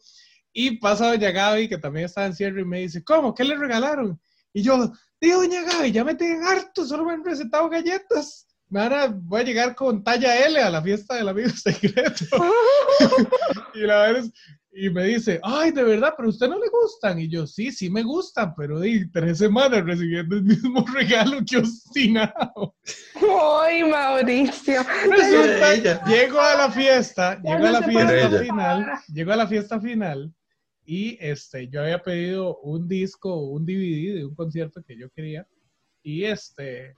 Y 0.52 0.78
pasa 0.78 1.10
doña 1.10 1.30
Gaby, 1.30 1.70
que 1.70 1.78
también 1.78 2.08
está 2.08 2.26
en 2.26 2.34
cierre, 2.34 2.62
y 2.62 2.66
me 2.66 2.80
dice, 2.80 3.04
¿cómo? 3.04 3.36
¿Qué 3.36 3.44
le 3.44 3.56
regalaron? 3.56 4.20
Y 4.52 4.64
yo, 4.64 4.92
digo, 5.22 5.44
doña 5.44 5.62
Gaby, 5.62 5.92
ya 5.92 6.04
me 6.04 6.16
tienen 6.16 6.44
harto, 6.44 6.86
solo 6.86 7.06
me 7.06 7.14
han 7.14 7.24
recetado 7.24 7.70
galletas. 7.70 8.48
Ahora 8.74 9.14
voy 9.16 9.42
a 9.42 9.46
llegar 9.46 9.76
con 9.76 10.04
talla 10.04 10.44
L 10.48 10.60
a 10.60 10.72
la 10.72 10.82
fiesta 10.82 11.14
del 11.14 11.30
amigo 11.30 11.50
secreto. 11.50 12.26
y 13.76 13.82
la 13.82 14.02
verdad 14.02 14.24
es, 14.24 14.32
y 14.80 14.92
me 14.92 15.06
dice, 15.06 15.40
ay, 15.42 15.72
de 15.72 15.84
verdad, 15.84 16.14
pero 16.16 16.28
a 16.28 16.30
usted 16.30 16.48
no 16.48 16.60
le 16.60 16.70
gustan. 16.70 17.20
Y 17.20 17.28
yo, 17.28 17.48
sí, 17.48 17.72
sí 17.72 17.90
me 17.90 18.04
gustan, 18.04 18.54
pero 18.56 18.80
di 18.80 19.10
tres 19.10 19.40
semanas 19.40 19.84
recibiendo 19.84 20.36
el 20.36 20.44
mismo 20.44 20.86
regalo 20.94 21.40
que 21.44 21.58
obstinado. 21.58 22.76
Ay, 23.16 23.84
Mauricio. 23.84 24.82
Resulta, 25.10 26.06
llego 26.06 26.40
a 26.40 26.56
la 26.56 26.72
fiesta, 26.72 27.42
llego 27.42 27.66
a 27.66 27.72
la 27.72 27.82
fiesta 27.82 28.40
final, 28.40 28.86
llego 29.12 29.32
a 29.32 29.36
la 29.36 29.48
fiesta 29.48 29.82
final 29.82 30.32
y 30.86 31.18
este, 31.20 31.68
yo 31.70 31.82
había 31.82 32.04
pedido 32.04 32.60
un 32.60 32.88
disco, 32.88 33.36
un 33.36 33.66
DVD 33.66 34.16
de 34.16 34.26
un 34.26 34.36
concierto 34.36 34.84
que 34.84 34.96
yo 34.96 35.10
quería 35.10 35.48
y 36.04 36.24
este, 36.26 36.96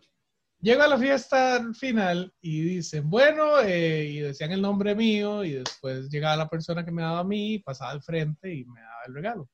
Llego 0.62 0.82
a 0.84 0.88
la 0.88 0.98
fiesta 0.98 1.62
final 1.74 2.34
y 2.42 2.62
dicen, 2.62 3.10
bueno, 3.10 3.62
eh, 3.64 4.06
y 4.06 4.20
decían 4.20 4.52
el 4.52 4.62
nombre 4.62 4.94
mío 4.94 5.46
y 5.46 5.54
después 5.54 6.10
llegaba 6.10 6.36
la 6.36 6.50
persona 6.50 6.84
que 6.84 6.92
me 6.92 7.02
daba 7.02 7.20
a 7.20 7.24
mí, 7.24 7.60
pasaba 7.60 7.92
al 7.92 8.02
frente 8.02 8.54
y 8.54 8.66
me 8.66 8.82
daba 8.82 9.02
el 9.08 9.14
regalo. 9.14 9.50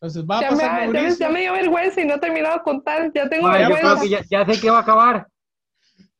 Entonces 0.00 0.24
va 0.24 0.38
a 0.38 0.50
pasar 0.50 0.88
me, 0.88 1.16
Ya, 1.16 1.28
me 1.28 1.40
dio 1.40 1.52
vergüenza 1.54 2.00
y 2.00 2.04
no 2.04 2.14
he 2.14 2.18
terminado 2.20 2.58
de 2.58 2.62
contar, 2.62 3.10
ya 3.12 3.28
tengo 3.28 3.50
vergüenza. 3.50 4.04
Ya, 4.30 4.44
sé 4.46 4.60
que 4.60 4.70
va 4.70 4.78
a 4.78 4.82
acabar. 4.82 5.26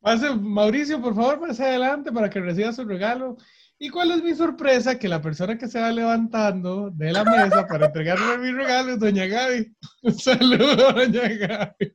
Pase, 0.01 0.35
Mauricio, 0.35 1.01
por 1.01 1.15
favor, 1.15 1.39
pase 1.39 1.63
adelante 1.63 2.11
para 2.11 2.29
que 2.29 2.41
reciba 2.41 2.73
su 2.73 2.83
regalo. 2.83 3.37
¿Y 3.79 3.89
cuál 3.89 4.11
es 4.11 4.21
mi 4.21 4.33
sorpresa? 4.33 4.99
Que 4.99 5.07
la 5.07 5.21
persona 5.21 5.57
que 5.57 5.67
se 5.67 5.79
va 5.79 5.91
levantando 5.91 6.89
de 6.91 7.11
la 7.13 7.23
mesa 7.23 7.67
para 7.67 7.87
entregarme 7.87 8.37
mi 8.37 8.51
regalo 8.51 8.93
es 8.93 8.99
Doña 8.99 9.27
Gaby. 9.27 9.75
Un 10.03 10.13
saludo, 10.13 10.91
Doña 10.91 11.27
Gaby. 11.29 11.94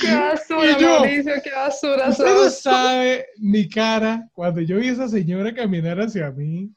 Qué 0.00 0.14
basura, 0.14 0.78
Mauricio, 0.78 1.34
qué 1.42 1.50
basura. 1.50 2.08
Usted 2.08 2.24
no 2.24 2.50
sabe 2.50 3.26
mi 3.38 3.68
cara 3.68 4.28
cuando 4.32 4.60
yo 4.60 4.78
vi 4.78 4.88
a 4.88 4.92
esa 4.92 5.08
señora 5.08 5.54
caminar 5.54 6.00
hacia 6.00 6.30
mí. 6.30 6.70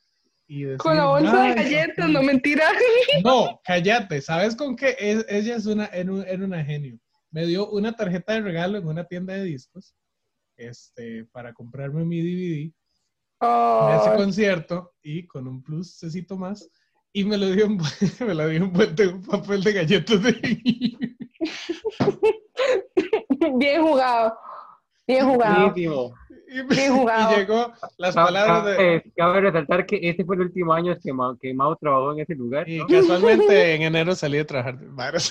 Y 0.47 0.63
decir, 0.63 0.77
con 0.77 0.97
la 0.97 1.05
bolsa 1.05 1.43
de 1.43 1.53
galletas, 1.53 2.09
no 2.09 2.23
mentira. 2.23 2.65
No, 3.23 3.61
cállate, 3.63 4.19
¿sabes 4.21 4.55
con 4.55 4.75
qué? 4.75 4.95
ella 4.99 5.55
es 5.55 5.65
una, 5.67 5.85
era, 5.85 6.11
una 6.11 6.63
genio. 6.63 6.99
Me 7.29 7.45
dio 7.45 7.69
una 7.69 7.93
tarjeta 7.93 8.33
de 8.33 8.41
regalo 8.41 8.79
en 8.79 8.87
una 8.87 9.05
tienda 9.05 9.35
de 9.35 9.43
discos 9.43 9.93
este, 10.57 11.25
para 11.25 11.53
comprarme 11.53 12.03
mi 12.03 12.21
DVD 12.21 12.73
oh. 13.41 13.99
ese 14.01 14.15
concierto 14.15 14.93
y 15.01 15.27
con 15.27 15.47
un 15.47 15.63
pluscito 15.63 16.37
más 16.37 16.69
y 17.11 17.23
me 17.23 17.37
lo 17.37 17.49
dio 17.49 17.65
en, 17.65 17.77
me 18.27 18.33
lo 18.33 18.47
dio 18.47 18.65
un 18.65 19.21
papel 19.23 19.63
de 19.63 19.73
galletas 19.73 20.23
de 20.23 21.19
Bien 23.57 23.81
jugado. 23.81 24.37
Bien 25.07 25.25
jugado. 25.25 25.73
Bien 25.73 26.93
jugado. 26.95 27.33
Y 27.33 27.35
llegó 27.37 27.73
las 27.97 28.15
palabras 28.15 28.65
de... 28.65 28.95
Eh, 28.95 29.03
cabe 29.15 29.41
resaltar 29.41 29.85
que 29.85 29.99
este 30.01 30.25
fue 30.25 30.35
el 30.35 30.43
último 30.43 30.73
año 30.73 30.95
que 31.01 31.13
Mao, 31.13 31.37
que 31.37 31.53
Mao 31.53 31.75
trabajó 31.75 32.13
en 32.13 32.19
ese 32.19 32.35
lugar. 32.35 32.67
Y 32.67 32.85
casualmente 32.85 33.75
en 33.75 33.83
enero 33.83 34.15
salí 34.15 34.39
a 34.39 34.45
trabajar. 34.45 34.77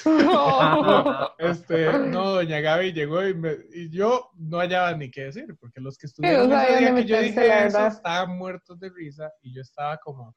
No. 0.09 1.31
este, 1.39 1.93
no, 1.93 2.33
doña 2.35 2.61
Gaby 2.61 2.93
llegó 2.93 3.27
y, 3.27 3.35
me, 3.35 3.57
y, 3.73 3.91
yo 3.91 4.31
no 4.37 4.59
hallaba 4.59 4.95
ni 4.95 5.11
qué 5.11 5.25
decir, 5.25 5.57
porque 5.61 5.81
los 5.81 5.97
que 5.97 6.07
estuvieron 6.07 6.53
ese 6.53 6.79
día 6.79 6.95
que 6.95 7.05
yo 7.05 7.21
dije 7.21 7.67
eso 7.67 7.87
estaban 7.87 8.37
muertos 8.37 8.79
de 8.81 8.91
risa 8.91 9.31
y 9.43 9.55
yo 9.55 9.63
estaba 9.63 9.97
como 9.99 10.35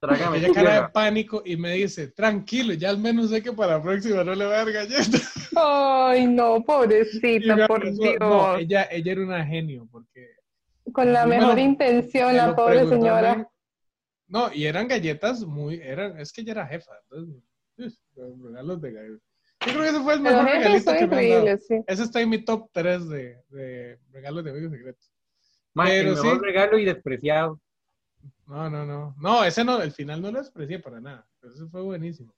Trágame 0.00 0.38
Ella 0.38 0.52
cara 0.52 0.82
de 0.82 0.88
pánico 0.90 1.42
y 1.44 1.56
me 1.56 1.72
dice, 1.72 2.08
tranquilo, 2.08 2.72
ya 2.74 2.90
al 2.90 2.98
menos 2.98 3.30
sé 3.30 3.42
que 3.42 3.52
para 3.52 3.78
la 3.78 3.82
próxima 3.82 4.22
no 4.22 4.34
le 4.34 4.44
voy 4.44 4.54
a 4.54 4.58
dar 4.58 4.72
galletas. 4.72 5.32
Ay, 5.56 6.26
no, 6.26 6.62
pobrecita, 6.62 7.66
por 7.66 7.92
Dios. 7.92 8.14
No, 8.20 8.56
ella, 8.56 8.88
ella 8.90 9.12
era 9.12 9.22
una 9.22 9.44
genio, 9.44 9.88
porque... 9.90 10.28
Con 10.92 11.12
la 11.12 11.26
mejor 11.26 11.58
intención, 11.58 12.36
la 12.36 12.54
pobre 12.54 12.86
señora. 12.86 13.48
No, 14.28 14.52
y 14.52 14.66
eran 14.66 14.86
galletas 14.86 15.44
muy, 15.44 15.80
eran, 15.82 16.18
es 16.20 16.32
que 16.32 16.42
ella 16.42 16.52
era 16.52 16.66
jefa, 16.66 16.92
entonces, 17.10 17.98
regalos 18.16 18.80
de 18.80 18.92
galletas. 18.92 19.22
Yo 19.66 19.72
creo 19.72 19.82
que 19.82 19.88
ese 19.88 20.00
fue 20.00 20.14
el 20.14 20.20
mejor 20.20 20.44
regalito 20.44 20.92
que 20.92 21.06
me 21.08 21.34
han 21.34 21.44
dado. 21.44 21.58
Sí. 21.58 21.74
Ese 21.86 22.02
está 22.04 22.20
en 22.20 22.30
mi 22.30 22.44
top 22.44 22.70
3 22.72 23.08
de, 23.08 23.42
de 23.48 23.98
regalos 24.12 24.44
de 24.44 24.50
amigos 24.50 24.70
secretos. 24.70 25.12
Pero 25.74 26.10
el 26.10 26.16
mejor 26.16 26.40
regalo 26.40 26.78
y 26.78 26.84
despreciado. 26.84 27.60
No, 28.48 28.70
no, 28.70 28.86
no. 28.86 29.14
No, 29.18 29.44
ese 29.44 29.62
no, 29.62 29.82
el 29.82 29.92
final 29.92 30.22
no 30.22 30.30
lo 30.30 30.38
desprecié 30.38 30.78
para 30.78 31.00
nada. 31.00 31.28
Eso 31.42 31.68
fue 31.68 31.82
buenísimo. 31.82 32.34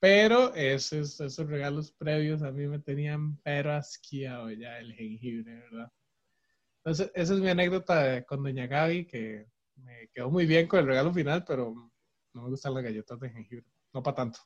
Pero 0.00 0.52
esos, 0.54 1.20
esos 1.20 1.46
regalos 1.48 1.92
previos 1.92 2.42
a 2.42 2.50
mí 2.50 2.66
me 2.66 2.80
tenían 2.80 3.40
pero 3.44 3.72
asqueado 3.72 4.50
ya 4.50 4.80
el 4.80 4.92
jengibre, 4.92 5.54
¿verdad? 5.54 5.92
Entonces, 6.78 7.12
esa 7.14 7.34
es 7.34 7.38
mi 7.38 7.48
anécdota 7.48 8.24
con 8.24 8.42
Doña 8.42 8.66
Gaby, 8.66 9.06
que 9.06 9.46
me 9.76 10.08
quedó 10.12 10.28
muy 10.30 10.46
bien 10.46 10.66
con 10.66 10.80
el 10.80 10.86
regalo 10.86 11.14
final, 11.14 11.44
pero 11.44 11.72
no 12.34 12.42
me 12.42 12.48
gustan 12.48 12.74
las 12.74 12.82
galletas 12.82 13.20
de 13.20 13.30
jengibre. 13.30 13.66
No 13.94 14.02
para 14.02 14.16
tanto. 14.16 14.40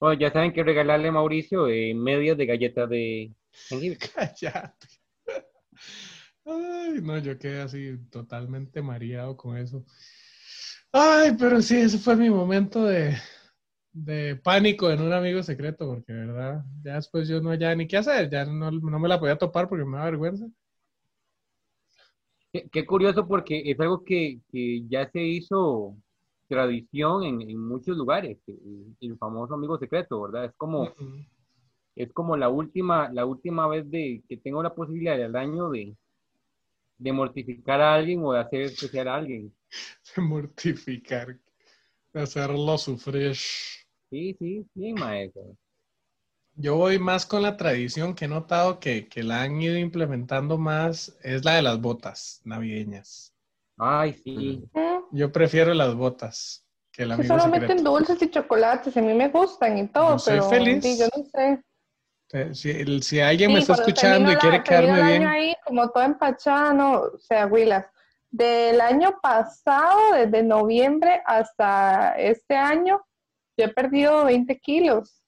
Bueno, 0.00 0.18
ya 0.18 0.32
saben 0.32 0.54
que 0.54 0.64
regalarle 0.64 1.08
a 1.08 1.12
Mauricio 1.12 1.68
eh, 1.68 1.92
medias 1.92 2.38
de 2.38 2.46
galletas 2.46 2.88
de 2.88 3.34
jengibre. 3.68 3.98
Cállate. 4.14 4.86
Ay, 6.46 7.02
no, 7.02 7.18
yo 7.18 7.38
quedé 7.38 7.60
así 7.60 7.98
totalmente 8.10 8.80
mareado 8.80 9.36
con 9.36 9.58
eso. 9.58 9.84
Ay, 10.92 11.36
pero 11.38 11.60
sí, 11.60 11.76
ese 11.76 11.98
fue 11.98 12.16
mi 12.16 12.30
momento 12.30 12.84
de, 12.84 13.16
pánico 14.42 14.90
en 14.90 15.02
un 15.02 15.12
amigo 15.12 15.42
secreto, 15.42 15.86
porque, 15.86 16.12
¿verdad? 16.12 16.64
Ya 16.82 16.94
después 16.94 17.28
yo 17.28 17.40
no 17.40 17.50
hallaba 17.50 17.74
ni 17.74 17.86
qué 17.86 17.98
hacer, 17.98 18.30
ya 18.30 18.44
no, 18.46 18.70
me 18.72 19.08
la 19.08 19.20
podía 19.20 19.36
topar 19.36 19.68
porque 19.68 19.84
me 19.84 19.98
da 19.98 20.04
vergüenza. 20.04 20.46
Qué, 22.72 22.86
curioso, 22.86 23.28
porque 23.28 23.62
es 23.70 23.78
algo 23.78 24.02
que, 24.02 24.40
ya 24.88 25.10
se 25.10 25.22
hizo 25.22 25.96
tradición 26.48 27.24
en, 27.24 27.58
muchos 27.58 27.96
lugares, 27.96 28.38
el, 28.46 29.18
famoso 29.18 29.54
amigo 29.54 29.78
secreto, 29.78 30.22
¿verdad? 30.22 30.46
Es 30.46 30.54
como, 30.56 30.90
es 31.94 32.12
como 32.14 32.36
la 32.36 32.48
última, 32.48 33.10
la 33.12 33.26
última 33.26 33.68
vez 33.68 33.90
de 33.90 34.22
que 34.26 34.38
tengo 34.38 34.62
la 34.62 34.74
posibilidad 34.74 35.18
del 35.18 35.36
año 35.36 35.68
de, 35.68 35.94
de 36.98 37.12
mortificar 37.12 37.80
a 37.80 37.94
alguien 37.94 38.24
o 38.24 38.32
de 38.32 38.40
hacer 38.40 38.62
especial 38.62 39.08
a 39.08 39.14
alguien. 39.16 39.54
De 40.16 40.22
mortificar, 40.22 41.38
de 42.12 42.20
hacerlo 42.20 42.78
sufrir. 42.78 43.34
Sí, 43.34 44.34
sí, 44.38 44.66
sí, 44.74 44.92
maestro. 44.94 45.56
Yo 46.54 46.76
voy 46.76 46.98
más 46.98 47.26
con 47.26 47.42
la 47.42 47.56
tradición 47.56 48.14
que 48.14 48.24
he 48.24 48.28
notado 48.28 48.80
que, 48.80 49.06
que, 49.06 49.22
la 49.22 49.42
han 49.42 49.60
ido 49.60 49.76
implementando 49.76 50.58
más, 50.58 51.16
es 51.22 51.44
la 51.44 51.56
de 51.56 51.62
las 51.62 51.80
botas 51.80 52.40
navideñas. 52.44 53.32
Ay, 53.76 54.14
sí. 54.14 54.64
Yo 55.12 55.30
prefiero 55.30 55.72
las 55.74 55.94
botas 55.94 56.66
que 56.90 57.06
la 57.06 57.22
Solo 57.22 57.46
meten 57.48 57.84
dulces 57.84 58.20
y 58.22 58.30
chocolates, 58.30 58.96
a 58.96 59.00
mí 59.00 59.14
me 59.14 59.28
gustan 59.28 59.78
y 59.78 59.86
todo, 59.88 60.18
soy 60.18 60.38
pero 60.38 60.50
feliz. 60.50 60.98
yo 60.98 61.06
no 61.16 61.24
sé. 61.26 61.62
Eh, 62.32 62.54
si, 62.54 63.02
si 63.02 63.20
alguien 63.20 63.52
me 63.52 63.60
está 63.60 63.72
escuchando 63.74 64.30
y 64.30 64.36
quiere 64.36 64.62
quedarme 64.62 65.02
bien. 65.02 65.26
Ahí, 65.26 65.54
como 65.64 65.88
todo 65.90 66.04
empachado, 66.04 66.74
no, 66.74 67.00
o 67.00 67.18
sea, 67.18 67.46
Willas, 67.46 67.86
del 68.30 68.80
año 68.80 69.18
pasado, 69.22 70.12
desde 70.12 70.42
noviembre 70.42 71.22
hasta 71.24 72.12
este 72.18 72.54
año, 72.54 73.00
yo 73.56 73.64
he 73.64 73.68
perdido 73.68 74.26
20 74.26 74.58
kilos. 74.58 75.22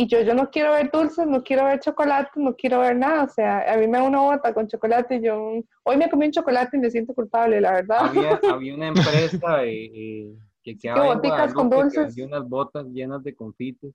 Y 0.00 0.06
yo, 0.06 0.20
yo 0.22 0.32
no 0.32 0.48
quiero 0.48 0.72
ver 0.72 0.90
dulces, 0.92 1.26
no 1.26 1.42
quiero 1.42 1.64
ver 1.64 1.80
chocolate, 1.80 2.30
no 2.36 2.54
quiero 2.54 2.78
ver 2.80 2.96
nada. 2.96 3.24
O 3.24 3.28
sea, 3.28 3.70
a 3.72 3.76
mí 3.76 3.88
me 3.88 3.98
da 3.98 4.04
una 4.04 4.20
bota 4.20 4.54
con 4.54 4.68
chocolate 4.68 5.16
y 5.16 5.22
yo... 5.22 5.60
Hoy 5.82 5.96
me 5.96 6.08
comí 6.08 6.26
un 6.26 6.32
chocolate 6.32 6.76
y 6.76 6.80
me 6.80 6.90
siento 6.90 7.12
culpable, 7.14 7.60
la 7.60 7.72
verdad. 7.72 8.06
Había, 8.06 8.40
había 8.54 8.74
una 8.76 8.88
empresa 8.88 9.64
eh, 9.64 9.90
eh, 9.92 10.34
que 10.62 10.78
quedaba 10.78 11.14
boticas 11.14 11.52
con 11.52 11.68
dulces. 11.68 12.14
Que 12.14 12.22
unas 12.22 12.48
botas 12.48 12.86
llenas 12.86 13.24
de 13.24 13.34
confites 13.34 13.92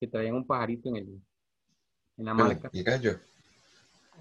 que 0.00 0.08
traían 0.08 0.34
un 0.34 0.46
pajarito 0.46 0.88
en, 0.88 0.96
el, 0.96 1.20
en 2.16 2.24
la 2.24 2.32
marca. 2.32 2.70
¿Y 2.72 2.82
gallo? 2.82 3.20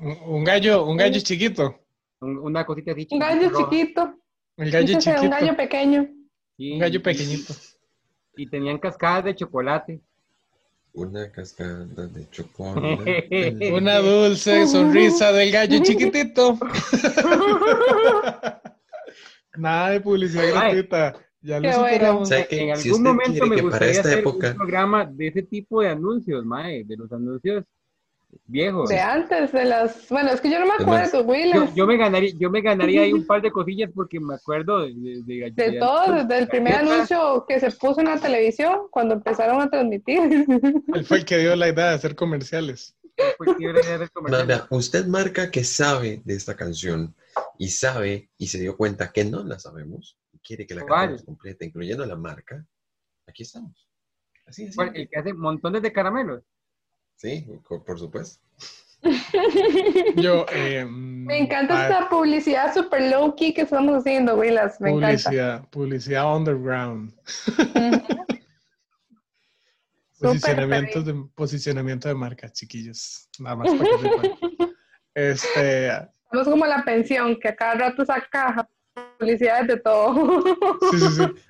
Un, 0.02 0.44
gallo, 0.44 0.86
un 0.86 0.98
gallo 0.98 1.20
chiquito. 1.22 1.80
una 2.20 2.66
cosita 2.66 2.92
así. 2.92 3.08
Un 3.12 3.20
gallo 3.20 3.50
chiquito. 3.58 4.14
El 4.58 4.72
gallo 4.72 5.00
chiquito. 5.00 5.22
Un 5.22 5.30
gallo 5.30 5.56
pequeño. 5.56 6.10
un 6.60 6.80
gallo 6.80 7.02
pequeñito. 7.02 7.54
Y 8.36 8.50
tenían 8.50 8.78
cascadas 8.78 9.24
de 9.24 9.36
chocolate. 9.36 10.02
Una 10.94 11.32
cascada 11.32 11.86
de 11.86 12.30
chocolate. 12.30 13.72
Una 13.74 14.00
dulce 14.00 14.68
sonrisa 14.68 15.32
del 15.32 15.52
gallo 15.52 15.80
chiquitito. 15.84 16.60
Nada 19.56 19.92
de 19.92 20.02
publicidad 20.02 20.44
Ay. 20.44 20.52
gratuita. 20.52 21.29
Ya 21.42 21.60
lo 21.60 21.70
bueno. 21.80 21.94
superamos. 21.94 22.30
¿Sabe 22.30 22.48
qué? 22.48 22.70
En 22.70 22.78
Si 22.78 22.90
algún 22.90 22.92
usted 23.02 23.10
momento 23.12 23.32
quiere 23.32 23.50
me 23.50 23.56
que 23.56 23.62
para 23.62 23.70
gustaría 23.72 23.92
esta 23.92 24.08
hacer 24.10 24.20
época- 24.20 24.50
un 24.52 24.56
programa 24.58 25.06
de 25.06 25.28
ese 25.28 25.44
tipo 25.44 25.82
de 25.82 25.90
anuncios, 25.90 26.46
mae, 26.46 26.84
de 26.84 26.98
los 26.98 27.12
anuncios 27.12 27.64
viejos. 28.46 28.90
De 28.90 29.00
antes, 29.00 29.52
de 29.52 29.66
las. 29.66 30.08
Bueno, 30.10 30.30
es 30.32 30.42
que 30.42 30.52
yo 30.52 30.60
no 30.60 30.66
me 30.68 30.74
acuerdo, 30.74 31.24
Will. 31.24 31.52
Yo, 31.54 31.74
yo 31.74 31.88
me 31.88 31.98
ganaría, 31.98 32.32
yo 32.38 32.50
me 32.50 32.62
ganaría 32.62 33.02
ahí 33.02 33.14
un 33.14 33.26
par 33.28 33.42
de 33.42 33.52
cosillas 33.52 33.90
porque 33.96 34.20
me 34.20 34.36
acuerdo 34.36 34.82
de, 34.82 34.94
de, 34.94 35.24
de- 35.26 35.52
De 35.52 35.72
de- 35.72 35.80
todo, 35.80 36.14
desde 36.14 36.38
el 36.40 36.48
primer 36.48 36.76
anuncio 36.76 37.46
que 37.48 37.60
se 37.60 37.72
puso 37.72 38.02
en 38.02 38.08
la 38.08 38.20
televisión, 38.20 38.82
cuando 38.92 39.16
empezaron 39.16 39.62
a 39.62 39.70
transmitir. 39.70 40.20
Él 40.94 41.06
fue 41.06 41.18
el 41.20 41.26
que 41.26 41.38
dio 41.38 41.56
la 41.56 41.70
idea 41.70 41.90
de 41.90 41.96
hacer 41.96 42.16
comerciales. 42.16 42.96
Vea, 44.48 44.68
usted 44.70 45.06
marca 45.08 45.52
que 45.52 45.64
sabe 45.64 46.22
de 46.24 46.36
esta 46.36 46.56
canción 46.56 47.14
y 47.58 47.68
sabe 47.70 48.30
y 48.38 48.48
se 48.48 48.60
dio 48.60 48.78
cuenta 48.78 49.12
que 49.12 49.26
no 49.26 49.44
la 49.44 49.60
sabemos 49.60 50.18
quiere 50.44 50.66
que 50.66 50.76
la 50.76 50.82
¿Cuál? 50.82 51.00
cantemos 51.00 51.24
completa, 51.24 51.66
incluyendo 51.66 52.06
la 52.06 52.16
marca. 52.16 52.66
Aquí 53.28 53.44
estamos. 53.44 53.88
Así. 54.46 54.70
El 54.94 55.10
que 55.10 55.20
hace 55.20 55.34
montones 55.34 55.82
de 55.82 55.94
caramelos. 55.94 56.44
Sí, 57.16 57.46
por 57.68 58.00
supuesto. 58.00 58.42
Yo, 60.16 60.46
eh, 60.52 60.86
Me 60.86 61.38
encanta 61.38 61.80
ah, 61.80 61.84
esta 61.88 62.10
publicidad 62.10 62.74
super 62.74 63.10
low 63.10 63.36
key 63.36 63.54
que 63.54 63.62
estamos 63.62 63.98
haciendo, 63.98 64.36
Willas. 64.36 64.80
Me 64.82 64.90
encanta. 64.90 65.08
publicidad, 65.08 65.70
publicidad 65.70 66.36
underground. 66.36 67.14
Posicionamiento 70.20 71.02
de, 71.02 71.14
posicionamiento 71.34 72.10
de 72.10 72.16
marca, 72.16 72.52
chiquillos. 72.52 73.30
Nada 73.40 73.56
más 73.56 73.72
para 73.74 73.90
que. 73.90 74.70
Este, 75.16 75.92
Somos 76.32 76.48
como 76.48 76.66
la 76.66 76.86
pensión, 76.86 77.38
que 77.40 77.50
a 77.50 77.56
cada 77.56 77.74
rato 77.74 78.06
saca 78.06 78.70
publicidades 79.20 79.67
de 79.67 79.78
todo. 79.78 80.43
sí, 80.91 80.97
sí, 80.99 81.07
sí. 81.15 81.22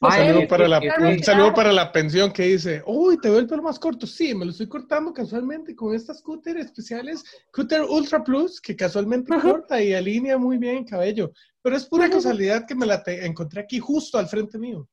Un 0.00 0.10
Ay, 0.10 0.26
saludo, 0.26 0.48
para 0.48 0.68
la, 0.68 0.80
un 0.98 1.22
saludo 1.22 1.54
para 1.54 1.72
la 1.72 1.90
pensión 1.90 2.30
que 2.30 2.42
dice, 2.42 2.82
uy, 2.84 3.16
te 3.18 3.30
veo 3.30 3.38
el 3.38 3.46
pelo 3.46 3.62
más 3.62 3.78
corto. 3.78 4.06
Sí, 4.06 4.34
me 4.34 4.44
lo 4.44 4.50
estoy 4.50 4.66
cortando 4.68 5.14
casualmente 5.14 5.74
con 5.74 5.94
estas 5.94 6.20
cúter 6.20 6.58
especiales, 6.58 7.24
cúter 7.50 7.80
Ultra 7.80 8.22
Plus, 8.22 8.60
que 8.60 8.76
casualmente 8.76 9.32
corta 9.40 9.80
y 9.82 9.94
alinea 9.94 10.36
muy 10.36 10.58
bien 10.58 10.78
el 10.78 10.84
cabello. 10.84 11.32
Pero 11.62 11.76
es 11.76 11.86
pura 11.86 12.10
casualidad 12.10 12.66
que 12.66 12.74
me 12.74 12.84
la 12.84 13.02
te- 13.02 13.24
encontré 13.24 13.62
aquí 13.62 13.78
justo 13.78 14.18
al 14.18 14.28
frente 14.28 14.58
mío. 14.58 14.86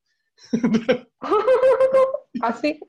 Así. 2.40 2.80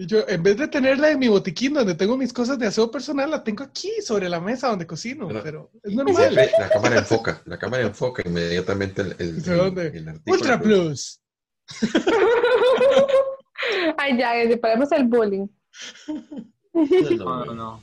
Y 0.00 0.06
yo, 0.06 0.26
en 0.26 0.42
vez 0.42 0.56
de 0.56 0.66
tenerla 0.66 1.10
en 1.10 1.18
mi 1.18 1.28
botiquín 1.28 1.74
donde 1.74 1.94
tengo 1.94 2.16
mis 2.16 2.32
cosas 2.32 2.58
de 2.58 2.66
aseo 2.66 2.90
personal, 2.90 3.30
la 3.30 3.44
tengo 3.44 3.62
aquí 3.64 3.90
sobre 4.02 4.30
la 4.30 4.40
mesa 4.40 4.68
donde 4.68 4.86
cocino. 4.86 5.28
Pero- 5.28 5.42
Pero 5.42 5.70
es 5.82 5.94
normal. 5.94 6.34
ve, 6.34 6.50
la 6.58 6.70
cámara 6.70 6.98
enfoca, 7.00 7.42
la 7.44 7.58
cámara 7.58 7.82
enfoca 7.82 8.22
inmediatamente 8.26 9.02
el, 9.02 9.14
el, 9.18 9.42
¿De 9.42 9.52
el- 9.52 9.58
dónde? 9.58 9.86
el 9.88 10.08
artículo. 10.08 10.36
Ultra 10.36 10.58
Plus. 10.58 11.20
Ay, 13.98 14.16
ya, 14.18 14.34
le 14.42 14.56
paremos 14.56 14.90
el 14.92 15.04
bullying. 15.04 15.46
No, 17.18 17.44
no, 17.44 17.54
no. 17.54 17.82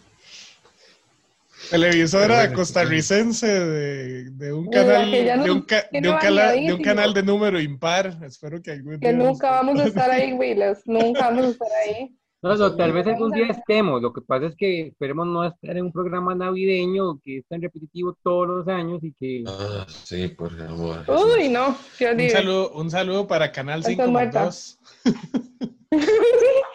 Televisora 1.69 2.53
costarricense 2.53 3.47
de, 3.47 4.29
de, 4.31 4.53
un 4.53 4.69
canal, 4.69 5.11
de, 5.11 5.51
un 5.51 5.61
ca, 5.61 5.85
de, 5.91 6.09
un 6.09 6.17
cala, 6.17 6.51
de, 6.53 6.73
un 6.73 6.81
canal 6.81 7.13
de 7.13 7.23
número 7.23 7.59
impar. 7.59 8.17
Espero 8.23 8.61
que 8.61 8.71
algún 8.71 8.99
día. 8.99 9.09
Que 9.09 9.17
nunca 9.17 9.51
vamos 9.51 9.79
a 9.79 9.85
estar 9.85 10.09
ahí, 10.09 10.33
Willis. 10.39 10.79
Nunca 10.85 11.29
vamos 11.29 11.45
a 11.45 11.49
estar 11.49 11.67
ahí. 11.83 12.15
No, 12.41 12.55
no, 12.55 12.75
tal 12.75 12.93
vez 12.93 13.07
algún 13.07 13.31
día 13.31 13.47
estemos. 13.47 14.01
Lo 14.01 14.13
que 14.13 14.21
pasa 14.21 14.45
es 14.45 14.55
que 14.55 14.87
esperemos 14.87 15.25
no 15.27 15.43
estar 15.43 15.75
en 15.75 15.85
un 15.85 15.91
programa 15.91 16.35
navideño 16.35 17.19
que 17.23 17.39
es 17.39 17.47
tan 17.47 17.61
repetitivo 17.61 18.15
todos 18.23 18.47
los 18.47 18.67
años 18.67 19.03
y 19.03 19.11
que. 19.13 19.43
Ah, 19.47 19.85
sí, 19.87 20.27
por 20.27 20.55
favor. 20.55 21.03
Uy, 21.09 21.49
no. 21.49 21.69
Un 21.69 22.29
saludo, 22.29 22.71
un 22.73 22.91
saludo 22.91 23.27
para 23.27 23.51
Canal 23.51 23.83
5.2. 23.83 24.77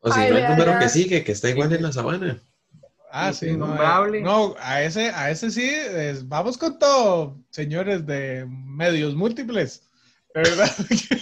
O 0.00 0.10
si 0.12 0.18
no, 0.20 0.24
el 0.38 0.48
número 0.48 0.78
que 0.78 0.88
sigue, 0.88 1.22
que 1.24 1.32
está 1.32 1.50
igual 1.50 1.72
en 1.72 1.82
la 1.82 1.92
sabana. 1.92 2.40
Ah, 3.12 3.32
Sí, 3.32 3.46
no, 3.46 3.52
innombrable. 3.66 4.18
eh, 4.18 4.22
no, 4.22 4.54
a 4.58 4.82
ese, 4.82 5.10
a 5.10 5.30
ese 5.30 5.50
sí, 5.50 5.68
es- 5.68 6.26
vamos 6.28 6.56
con 6.56 6.78
todo, 6.78 7.36
señores 7.50 8.06
de 8.06 8.46
medios 8.48 9.14
múltiples. 9.14 9.82
De 10.34 10.42
verdad, 10.42 10.70
que, 10.88 11.16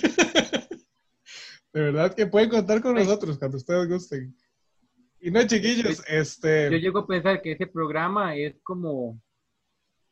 de 1.72 1.81
verdad 1.81 2.14
que 2.14 2.26
pueden 2.26 2.51
contar 2.51 2.83
con 2.83 2.95
nosotros 2.95 3.39
cuando 3.39 3.57
ustedes 3.57 3.89
gusten. 3.89 4.37
Y 5.20 5.31
no, 5.31 5.43
chiquillos, 5.47 5.99
Yo 5.99 6.05
este, 6.07 6.70
llego 6.79 7.01
a 7.01 7.07
pensar 7.07 7.41
que 7.43 7.53
ese 7.53 7.66
programa 7.66 8.37
es 8.37 8.55
como. 8.62 9.20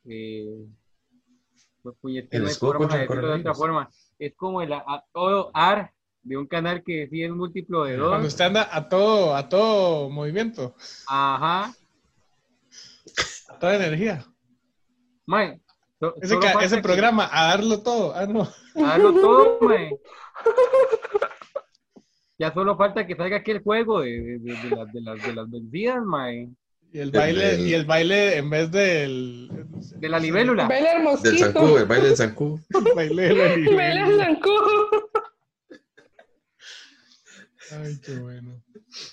Eh, 0.04 0.66
pues, 1.82 1.94
El 2.30 2.58
contra 2.58 2.96
de 2.98 3.02
el 3.04 3.08
decirlo 3.08 3.28
de 3.28 3.40
otra 3.40 3.54
forma. 3.54 3.90
Es 4.18 4.34
como 4.34 4.62
el 4.62 4.72
a, 4.72 4.78
a- 4.78 5.04
todo 5.12 5.50
AR 5.54 5.92
de 6.26 6.36
un 6.36 6.46
canal 6.46 6.82
que 6.84 7.08
sí 7.10 7.22
es 7.22 7.30
múltiplo 7.30 7.84
de 7.84 7.96
cuando 7.96 8.18
dos. 8.18 8.26
usted 8.26 8.44
anda 8.46 8.68
a 8.70 8.88
todo, 8.88 9.34
a 9.36 9.48
todo 9.48 10.10
movimiento, 10.10 10.74
Ajá. 11.08 11.72
a 13.48 13.58
toda 13.58 13.76
energía. 13.76 14.24
Mae, 15.26 15.60
so- 16.00 16.14
Ese, 16.20 16.38
que- 16.38 16.82
programa, 16.82 17.28
a 17.32 17.48
darlo 17.48 17.82
todo. 17.82 18.12
Ah, 18.14 18.26
no. 18.26 18.48
Hazlo 18.84 19.12
todo, 19.14 19.58
mae. 19.62 19.90
Ya 22.38 22.52
solo 22.52 22.76
falta 22.76 23.06
que 23.06 23.16
salga 23.16 23.38
aquel 23.38 23.62
juego 23.62 24.00
de, 24.00 24.10
de, 24.10 24.38
de- 24.40 24.56
de 24.68 24.70
las, 24.76 24.92
de, 24.92 25.00
las, 25.00 25.22
de 25.22 25.32
las 25.34 25.50
vencidas, 25.50 26.04
mae. 26.04 26.50
Y 26.92 26.98
el 26.98 27.10
baile, 27.10 27.54
El- 27.54 27.66
y 27.66 27.72
el 27.74 27.84
baile 27.86 28.36
en 28.36 28.50
vez 28.50 28.70
del... 28.70 29.50
De 29.96 30.08
la 30.08 30.18
libélula. 30.18 30.68
Baila 30.68 30.90
el 30.92 30.96
Del 30.98 31.04
mosquito. 31.04 31.38
zancudo, 31.46 31.78
el 31.78 31.84
baile 31.86 32.06
del 32.08 32.16
zancudo. 32.16 32.58
baile 32.94 33.22
de 33.22 33.34
la 33.34 33.42
Baila 33.48 33.54
el 33.54 33.64
libélula. 33.64 34.24
zancudo. 34.26 35.05
Ay, 37.72 37.98
qué 38.04 38.18
bueno. 38.18 38.62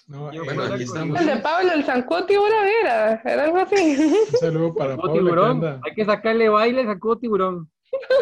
No, 0.08 0.32
Yo 0.32 0.44
eh, 0.44 0.46
Bueno, 0.46 0.64
aquí 0.64 0.84
estamos. 0.84 1.20
El 1.20 1.28
de 1.28 1.38
Pablo, 1.38 1.72
el 1.74 1.84
zancudo 1.84 2.26
tiburón 2.26 2.66
era. 2.84 3.22
Era 3.24 3.44
algo 3.46 3.58
así. 3.58 3.98
un 4.32 4.40
saludo 4.40 4.76
para 4.76 4.96
que 4.96 5.10
tiburón. 5.10 5.52
anda, 5.52 5.82
Hay 5.84 5.94
que 5.94 6.06
sacarle 6.06 6.50
baile, 6.50 6.86
sacó 6.86 7.18
tiburón. 7.18 7.70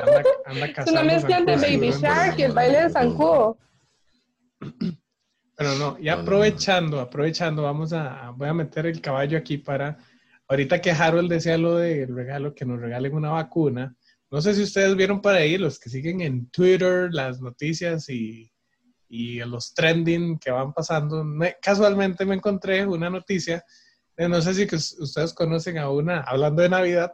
anda, 0.02 0.24
anda 0.46 0.66
Es 0.66 0.88
una 0.88 1.04
mezcla 1.04 1.42
de 1.42 1.56
Baby 1.56 1.80
tiburón. 1.80 2.02
Shark 2.02 2.40
y 2.40 2.44
el 2.44 2.52
baile 2.54 2.82
del 2.82 2.92
zancudo. 2.92 3.58
Pero 5.56 5.76
no, 5.76 5.98
y 6.00 6.10
aprovechando, 6.10 7.00
aprovechando, 7.00 7.64
vamos 7.64 7.94
a, 7.94 8.32
voy 8.36 8.48
a 8.48 8.54
meter 8.54 8.86
el 8.86 9.02
caballo 9.02 9.38
aquí 9.38 9.58
para, 9.58 9.98
ahorita 10.48 10.82
que 10.82 10.92
Harold 10.92 11.30
decía 11.30 11.58
lo 11.58 11.78
del 11.78 12.16
regalo, 12.16 12.56
que 12.56 12.66
nos 12.66 12.80
regalen 12.80 13.14
una 13.14 13.30
vacuna. 13.30 13.96
No 14.32 14.42
sé 14.42 14.56
si 14.56 14.64
ustedes 14.64 14.96
vieron 14.96 15.22
por 15.22 15.34
ahí, 15.36 15.58
los 15.58 15.78
que 15.80 15.90
siguen 15.90 16.22
en 16.22 16.50
Twitter, 16.50 17.10
las 17.12 17.42
noticias 17.42 18.10
y, 18.10 18.51
y 19.14 19.40
los 19.40 19.74
trending 19.74 20.40
que 20.40 20.52
van 20.52 20.72
pasando. 20.74 21.22
Me- 21.26 21.58
casualmente 21.62 22.26
me 22.26 22.36
encontré 22.36 22.86
una 22.88 23.10
noticia, 23.10 23.64
no 24.18 24.42
sé 24.42 24.54
si 24.54 24.66
que 24.68 24.78
ustedes 24.78 25.34
conocen 25.34 25.78
a 25.80 25.90
una, 25.90 26.22
hablando 26.22 26.62
de 26.62 26.70
Navidad, 26.70 27.14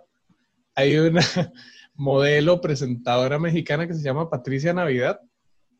hay 0.76 0.96
una 0.98 1.22
modelo 1.96 2.62
presentadora 2.62 3.40
mexicana 3.40 3.88
que 3.88 3.96
se 3.96 4.04
llama 4.04 4.30
Patricia 4.30 4.74
Navidad. 4.74 5.20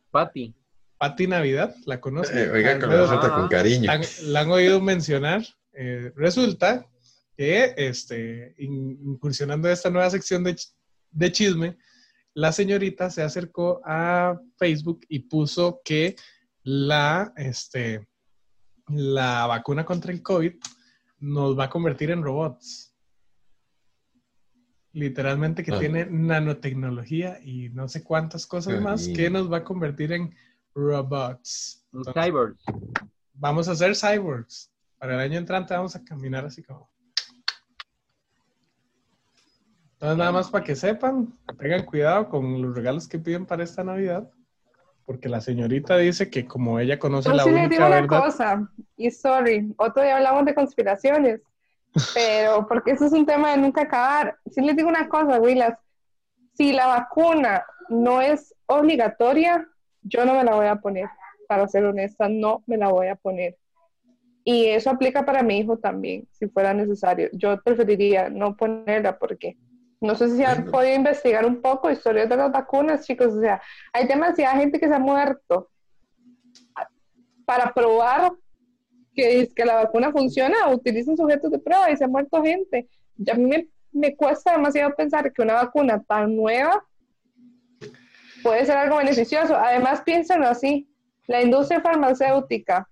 Pati. 0.10 0.56
Pati 0.98 1.28
Navidad, 1.28 1.76
¿la 1.86 2.02
conocen? 2.02 2.36
Eh, 2.40 2.50
oiga, 2.50 2.80
con 2.80 3.48
cariño. 3.50 3.86
la, 3.86 3.94
han- 3.94 4.32
la 4.34 4.40
han 4.40 4.50
oído 4.52 4.82
mencionar. 4.82 5.44
Eh, 5.74 6.12
resulta 6.16 6.88
que 7.36 7.76
este, 7.78 8.56
in- 8.58 8.98
incursionando 9.06 9.68
en 9.68 9.74
esta 9.76 9.92
nueva 9.92 10.10
sección 10.10 10.44
de, 10.44 10.56
ch- 10.56 10.74
de 11.12 11.32
chisme, 11.32 11.78
la 12.38 12.52
señorita 12.52 13.10
se 13.10 13.24
acercó 13.24 13.82
a 13.84 14.40
Facebook 14.60 15.02
y 15.10 15.20
puso 15.22 15.82
que 15.84 16.16
la, 16.62 17.34
este, 17.36 18.08
la 18.90 19.48
vacuna 19.48 19.84
contra 19.84 20.12
el 20.12 20.22
COVID 20.22 20.54
nos 21.20 21.58
va 21.58 21.64
a 21.64 21.70
convertir 21.72 22.12
en 22.12 22.22
robots. 22.22 22.94
Literalmente 24.94 25.64
que 25.64 25.72
Ah. 25.72 25.80
tiene 25.80 26.06
nanotecnología 26.06 27.40
y 27.44 27.70
no 27.70 27.88
sé 27.88 28.04
cuántas 28.04 28.46
cosas 28.46 28.80
más 28.82 29.08
que 29.08 29.32
nos 29.32 29.52
va 29.52 29.58
a 29.58 29.64
convertir 29.64 30.12
en 30.12 30.36
robots. 30.76 31.88
Un 31.92 32.02
Entonces, 32.02 32.24
cyborg. 32.24 32.58
vamos 33.34 33.68
a 33.68 33.76
ser 33.76 33.96
cyborgs. 33.96 34.72
Para 35.00 35.16
el 35.16 35.22
año 35.22 35.40
entrante 35.40 35.74
vamos 35.74 35.96
a 35.96 36.04
caminar 36.04 36.46
así 36.46 36.62
como. 36.62 36.88
Entonces, 40.00 40.18
nada 40.20 40.32
más 40.32 40.52
para 40.52 40.64
que 40.64 40.76
sepan, 40.76 41.34
tengan 41.60 41.84
cuidado 41.84 42.30
con 42.30 42.62
los 42.62 42.76
regalos 42.76 43.08
que 43.08 43.18
piden 43.18 43.48
para 43.48 43.64
esta 43.64 43.84
Navidad, 43.84 44.30
porque 45.06 45.28
la 45.28 45.42
señorita 45.42 45.98
dice 45.98 46.30
que 46.30 46.46
como 46.46 46.80
ella 46.80 47.00
conoce 47.00 47.30
Yo 47.30 47.36
la 47.36 47.44
sí 47.44 47.50
les 47.50 47.70
digo 47.70 47.84
única 47.84 47.88
una 47.88 48.02
verdad, 48.02 48.24
cosa, 48.24 48.72
y 48.96 49.10
sorry, 49.10 49.74
otro 49.78 50.04
día 50.04 50.18
hablamos 50.18 50.46
de 50.46 50.54
conspiraciones, 50.54 51.42
pero 52.14 52.68
porque 52.70 52.92
eso 52.92 53.06
es 53.08 53.12
un 53.12 53.26
tema 53.26 53.52
de 53.52 53.58
nunca 53.58 53.82
acabar. 53.82 54.38
Sí 54.52 54.62
les 54.62 54.76
digo 54.76 54.88
una 54.88 55.10
cosa, 55.10 55.40
Willas, 55.40 55.80
si 56.54 56.74
la 56.74 56.86
vacuna 56.86 57.66
no 57.90 58.22
es 58.22 58.54
obligatoria, 58.68 59.68
Yo 60.04 60.26
no 60.26 60.36
me 60.36 60.44
la 60.44 60.54
voy 60.54 60.68
a 60.68 60.76
poner, 60.76 61.10
para 61.48 61.68
ser 61.68 61.84
honesta, 61.86 62.30
no 62.30 62.62
me 62.68 62.78
la 62.78 62.90
voy 62.90 63.08
a 63.08 63.16
poner. 63.16 63.58
Y 64.44 64.68
eso 64.68 64.90
aplica 64.92 65.26
para 65.26 65.42
mi 65.44 65.58
hijo 65.58 65.78
también, 65.78 66.28
si 66.32 66.48
fuera 66.48 66.74
necesario. 66.74 67.30
Yo 67.34 67.60
preferiría 67.62 68.30
no 68.30 68.56
ponerla 68.56 69.18
porque 69.18 69.58
no 70.00 70.16
sé 70.16 70.30
si 70.36 70.44
han 70.44 70.66
podido 70.66 70.96
investigar 70.96 71.46
un 71.46 71.62
poco 71.62 71.90
historias 71.90 72.30
de 72.30 72.38
las 72.38 72.52
vacunas, 72.52 73.06
chicos. 73.06 73.34
O 73.34 73.42
sea, 73.42 73.62
hay 73.94 74.08
demasiada 74.08 74.58
gente 74.58 74.80
que 74.80 74.88
se 74.88 74.94
ha 74.94 75.00
muerto 75.00 75.70
para 77.46 77.74
probar 77.74 78.32
que, 79.14 79.50
que 79.56 79.66
la 79.66 79.76
vacuna 79.76 80.12
funciona, 80.12 80.70
utilizan 80.70 81.18
sujetos 81.18 81.52
de 81.52 81.60
prueba 81.60 81.90
y 81.90 81.98
se 81.98 82.04
ha 82.04 82.08
muerto 82.08 82.44
gente. 82.44 82.88
Ya 83.16 83.34
a 83.34 83.38
mí 83.38 83.46
me, 83.46 83.68
me 83.92 84.16
cuesta 84.16 84.52
demasiado 84.52 84.94
pensar 84.96 85.32
que 85.34 85.42
una 85.42 85.56
vacuna 85.56 86.04
tan 86.04 86.36
nueva 86.36 86.86
puede 88.44 88.66
ser 88.66 88.78
algo 88.78 88.98
beneficioso. 88.98 89.56
Además, 89.56 90.02
piensen 90.02 90.44
así, 90.44 90.88
la 91.26 91.42
industria 91.42 91.82
farmacéutica 91.82 92.88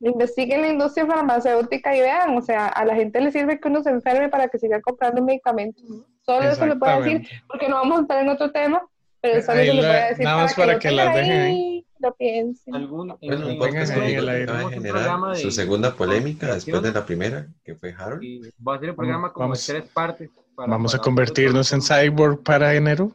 investiguen 0.00 0.62
la 0.62 0.68
industria 0.68 1.06
farmacéutica 1.06 1.96
y 1.96 2.00
vean, 2.00 2.36
o 2.36 2.42
sea, 2.42 2.66
a 2.68 2.84
la 2.84 2.94
gente 2.94 3.20
le 3.20 3.32
sirve 3.32 3.58
que 3.58 3.68
uno 3.68 3.82
se 3.82 3.90
enferme 3.90 4.28
para 4.28 4.48
que 4.48 4.58
siga 4.58 4.80
comprando 4.80 5.22
medicamentos. 5.22 5.84
Solo 6.28 6.50
eso 6.50 6.66
le 6.66 6.76
puedo 6.76 7.00
decir, 7.00 7.26
porque 7.46 7.70
no 7.70 7.76
vamos 7.76 7.96
a 7.96 8.00
entrar 8.02 8.22
en 8.22 8.28
otro 8.28 8.52
tema, 8.52 8.82
pero 9.22 9.40
solo 9.40 9.60
eso 9.60 9.72
le 9.72 9.80
voy 9.80 9.90
a 9.90 10.06
decir. 10.08 10.24
Nada 10.26 10.42
más 10.42 10.54
para, 10.54 10.78
que, 10.78 10.90
las 10.90 11.14
dejen 11.14 11.40
ahí. 11.40 11.86
Lo 12.00 12.14
piensen. 12.14 12.74
Algún, 12.74 13.16
bueno, 13.18 13.48
un 13.48 13.58
podcast 13.58 13.92
a 13.92 14.68
generar 14.68 15.36
su 15.36 15.50
segunda 15.50 15.94
polémica 15.94 16.54
después 16.54 16.82
de 16.82 16.92
la 16.92 17.06
primera, 17.06 17.48
que 17.64 17.76
fue 17.76 17.94
Harold. 17.96 18.22
Y 18.22 18.42
va 18.62 18.76
a 18.76 18.78
ser 18.78 18.90
un 18.90 18.96
programa 18.96 19.32
como 19.32 19.44
vamos, 19.44 19.66
tres 19.66 19.84
partes. 19.88 20.28
vamos 20.54 20.94
a 20.94 20.98
convertirnos 20.98 21.72
en 21.72 21.80
cyborg 21.80 22.42
para 22.42 22.74
enero. 22.74 23.10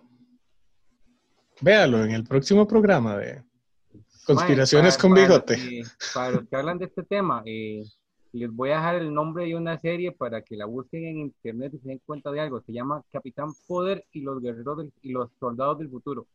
Véalo 1.61 2.03
en 2.03 2.11
el 2.13 2.23
próximo 2.23 2.67
programa 2.67 3.15
de 3.17 3.43
Conspiraciones 4.25 4.97
con 4.97 5.13
bigote. 5.13 5.83
Para, 6.15 6.31
los 6.31 6.49
que 6.49 6.55
hablan 6.55 6.79
de 6.79 6.85
este 6.85 7.03
tema, 7.03 7.43
eh, 7.45 7.83
les 8.39 8.51
voy 8.51 8.71
a 8.71 8.77
dejar 8.77 8.95
el 8.95 9.13
nombre 9.13 9.45
de 9.45 9.55
una 9.55 9.79
serie 9.79 10.11
para 10.11 10.41
que 10.41 10.55
la 10.55 10.65
busquen 10.65 11.05
en 11.05 11.19
internet 11.19 11.73
y 11.75 11.79
se 11.79 11.89
den 11.89 12.01
cuenta 12.05 12.31
de 12.31 12.41
algo. 12.41 12.61
Se 12.61 12.73
llama 12.73 13.03
Capitán 13.11 13.49
Poder 13.67 14.05
y 14.11 14.21
los 14.21 14.41
guerreros 14.41 14.87
y 15.01 15.11
los 15.11 15.29
soldados 15.39 15.77
del 15.79 15.89
futuro. 15.89 16.25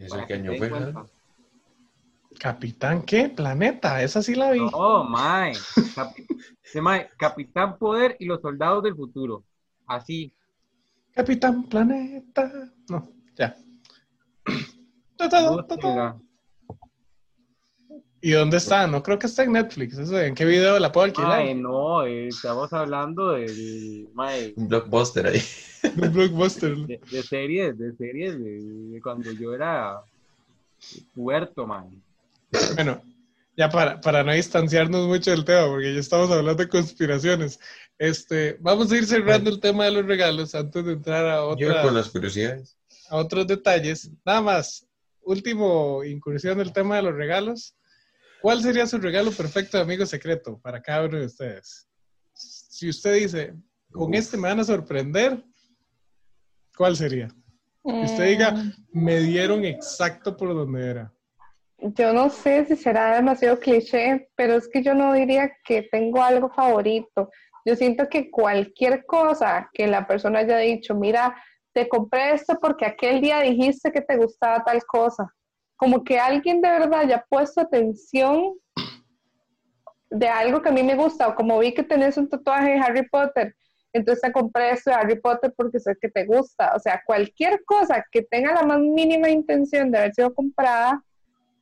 ¿Eso 0.00 0.18
qué 0.26 0.34
año 0.34 0.52
fue? 0.56 0.70
¿Capitán 2.38 3.02
qué? 3.02 3.28
Planeta, 3.28 4.02
esa 4.02 4.22
sí 4.22 4.34
la 4.34 4.52
vi. 4.52 4.60
Oh, 4.72 5.06
my. 5.08 5.54
se 6.62 6.78
llama 6.78 7.06
Capitán 7.16 7.78
Poder 7.78 8.16
y 8.18 8.24
los 8.24 8.40
soldados 8.40 8.82
del 8.82 8.96
futuro. 8.96 9.44
Así. 9.86 10.34
Capitán 11.12 11.64
Planeta. 11.64 12.72
No, 12.88 13.08
ya. 13.36 13.56
¿Y 18.24 18.30
dónde 18.30 18.56
está? 18.56 18.86
No 18.86 19.02
creo 19.02 19.18
que 19.18 19.26
está 19.26 19.42
en 19.42 19.52
Netflix. 19.52 19.98
¿En 19.98 20.34
qué 20.34 20.46
video 20.46 20.78
la 20.78 20.90
puedo 20.90 21.04
alquilar? 21.04 21.40
Ay, 21.40 21.54
no, 21.54 22.06
eh, 22.06 22.28
estamos 22.28 22.72
hablando 22.72 23.32
del. 23.32 24.08
Un 24.56 24.66
blockbuster 24.66 25.26
ahí. 25.26 25.42
Un 26.02 26.10
blockbuster. 26.10 26.74
De, 26.74 27.22
series, 27.22 27.76
de 27.76 27.92
series 27.92 28.42
de, 28.42 28.98
cuando 29.02 29.30
yo 29.30 29.52
era 29.52 30.00
puerto, 31.14 31.66
man. 31.66 32.02
Bueno, 32.76 33.02
ya 33.58 33.68
para, 33.68 34.00
para 34.00 34.24
no 34.24 34.32
distanciarnos 34.32 35.06
mucho 35.06 35.30
del 35.30 35.44
tema, 35.44 35.66
porque 35.66 35.92
ya 35.92 36.00
estamos 36.00 36.30
hablando 36.30 36.62
de 36.62 36.70
conspiraciones. 36.70 37.60
Este, 37.98 38.56
vamos 38.58 38.90
a 38.90 38.96
ir 38.96 39.04
cerrando 39.04 39.50
el 39.50 39.60
tema 39.60 39.84
de 39.84 39.90
los 39.90 40.06
regalos 40.06 40.54
antes 40.54 40.82
de 40.82 40.92
entrar 40.94 41.26
a 41.26 41.44
otras, 41.44 41.84
con 41.84 41.94
las 41.94 42.08
curiosidades. 42.08 42.74
a 43.10 43.16
otros 43.16 43.46
detalles. 43.46 44.10
Nada 44.24 44.40
más, 44.40 44.86
último 45.20 46.02
incursión 46.02 46.56
del 46.56 46.72
tema 46.72 46.96
de 46.96 47.02
los 47.02 47.14
regalos. 47.14 47.74
¿Cuál 48.44 48.60
sería 48.60 48.86
su 48.86 48.98
regalo 48.98 49.32
perfecto 49.32 49.78
de 49.78 49.84
amigo 49.84 50.04
secreto 50.04 50.60
para 50.60 50.82
cada 50.82 51.06
uno 51.06 51.18
de 51.18 51.24
ustedes? 51.24 51.88
Si 52.34 52.90
usted 52.90 53.14
dice, 53.14 53.54
con 53.90 54.12
este 54.12 54.36
me 54.36 54.48
van 54.48 54.60
a 54.60 54.64
sorprender, 54.64 55.42
¿cuál 56.76 56.94
sería? 56.94 57.28
Que 57.82 58.02
usted 58.04 58.26
diga, 58.26 58.50
mm. 58.50 58.72
me 58.92 59.20
dieron 59.20 59.64
exacto 59.64 60.36
por 60.36 60.52
donde 60.52 60.90
era. 60.90 61.12
Yo 61.78 62.12
no 62.12 62.28
sé 62.28 62.66
si 62.66 62.76
será 62.76 63.16
demasiado 63.16 63.58
cliché, 63.58 64.28
pero 64.36 64.56
es 64.56 64.68
que 64.68 64.82
yo 64.82 64.92
no 64.92 65.14
diría 65.14 65.50
que 65.64 65.88
tengo 65.90 66.22
algo 66.22 66.50
favorito. 66.50 67.30
Yo 67.64 67.74
siento 67.76 68.10
que 68.10 68.30
cualquier 68.30 69.06
cosa 69.06 69.70
que 69.72 69.86
la 69.86 70.06
persona 70.06 70.40
haya 70.40 70.58
dicho, 70.58 70.94
mira, 70.94 71.34
te 71.72 71.88
compré 71.88 72.34
esto 72.34 72.58
porque 72.60 72.84
aquel 72.84 73.22
día 73.22 73.40
dijiste 73.40 73.90
que 73.90 74.02
te 74.02 74.18
gustaba 74.18 74.62
tal 74.62 74.84
cosa 74.84 75.34
como 75.76 76.04
que 76.04 76.18
alguien 76.18 76.60
de 76.60 76.70
verdad 76.70 77.00
haya 77.00 77.24
puesto 77.28 77.60
atención 77.60 78.54
de 80.10 80.28
algo 80.28 80.62
que 80.62 80.68
a 80.68 80.72
mí 80.72 80.82
me 80.82 80.94
gusta, 80.94 81.28
o 81.28 81.34
como 81.34 81.58
vi 81.58 81.74
que 81.74 81.82
tenés 81.82 82.16
un 82.16 82.28
tatuaje 82.28 82.72
de 82.72 82.78
Harry 82.78 83.08
Potter, 83.08 83.54
entonces 83.94 84.22
te 84.22 84.32
compré 84.32 84.72
esto 84.72 84.90
de 84.90 84.96
Harry 84.96 85.20
Potter 85.20 85.54
porque 85.56 85.78
sé 85.78 85.96
que 86.00 86.08
te 86.08 86.26
gusta. 86.26 86.72
O 86.74 86.80
sea, 86.80 87.00
cualquier 87.06 87.64
cosa 87.64 88.04
que 88.10 88.22
tenga 88.22 88.52
la 88.52 88.64
más 88.64 88.80
mínima 88.80 89.30
intención 89.30 89.90
de 89.90 89.98
haber 89.98 90.14
sido 90.14 90.34
comprada 90.34 91.00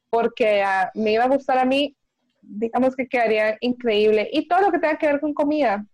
porque 0.09 0.63
ah, 0.63 0.91
me 0.95 1.13
iba 1.13 1.25
a 1.25 1.29
gustar 1.29 1.59
a 1.59 1.67
mí, 1.67 1.95
digamos 2.41 2.97
que 2.97 3.07
quedaría 3.07 3.59
increíble. 3.61 4.31
Y 4.33 4.49
todo 4.49 4.63
lo 4.63 4.73
que 4.73 4.79
tenga 4.79 4.97
que 4.97 5.07
ver 5.07 5.21
con 5.21 5.35
comida. 5.35 5.87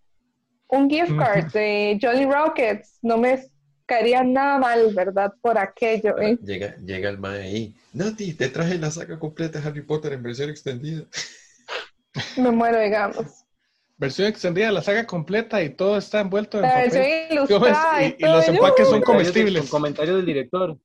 Un 0.68 0.88
gift 0.88 1.16
card 1.18 1.52
de 1.52 1.98
Jolly 2.00 2.26
Rockets, 2.26 2.98
no 3.02 3.16
me 3.16 3.42
caería 3.88 4.22
nada 4.22 4.58
mal, 4.58 4.94
¿verdad? 4.94 5.32
Por 5.40 5.58
aquello. 5.58 6.16
¿eh? 6.18 6.38
Llega, 6.44 6.76
llega 6.76 7.08
el 7.08 7.18
mae 7.18 7.42
ahí. 7.42 7.74
Nati, 7.92 8.34
te 8.34 8.48
traje 8.50 8.78
la 8.78 8.90
saga 8.90 9.18
completa 9.18 9.58
de 9.58 9.66
Harry 9.66 9.82
Potter 9.82 10.12
en 10.12 10.22
versión 10.22 10.50
extendida. 10.50 11.04
Me 12.36 12.50
muero, 12.50 12.78
digamos. 12.78 13.44
Versión 13.96 14.28
extendida, 14.28 14.70
la 14.70 14.82
saga 14.82 15.06
completa 15.06 15.62
y 15.62 15.70
todo 15.70 15.98
está 15.98 16.20
envuelto 16.20 16.58
en 16.58 16.62
la 16.62 16.84
papel. 16.84 17.32
Ilustrada 17.32 18.04
y, 18.04 18.16
y, 18.18 18.22
los 18.22 18.46
empaques 18.46 18.88
son 18.88 19.00
comestibles. 19.00 19.62
Con 19.62 19.70
comentarios 19.70 20.16
del 20.16 20.26
director. 20.26 20.78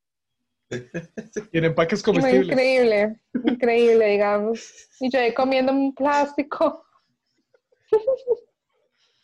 y 1.51 1.57
en 1.57 1.65
empaques 1.65 2.01
comestibles. 2.01 2.47
Increíble, 2.47 3.19
increíble, 3.45 4.05
digamos. 4.07 4.89
Y 4.99 5.11
yo 5.11 5.19
ahí 5.19 5.33
comiendo 5.33 5.71
un 5.71 5.93
plástico. 5.93 6.83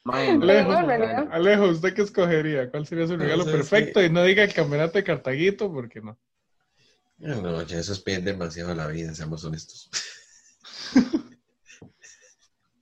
Alejo, 0.06 1.66
¿usted 1.66 1.94
qué 1.94 2.02
escogería? 2.02 2.70
¿Cuál 2.70 2.88
sería 2.88 3.08
su 3.08 3.18
regalo 3.18 3.46
perfecto? 3.46 4.04
Y 4.04 4.10
no 4.10 4.24
diga 4.24 4.44
el 4.44 4.54
campeonato 4.54 4.94
de 4.94 5.04
Cartaguito, 5.04 5.72
porque 5.72 6.02
no. 6.02 6.18
No, 7.18 7.62
ya 7.64 7.80
eso 7.80 7.94
es 7.94 8.04
demasiado 8.24 8.74
la 8.74 8.88
vida, 8.88 9.14
seamos 9.14 9.44
honestos. 9.44 9.90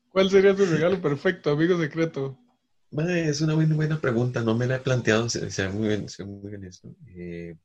¿Cuál 0.09 0.29
sería 0.29 0.55
su 0.55 0.65
regalo 0.65 1.01
perfecto, 1.01 1.51
amigo 1.51 1.79
secreto? 1.79 2.37
es 2.91 3.41
una 3.41 3.55
buena, 3.55 3.75
buena 3.75 3.99
pregunta, 3.99 4.41
no 4.41 4.55
me 4.55 4.67
la 4.67 4.77
he 4.77 4.79
planteado, 4.79 5.27
sea 5.29 5.69
muy, 5.69 5.89
bien, 5.89 6.05
muy 6.25 6.55
honesto. 6.55 6.95
Eh, 7.07 7.55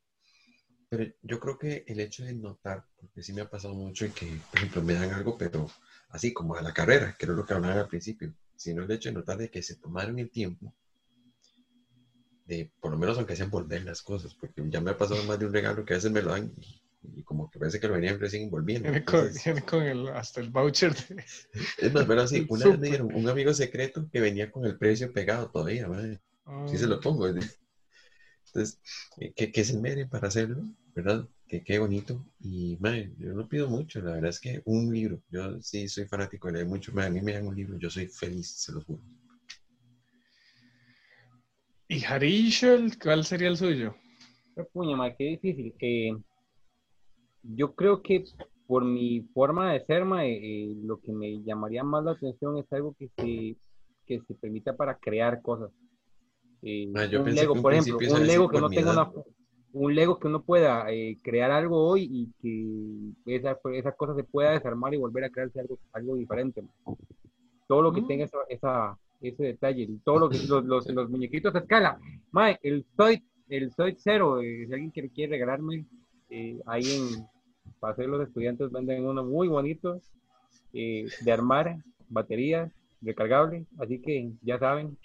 pero 0.89 1.05
yo 1.21 1.39
creo 1.39 1.57
que 1.57 1.83
el 1.87 1.99
hecho 1.99 2.23
de 2.23 2.33
notar, 2.33 2.85
porque 2.95 3.23
sí 3.23 3.33
me 3.33 3.41
ha 3.41 3.49
pasado 3.49 3.73
mucho 3.73 4.05
y 4.05 4.09
que, 4.09 4.25
por 4.49 4.59
ejemplo, 4.59 4.81
me 4.83 4.93
dan 4.93 5.11
algo, 5.11 5.37
pero 5.37 5.69
así 6.09 6.33
como 6.33 6.55
a 6.55 6.61
la 6.61 6.73
carrera, 6.73 7.15
que 7.17 7.25
era 7.25 7.33
lo 7.33 7.45
que 7.45 7.53
hablaban 7.53 7.77
al 7.77 7.87
principio 7.87 8.33
sino 8.55 8.83
el 8.83 8.91
hecho 8.91 9.09
de 9.09 9.15
notar 9.15 9.37
de 9.37 9.49
que 9.49 9.63
se 9.63 9.75
tomaron 9.75 10.19
el 10.19 10.29
tiempo 10.29 10.73
de, 12.45 12.71
por 12.79 12.91
lo 12.91 12.97
menos 12.97 13.17
aunque 13.17 13.35
sean 13.35 13.49
volver 13.49 13.83
las 13.83 14.01
cosas, 14.01 14.35
porque 14.35 14.63
ya 14.69 14.81
me 14.81 14.91
ha 14.91 14.97
pasado 14.97 15.23
más 15.23 15.39
de 15.39 15.45
un 15.45 15.53
regalo 15.53 15.85
que 15.85 15.93
a 15.93 15.97
veces 15.97 16.11
me 16.11 16.21
lo 16.21 16.31
dan 16.31 16.53
y, 17.01 17.23
como 17.23 17.49
que 17.49 17.59
parece 17.59 17.81
que 17.81 17.87
lo 17.87 17.95
venían 17.95 18.19
recién 18.19 18.43
envolviendo. 18.43 18.89
Viene 18.89 19.03
con, 19.65 19.83
el, 19.83 20.07
hasta 20.09 20.39
el 20.39 20.49
voucher. 20.49 20.93
Es 21.77 21.93
más, 21.93 22.05
pero 22.05 22.21
así, 22.21 22.45
una 22.49 22.65
vez 22.65 22.79
me 22.79 22.87
dieron 22.87 23.13
un 23.13 23.27
amigo 23.27 23.53
secreto 23.53 24.07
que 24.09 24.21
venía 24.21 24.51
con 24.51 24.65
el 24.65 24.77
precio 24.77 25.11
pegado 25.11 25.49
todavía, 25.49 25.87
madre. 25.87 26.21
Sí 26.67 26.77
se 26.77 26.87
lo 26.87 26.95
ah. 26.95 26.99
pongo. 27.01 27.27
Entonces, 27.27 28.79
que, 29.35 29.51
que 29.51 29.63
se 29.65 29.77
meren 29.79 30.09
para 30.09 30.27
hacerlo, 30.27 30.63
¿verdad? 30.95 31.27
Que 31.53 31.63
qué 31.63 31.77
bonito. 31.77 32.25
Y, 32.39 32.77
madre, 32.79 33.13
yo 33.19 33.31
no 33.31 33.47
pido 33.47 33.69
mucho, 33.69 34.01
la 34.01 34.13
verdad 34.13 34.31
es 34.31 34.39
que 34.39 34.63
un 34.65 34.91
libro, 34.91 35.21
yo 35.29 35.61
sí 35.61 35.87
soy 35.87 36.05
fanático 36.07 36.47
de 36.47 36.53
leer 36.55 36.65
mucho, 36.65 36.91
a 36.99 37.09
mí 37.11 37.21
me 37.21 37.33
dan 37.33 37.45
un 37.45 37.55
libro, 37.55 37.77
yo 37.77 37.91
soy 37.91 38.07
feliz, 38.07 38.47
se 38.47 38.71
lo 38.71 38.81
juro. 38.81 39.03
¿Y 41.87 42.03
Harishel, 42.05 42.97
cuál 42.97 43.23
sería 43.23 43.49
el 43.49 43.57
suyo? 43.57 43.93
Puña, 44.71 44.97
qué 45.15 45.25
difícil. 45.25 45.75
Eh, 45.77 46.17
yo 47.43 47.75
creo 47.75 48.01
que 48.01 48.23
por 48.65 48.83
mi 48.83 49.21
forma 49.35 49.73
de 49.73 49.85
ser, 49.85 50.07
eh, 50.23 50.73
lo 50.83 50.99
que 51.01 51.11
me 51.11 51.43
llamaría 51.43 51.83
más 51.83 52.03
la 52.03 52.13
atención 52.13 52.57
es 52.57 52.65
algo 52.73 52.95
que 52.97 53.09
se, 53.15 53.55
que 54.07 54.21
se 54.27 54.33
permita 54.33 54.75
para 54.75 54.97
crear 54.97 55.39
cosas. 55.43 55.69
Eh, 56.63 56.87
un 56.87 57.35
Lego, 57.35 57.61
por 57.61 57.73
ejemplo, 57.73 57.99
un 57.99 58.25
Lego 58.25 58.49
que 58.49 58.59
no 58.59 58.71
tenga 58.71 58.93
una, 58.93 59.11
un 59.73 59.95
Lego 59.95 60.19
que 60.19 60.27
uno 60.27 60.43
pueda 60.43 60.91
eh, 60.91 61.17
crear 61.21 61.51
algo 61.51 61.87
hoy 61.87 62.07
y 62.09 63.13
que 63.25 63.35
esa, 63.35 63.57
esa 63.73 63.91
cosa 63.93 64.15
se 64.15 64.23
pueda 64.23 64.51
desarmar 64.51 64.93
y 64.93 64.97
volver 64.97 65.25
a 65.25 65.29
crearse 65.29 65.59
algo, 65.59 65.79
algo 65.91 66.15
diferente. 66.15 66.63
Todo 67.67 67.81
lo 67.81 67.91
que 67.91 68.01
mm. 68.01 68.07
tenga 68.07 68.25
esa, 68.25 68.37
esa, 68.49 68.97
ese 69.21 69.43
detalle, 69.43 69.89
todo 70.03 70.19
lo 70.19 70.29
que, 70.29 70.37
los, 70.47 70.63
los, 70.63 70.87
los 70.87 71.09
muñequitos 71.09 71.55
a 71.55 71.59
escala. 71.59 71.99
Mae, 72.31 72.59
el 72.61 72.85
Zoid, 72.95 73.21
el 73.49 73.71
Zoid 73.73 73.95
Zero, 73.97 74.41
eh, 74.41 74.65
si 74.67 74.73
alguien 74.73 74.91
quiere, 74.91 75.09
quiere 75.09 75.31
regalarme 75.31 75.85
eh, 76.29 76.59
ahí 76.65 76.83
en, 76.83 77.27
hacer 77.81 78.07
los 78.07 78.25
estudiantes 78.25 78.71
venden 78.71 79.05
uno 79.05 79.23
muy 79.23 79.47
bonito 79.47 79.99
eh, 80.73 81.05
de 81.21 81.31
armar, 81.31 81.77
baterías, 82.09 82.71
recargable, 83.01 83.65
así 83.79 83.99
que 83.99 84.31
ya 84.41 84.57
saben, 84.59 84.97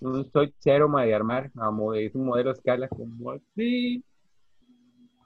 un 0.00 0.30
soy 0.30 0.54
cero 0.58 0.90
de 0.94 1.14
armar, 1.14 1.50
es 1.96 2.14
un 2.14 2.26
modelo 2.26 2.52
escala 2.52 2.88
como 2.88 3.32
así. 3.32 4.04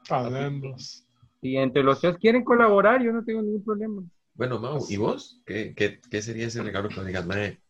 Palendos. 0.09 1.07
Y 1.41 1.57
entre 1.57 1.83
los 1.83 2.01
tres 2.01 2.17
quieren 2.19 2.45
colaborar, 2.45 3.03
yo 3.03 3.13
no 3.13 3.25
tengo 3.25 3.43
ningún 3.43 3.65
problema. 3.65 4.03
Bueno, 4.35 4.59
Mau, 4.59 4.85
¿y 4.89 4.97
vos? 4.97 5.43
¿Qué, 5.47 5.75
qué, 5.75 6.01
qué 6.11 6.23
sería 6.23 6.47
ese 6.47 6.63
regalo 6.63 6.89
que 6.89 7.03
digas, 7.05 7.27
madre, 7.27 7.61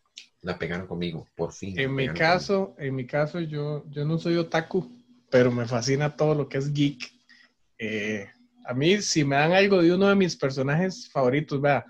la 0.43 0.59
pegaron 0.59 0.87
conmigo, 0.87 1.26
por 1.37 1.53
fin? 1.53 1.78
En 1.78 1.95
mi 1.95 2.09
caso, 2.09 2.74
en 2.78 2.95
mi 2.95 3.07
caso, 3.07 3.41
yo, 3.41 3.84
yo 3.91 4.05
no 4.05 4.18
soy 4.18 4.37
otaku, 4.37 4.91
pero 5.30 5.51
me 5.51 5.66
fascina 5.66 6.16
todo 6.16 6.34
lo 6.34 6.49
que 6.49 6.59
es 6.59 6.72
geek. 6.72 7.12
Eh, 7.78 8.26
a 8.64 8.74
mí, 8.74 9.01
si 9.01 9.24
me 9.24 9.37
dan 9.37 9.53
algo 9.53 9.80
de 9.80 9.95
uno 9.95 10.09
de 10.09 10.16
mis 10.16 10.37
personajes 10.37 11.09
favoritos, 11.11 11.61
vea, 11.61 11.87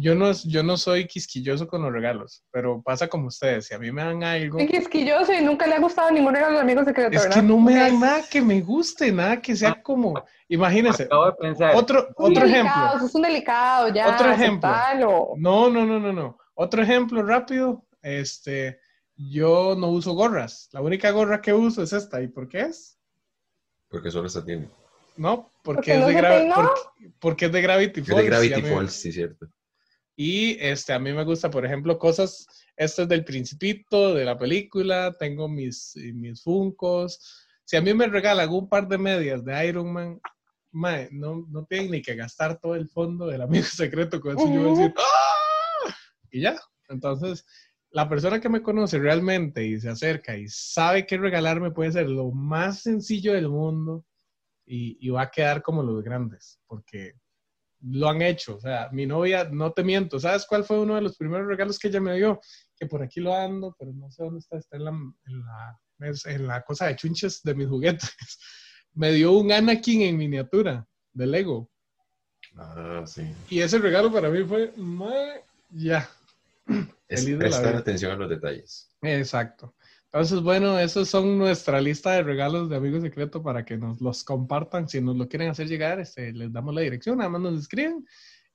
yo 0.00 0.14
no, 0.14 0.30
yo 0.32 0.62
no 0.62 0.76
soy 0.76 1.06
quisquilloso 1.06 1.66
con 1.66 1.82
los 1.82 1.92
regalos, 1.92 2.44
pero 2.52 2.80
pasa 2.82 3.08
como 3.08 3.26
ustedes, 3.26 3.66
si 3.66 3.74
a 3.74 3.78
mí 3.80 3.90
me 3.90 4.02
dan 4.04 4.22
algo... 4.22 4.58
Es 4.60 4.70
quisquilloso 4.70 5.32
y 5.32 5.42
nunca 5.42 5.66
le 5.66 5.74
ha 5.74 5.80
gustado 5.80 6.10
ningún 6.12 6.32
regalo 6.32 6.54
de 6.54 6.60
amigos 6.60 6.84
secretos, 6.84 7.14
Es 7.16 7.22
¿verdad? 7.22 7.36
que 7.36 7.42
no 7.42 7.58
me 7.58 7.74
dan 7.74 7.98
nada 7.98 8.22
que 8.30 8.40
me 8.40 8.60
guste, 8.60 9.10
nada 9.10 9.42
que 9.42 9.56
sea 9.56 9.82
como... 9.82 10.22
Imagínense, 10.48 11.02
Acabo 11.02 11.26
de 11.26 11.32
pensar. 11.32 11.74
otro, 11.74 11.98
Es 11.98 12.14
un 12.16 12.30
otro 12.30 12.46
delicado, 12.46 12.86
ejemplo. 12.86 13.06
Es 13.08 13.14
un 13.16 13.22
delicado, 13.22 13.88
ya. 13.92 14.14
Otro 14.14 14.30
ejemplo. 14.30 14.68
aceptalo. 14.70 15.28
No, 15.36 15.68
no, 15.68 15.84
no, 15.84 15.98
no, 15.98 16.12
no. 16.12 16.38
Otro 16.54 16.82
ejemplo 16.82 17.22
rápido. 17.22 17.84
Este, 18.00 18.78
yo 19.16 19.74
no 19.76 19.88
uso 19.88 20.14
gorras. 20.14 20.68
La 20.72 20.80
única 20.80 21.10
gorra 21.10 21.42
que 21.42 21.52
uso 21.52 21.82
es 21.82 21.92
esta. 21.92 22.22
¿Y 22.22 22.28
por 22.28 22.48
qué 22.48 22.60
es? 22.60 22.98
Porque 23.88 24.10
solo 24.10 24.28
esta 24.28 24.44
tiene. 24.44 24.70
No, 25.16 25.50
porque, 25.64 25.92
Porque 25.92 25.92
es, 25.94 26.00
no 26.00 26.06
de 26.06 26.52
porque, 26.54 27.10
porque 27.18 27.46
es 27.46 27.52
de 27.52 27.60
Gravity 27.62 28.00
Es 28.00 28.06
Falls. 28.06 28.22
de 28.22 28.26
Gravity 28.28 28.62
Falls, 28.62 28.92
sí, 28.92 29.12
cierto. 29.12 29.48
Y 30.20 30.56
este, 30.58 30.92
a 30.92 30.98
mí 30.98 31.12
me 31.12 31.22
gusta, 31.22 31.48
por 31.48 31.64
ejemplo, 31.64 31.96
cosas, 31.96 32.44
esto 32.76 33.02
es 33.02 33.08
del 33.08 33.24
Principito, 33.24 34.14
de 34.14 34.24
la 34.24 34.36
película, 34.36 35.14
tengo 35.16 35.48
mis, 35.48 35.94
mis 36.12 36.42
Funcos. 36.42 37.46
Si 37.64 37.76
a 37.76 37.80
mí 37.80 37.94
me 37.94 38.08
regalan 38.08 38.50
un 38.50 38.68
par 38.68 38.88
de 38.88 38.98
medias 38.98 39.44
de 39.44 39.68
Iron 39.68 39.92
Man, 39.92 40.20
no, 41.12 41.46
no 41.48 41.64
tienen 41.66 41.92
ni 41.92 42.02
que 42.02 42.16
gastar 42.16 42.58
todo 42.58 42.74
el 42.74 42.88
fondo 42.88 43.28
del 43.28 43.42
amigo 43.42 43.62
secreto 43.64 44.20
con 44.20 44.36
eso. 44.36 44.92
¡Ah! 44.96 45.94
Y 46.32 46.40
ya. 46.40 46.58
Entonces, 46.88 47.46
la 47.90 48.08
persona 48.08 48.40
que 48.40 48.48
me 48.48 48.60
conoce 48.60 48.98
realmente 48.98 49.64
y 49.64 49.78
se 49.78 49.88
acerca 49.88 50.36
y 50.36 50.48
sabe 50.48 51.06
qué 51.06 51.16
regalarme 51.16 51.70
puede 51.70 51.92
ser 51.92 52.08
lo 52.08 52.32
más 52.32 52.82
sencillo 52.82 53.34
del 53.34 53.48
mundo 53.48 54.04
y, 54.66 54.98
y 55.00 55.10
va 55.10 55.22
a 55.22 55.30
quedar 55.30 55.62
como 55.62 55.84
los 55.84 56.02
grandes, 56.02 56.58
porque 56.66 57.14
lo 57.82 58.08
han 58.08 58.22
hecho. 58.22 58.56
O 58.56 58.60
sea, 58.60 58.88
mi 58.92 59.06
novia, 59.06 59.48
no 59.50 59.72
te 59.72 59.84
miento, 59.84 60.18
¿sabes 60.18 60.46
cuál 60.48 60.64
fue 60.64 60.80
uno 60.80 60.94
de 60.96 61.02
los 61.02 61.16
primeros 61.16 61.46
regalos 61.46 61.78
que 61.78 61.88
ella 61.88 62.00
me 62.00 62.16
dio? 62.16 62.40
Que 62.78 62.86
por 62.86 63.02
aquí 63.02 63.20
lo 63.20 63.34
ando, 63.34 63.74
pero 63.78 63.92
no 63.92 64.10
sé 64.10 64.22
dónde 64.24 64.40
está, 64.40 64.58
está 64.58 64.76
en 64.76 64.84
la, 64.84 64.90
en 64.90 65.40
la, 65.40 66.08
es- 66.10 66.26
en 66.26 66.46
la 66.46 66.62
cosa 66.62 66.86
de 66.86 66.96
chunches 66.96 67.42
de 67.42 67.54
mis 67.54 67.68
juguetes. 67.68 68.10
Me 68.94 69.12
dio 69.12 69.32
un 69.32 69.52
Anakin 69.52 70.02
en 70.02 70.16
miniatura 70.16 70.84
de 71.12 71.26
Lego. 71.26 71.70
Ah, 72.56 73.04
sí. 73.06 73.22
Y 73.50 73.60
ese 73.60 73.78
regalo 73.78 74.12
para 74.12 74.28
mí 74.30 74.42
fue, 74.44 74.72
"Mae, 74.76 75.44
ya. 75.70 76.08
Es 77.08 77.24
de 77.26 77.32
la 77.32 77.38
prestar 77.38 77.76
atención 77.76 78.12
a 78.12 78.16
los 78.16 78.28
detalles. 78.28 78.90
Exacto. 79.02 79.74
Entonces, 80.12 80.40
bueno, 80.40 80.78
esos 80.78 81.08
son 81.08 81.36
nuestra 81.36 81.80
lista 81.80 82.12
de 82.12 82.22
regalos 82.22 82.70
de 82.70 82.76
Amigo 82.76 82.98
Secreto 83.00 83.42
para 83.42 83.64
que 83.64 83.76
nos 83.76 84.00
los 84.00 84.24
compartan. 84.24 84.88
Si 84.88 85.00
nos 85.02 85.16
lo 85.16 85.28
quieren 85.28 85.50
hacer 85.50 85.68
llegar, 85.68 86.00
este, 86.00 86.32
les 86.32 86.50
damos 86.52 86.74
la 86.74 86.80
dirección, 86.80 87.18
nada 87.18 87.28
más 87.28 87.42
nos 87.42 87.58
escriben. 87.60 88.06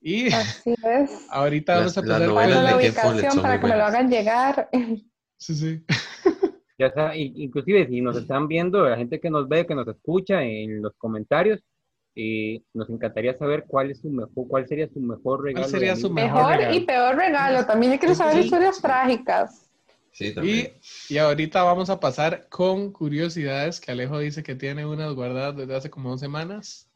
Y 0.01 0.33
Así 0.33 0.73
es. 0.83 1.27
ahorita 1.29 1.75
Las- 1.79 1.95
vamos 1.95 1.97
a 1.97 2.27
con- 2.27 2.63
la 2.63 2.75
ubicación 2.75 3.41
para 3.41 3.59
que 3.59 3.67
me 3.67 3.77
lo 3.77 3.83
hagan 3.85 4.09
llegar. 4.09 4.69
Sí, 5.37 5.55
sí. 5.55 5.83
Ya 6.79 6.87
está, 6.87 7.15
i- 7.15 7.33
inclusive 7.35 7.85
si 7.87 8.01
nos 8.01 8.17
están 8.17 8.47
viendo, 8.47 8.87
la 8.89 8.97
gente 8.97 9.19
que 9.19 9.29
nos 9.29 9.47
ve, 9.47 9.65
que 9.67 9.75
nos 9.75 9.87
escucha 9.87 10.41
en 10.41 10.81
los 10.81 10.93
comentarios, 10.97 11.59
eh, 12.15 12.61
nos 12.73 12.89
encantaría 12.89 13.37
saber 13.37 13.65
cuál 13.67 13.91
es 13.91 13.99
su 14.01 14.09
mejor, 14.09 14.47
cuál 14.47 14.67
sería 14.67 14.87
su 14.89 14.99
mejor 14.99 15.43
regalo. 15.43 15.67
sería 15.67 15.93
de 15.93 16.01
su. 16.01 16.09
Mejor 16.09 16.33
Mejor 16.39 16.55
regalo. 16.57 16.75
y 16.75 16.79
peor 16.81 17.15
regalo. 17.15 17.65
También 17.67 17.93
yo 17.93 17.99
quiero 17.99 18.15
saber 18.15 18.35
Sí. 18.37 18.39
historias 18.45 18.81
trágicas. 18.81 19.62
Sí, 20.13 20.27
Y, 20.27 20.33
también. 20.33 20.73
y 21.09 21.17
ahorita 21.17 21.63
vamos 21.63 21.89
a 21.89 21.99
pasar 21.99 22.47
con 22.49 22.91
curiosidades 22.91 23.81
que 23.81 23.91
Alejo 23.91 24.19
dice 24.19 24.43
que 24.43 24.55
tiene 24.55 24.85
unas 24.85 25.13
guardadas 25.13 25.57
desde 25.57 25.75
hace 25.75 25.89
como 25.89 26.11
dos 26.11 26.19
semanas. 26.19 26.87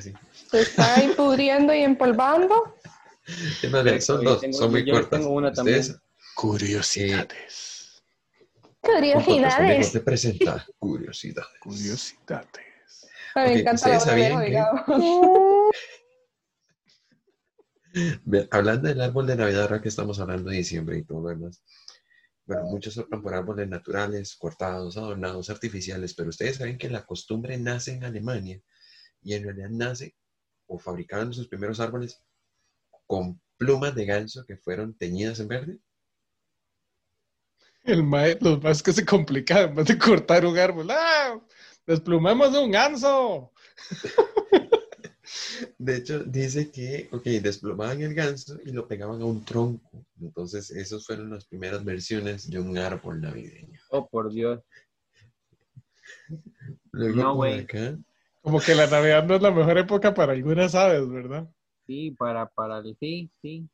Sí. 0.00 0.12
Se 0.48 0.60
está 0.62 0.94
ahí 0.94 1.12
pudriendo 1.16 1.74
y 1.74 1.82
empolvando. 1.82 2.76
Son 4.00 4.24
dos, 4.24 4.40
tengo- 4.40 4.56
son 4.56 4.70
muy 4.70 4.84
yo 4.84 4.94
cortas. 4.94 5.20
tengo 5.20 5.34
una 5.34 5.50
Ustedes, 5.50 5.96
Curiosidades. 6.36 8.02
Curiosidades. 8.80 9.92
te 9.92 10.00
presenta 10.00 10.64
curiosidades. 10.78 11.50
Curiosidades. 11.60 12.18
Me 13.34 13.42
Ok, 13.44 13.50
encanta 13.58 13.88
la 13.88 13.94
¿ustedes 13.96 13.96
voz 13.98 14.04
de 14.04 14.10
sabían 14.10 14.32
Alejo, 14.38 14.84
que- 14.86 14.92
Hablando 18.50 18.88
del 18.88 19.00
árbol 19.00 19.26
de 19.26 19.36
Navidad, 19.36 19.62
ahora 19.62 19.80
que 19.82 19.88
estamos 19.88 20.18
hablando 20.20 20.50
de 20.50 20.56
diciembre 20.58 20.98
y 20.98 21.04
todo 21.04 21.22
lo 21.22 21.28
demás. 21.28 21.62
Bueno, 22.44 22.64
muchos 22.64 22.98
optan 22.98 23.22
por 23.22 23.34
árboles 23.34 23.68
naturales, 23.68 24.34
cortados, 24.34 24.96
adornados, 24.96 25.48
artificiales, 25.48 26.12
pero 26.14 26.30
ustedes 26.30 26.56
saben 26.56 26.76
que 26.76 26.90
la 26.90 27.04
costumbre 27.04 27.56
nace 27.56 27.92
en 27.92 28.04
Alemania 28.04 28.60
y 29.22 29.34
en 29.34 29.44
realidad 29.44 29.70
nace 29.70 30.16
o 30.66 30.78
fabricaban 30.78 31.32
sus 31.32 31.48
primeros 31.48 31.78
árboles 31.78 32.20
con 33.06 33.40
plumas 33.56 33.94
de 33.94 34.06
ganso 34.06 34.44
que 34.44 34.56
fueron 34.56 34.94
teñidas 34.94 35.38
en 35.38 35.48
verde. 35.48 35.78
El 37.84 38.02
mae, 38.02 38.38
los 38.40 38.62
más 38.62 38.82
que 38.82 38.92
se 38.92 39.04
complica, 39.04 39.62
en 39.62 39.74
vez 39.74 39.86
de 39.86 39.98
cortar 39.98 40.46
un 40.46 40.56
árbol. 40.56 40.88
¡Ah! 40.90 41.40
¡Desplumemos 41.86 42.54
un 42.56 42.70
ganso! 42.70 43.52
De 45.84 45.96
hecho, 45.96 46.22
dice 46.22 46.70
que, 46.70 47.08
ok, 47.10 47.24
desplumaban 47.42 48.00
el 48.02 48.14
ganso 48.14 48.56
y 48.64 48.70
lo 48.70 48.86
pegaban 48.86 49.20
a 49.20 49.24
un 49.24 49.44
tronco. 49.44 50.04
Entonces, 50.20 50.70
esas 50.70 51.04
fueron 51.04 51.30
las 51.30 51.44
primeras 51.44 51.84
versiones 51.84 52.48
de 52.48 52.60
un 52.60 52.78
árbol 52.78 53.20
navideño. 53.20 53.80
Oh, 53.90 54.06
por 54.08 54.32
Dios. 54.32 54.60
Luego, 56.92 57.16
No, 57.22 57.34
güey. 57.34 57.60
acá, 57.60 57.98
Como 58.42 58.60
que 58.60 58.76
la 58.76 58.86
Navidad 58.86 59.26
no 59.26 59.34
es 59.34 59.42
la 59.42 59.50
mejor 59.50 59.76
época 59.76 60.14
para 60.14 60.34
algunas 60.34 60.72
aves, 60.76 61.08
¿verdad? 61.08 61.48
Sí, 61.84 62.12
para, 62.12 62.46
para 62.46 62.78
el, 62.78 62.96
sí, 63.00 63.28
sí. 63.42 63.68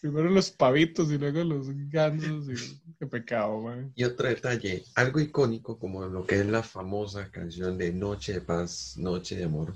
Primero 0.00 0.30
los 0.30 0.52
pavitos 0.52 1.10
y 1.10 1.18
luego 1.18 1.42
los 1.42 1.66
gansos. 1.90 2.48
Y... 2.48 2.80
Qué 2.96 3.06
pecado, 3.08 3.60
man. 3.60 3.90
Y 3.96 4.04
otro 4.04 4.28
detalle, 4.28 4.84
algo 4.94 5.18
icónico 5.18 5.80
como 5.80 6.06
lo 6.06 6.24
que 6.24 6.36
es 6.36 6.46
la 6.46 6.62
famosa 6.62 7.28
canción 7.32 7.76
de 7.76 7.92
Noche 7.92 8.34
de 8.34 8.40
Paz, 8.40 8.94
Noche 8.98 9.34
de 9.36 9.44
Amor. 9.44 9.74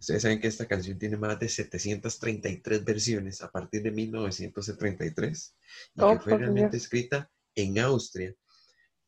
Ustedes 0.00 0.22
saben 0.22 0.40
que 0.40 0.48
esta 0.48 0.66
canción 0.66 0.98
tiene 0.98 1.18
más 1.18 1.38
de 1.38 1.48
733 1.48 2.84
versiones 2.84 3.42
a 3.42 3.50
partir 3.50 3.82
de 3.82 3.90
1933 3.90 5.54
y 5.94 6.02
Oh, 6.02 6.08
que 6.08 6.18
fue 6.18 6.34
por 6.34 6.40
realmente 6.40 6.78
Dios. 6.78 6.82
escrita 6.84 7.30
en 7.54 7.78
Austria 7.78 8.34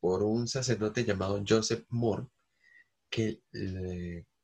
por 0.00 0.22
un 0.22 0.46
sacerdote 0.46 1.04
llamado 1.04 1.42
Joseph 1.48 1.86
Mohr 1.88 2.28
que 3.08 3.42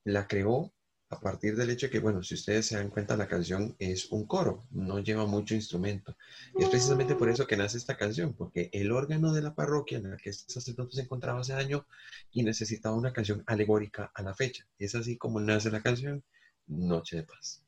la 0.05 0.27
creó 0.27 0.73
a 1.11 1.21
partir 1.21 1.57
del 1.57 1.71
hecho 1.71 1.87
de 1.87 1.91
que, 1.91 2.01
bueno, 2.01 2.23
si 2.23 2.35
ustedes 2.35 2.67
se 2.67 2.77
dan 2.77 2.91
cuenta, 2.91 3.17
la 3.17 3.29
canción 3.29 3.75
es 3.79 4.11
un 4.11 4.27
coro, 4.27 4.67
no 4.71 4.99
lleva 5.01 5.27
mucho 5.27 5.55
instrumento. 5.55 6.17
Y 6.59 6.65
es 6.65 6.69
precisamente 6.69 7.15
por 7.15 7.31
eso 7.31 7.47
que 7.47 7.57
nace 7.57 7.79
esta 7.79 7.97
canción, 7.97 8.35
porque 8.35 8.69
el 8.73 8.93
órgano 8.93 9.33
de 9.33 9.43
la 9.43 9.55
parroquia 9.55 9.99
en 9.99 10.11
la 10.11 10.17
que 10.19 10.31
este 10.31 10.53
sacerdote 10.53 10.97
se 10.97 11.03
encontraba 11.03 11.41
hace 11.41 11.55
año 11.55 11.87
y 12.31 12.43
necesitaba 12.43 12.95
una 12.95 13.13
canción 13.13 13.43
alegórica 13.47 14.11
a 14.15 14.23
la 14.23 14.35
fecha. 14.35 14.67
Es 14.79 14.95
así 14.95 15.17
como 15.17 15.41
nace 15.41 15.71
la 15.71 15.83
canción 15.83 16.23
Noche 16.69 17.17
de 17.17 17.23
Paz. 17.25 17.63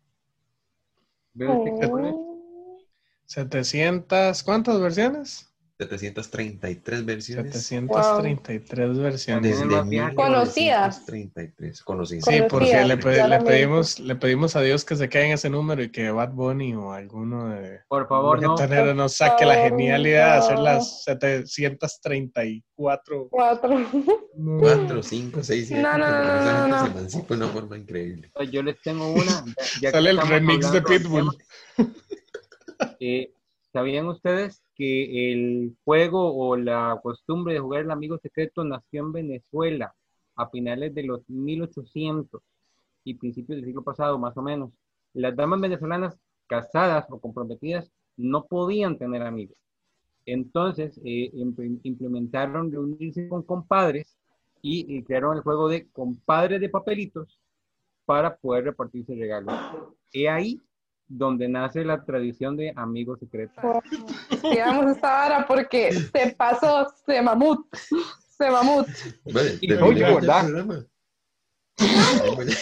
Oh. 1.40 2.78
700, 3.26 4.42
¿cuántas 4.42 4.80
versiones? 4.80 5.49
733 5.88 7.04
versiones. 7.06 7.66
733 7.66 8.98
versiones. 8.98 9.58
Desde. 9.60 10.14
Conocidas. 10.14 10.98
1933. 11.08 11.82
Conocidas. 11.82 12.24
Sí, 12.24 12.40
porque 12.42 12.48
Conocidas, 12.72 12.88
le, 12.88 12.96
pe- 12.98 13.28
le 13.28 13.40
pedimos, 13.40 13.98
le 14.00 14.14
pedimos 14.16 14.56
a 14.56 14.60
Dios 14.60 14.84
que 14.84 14.96
se 14.96 15.08
quede 15.08 15.26
en 15.26 15.32
ese 15.32 15.48
número 15.50 15.82
y 15.82 15.90
que 15.90 16.10
Bad 16.10 16.32
Bunny 16.32 16.74
o 16.74 16.92
alguno 16.92 17.48
de 17.48 17.80
Por 17.88 18.06
favor, 18.08 18.42
no. 18.42 18.56
reggaetonero 18.56 18.94
nos 18.94 19.14
saque 19.16 19.44
la 19.46 19.54
Por 19.54 19.64
genialidad 19.70 20.32
de 20.32 20.38
hacer 20.38 20.54
favor. 20.56 20.64
las 20.64 21.04
734. 21.04 23.28
Cuatro. 23.30 23.78
No. 24.36 24.58
4, 24.58 25.02
5, 25.02 25.42
6, 25.42 25.68
7. 25.68 25.82
No, 25.82 25.98
no, 25.98 26.10
no, 26.10 26.24
no, 26.24 26.68
no. 26.68 26.84
se 26.84 26.90
emancipa 26.90 27.26
de 27.28 27.34
una 27.34 27.48
forma 27.48 27.76
increíble. 27.76 28.30
Yo 28.50 28.62
les 28.62 28.80
tengo 28.80 29.12
una. 29.12 29.24
ya- 29.24 29.44
ya 29.82 29.88
que 29.88 29.90
Sale 29.90 30.10
el 30.10 30.18
remix 30.20 30.72
de 30.72 30.80
Pitbull. 30.82 31.28
eh, 33.00 33.32
¿Sabían 33.72 34.06
ustedes 34.08 34.62
que 34.74 35.32
el 35.32 35.76
juego 35.84 36.34
o 36.36 36.56
la 36.56 36.98
costumbre 37.02 37.54
de 37.54 37.60
jugar 37.60 37.82
el 37.82 37.90
amigo 37.90 38.18
secreto 38.18 38.64
nació 38.64 39.00
en 39.02 39.12
Venezuela 39.12 39.94
a 40.36 40.48
finales 40.48 40.94
de 40.94 41.04
los 41.04 41.28
1800? 41.28 42.42
y 43.04 43.14
principios 43.14 43.56
del 43.56 43.64
siglo 43.66 43.82
pasado, 43.82 44.18
más 44.18 44.36
o 44.36 44.42
menos, 44.42 44.70
las 45.14 45.34
damas 45.34 45.60
venezolanas 45.60 46.18
casadas 46.46 47.06
o 47.10 47.18
comprometidas 47.20 47.90
no 48.16 48.44
podían 48.46 48.98
tener 48.98 49.22
amigos. 49.22 49.56
Entonces, 50.26 50.98
eh, 51.04 51.30
imp- 51.34 51.80
implementaron 51.82 52.70
reunirse 52.70 53.28
con 53.28 53.42
compadres 53.42 54.16
y, 54.62 54.96
y 54.96 55.02
crearon 55.02 55.36
el 55.36 55.42
juego 55.42 55.68
de 55.68 55.88
compadres 55.90 56.60
de 56.60 56.68
papelitos 56.68 57.40
para 58.04 58.36
poder 58.36 58.64
repartirse 58.64 59.14
regalos. 59.14 59.54
Y 60.12 60.26
ahí 60.26 60.60
donde 61.12 61.48
nace 61.48 61.84
la 61.84 62.04
tradición 62.04 62.56
de 62.56 62.72
amigos 62.76 63.18
secretos. 63.18 63.62
Digamos 64.42 64.94
esta 64.94 65.08
vara 65.10 65.46
porque 65.46 65.92
se 65.92 66.34
pasó, 66.38 66.86
se 67.04 67.20
mamut, 67.20 67.66
se 67.74 68.48
mamut. 68.50 68.86
Bueno, 69.24 69.50
Y 69.60 69.72
oye, 69.74 70.02
¿verdad? 70.04 70.46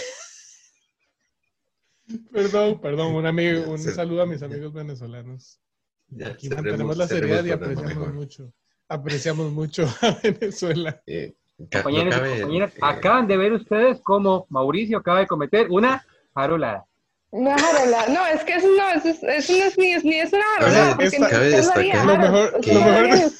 Perdón, 2.32 2.80
perdón, 2.80 3.14
un 3.14 3.26
amigo, 3.26 3.70
un 3.70 3.78
saludo 3.78 4.22
a 4.22 4.26
mis 4.26 4.42
amigos 4.42 4.72
venezolanos. 4.72 5.60
Ya, 6.08 6.28
Aquí 6.28 6.48
cerremos- 6.48 6.64
mantenemos 6.64 6.96
la 6.96 7.06
seriedad 7.06 7.44
y 7.44 7.50
apreciamos 7.50 7.94
mejor. 7.96 8.14
mucho. 8.14 8.52
Apreciamos 8.88 9.52
mucho 9.52 9.84
a 10.00 10.18
Venezuela. 10.22 11.02
Eh, 11.06 11.34
no 11.58 11.66
Compañeros 11.70 12.06
y 12.14 12.18
cabe, 12.18 12.30
compañeras, 12.40 12.72
eh, 12.74 12.78
acaban 12.80 13.26
de 13.26 13.36
ver 13.36 13.52
ustedes 13.52 14.00
cómo 14.02 14.46
Mauricio 14.48 14.96
acaba 14.98 15.18
de 15.20 15.26
cometer 15.26 15.66
una 15.70 16.02
jarolada. 16.34 16.86
Una 17.30 17.58
jarola. 17.58 18.06
No, 18.08 18.26
es 18.26 18.42
que 18.44 18.54
eso 18.54 18.68
no, 18.68 18.90
eso, 18.90 19.08
es- 19.08 19.22
eso 19.22 19.52
no 19.58 19.64
es 19.64 19.76
ni, 19.78 19.94
ni 19.96 20.20
es 20.20 20.32
una 20.32 20.44
jarola. 20.58 20.96
Cabe- 20.96 21.04
esta- 21.06 21.28
destacar- 21.42 22.06
Lo 22.06 22.16
mejor- 22.16 22.52
lo 22.66 22.80
mejor 22.80 23.02
de-. 23.10 23.30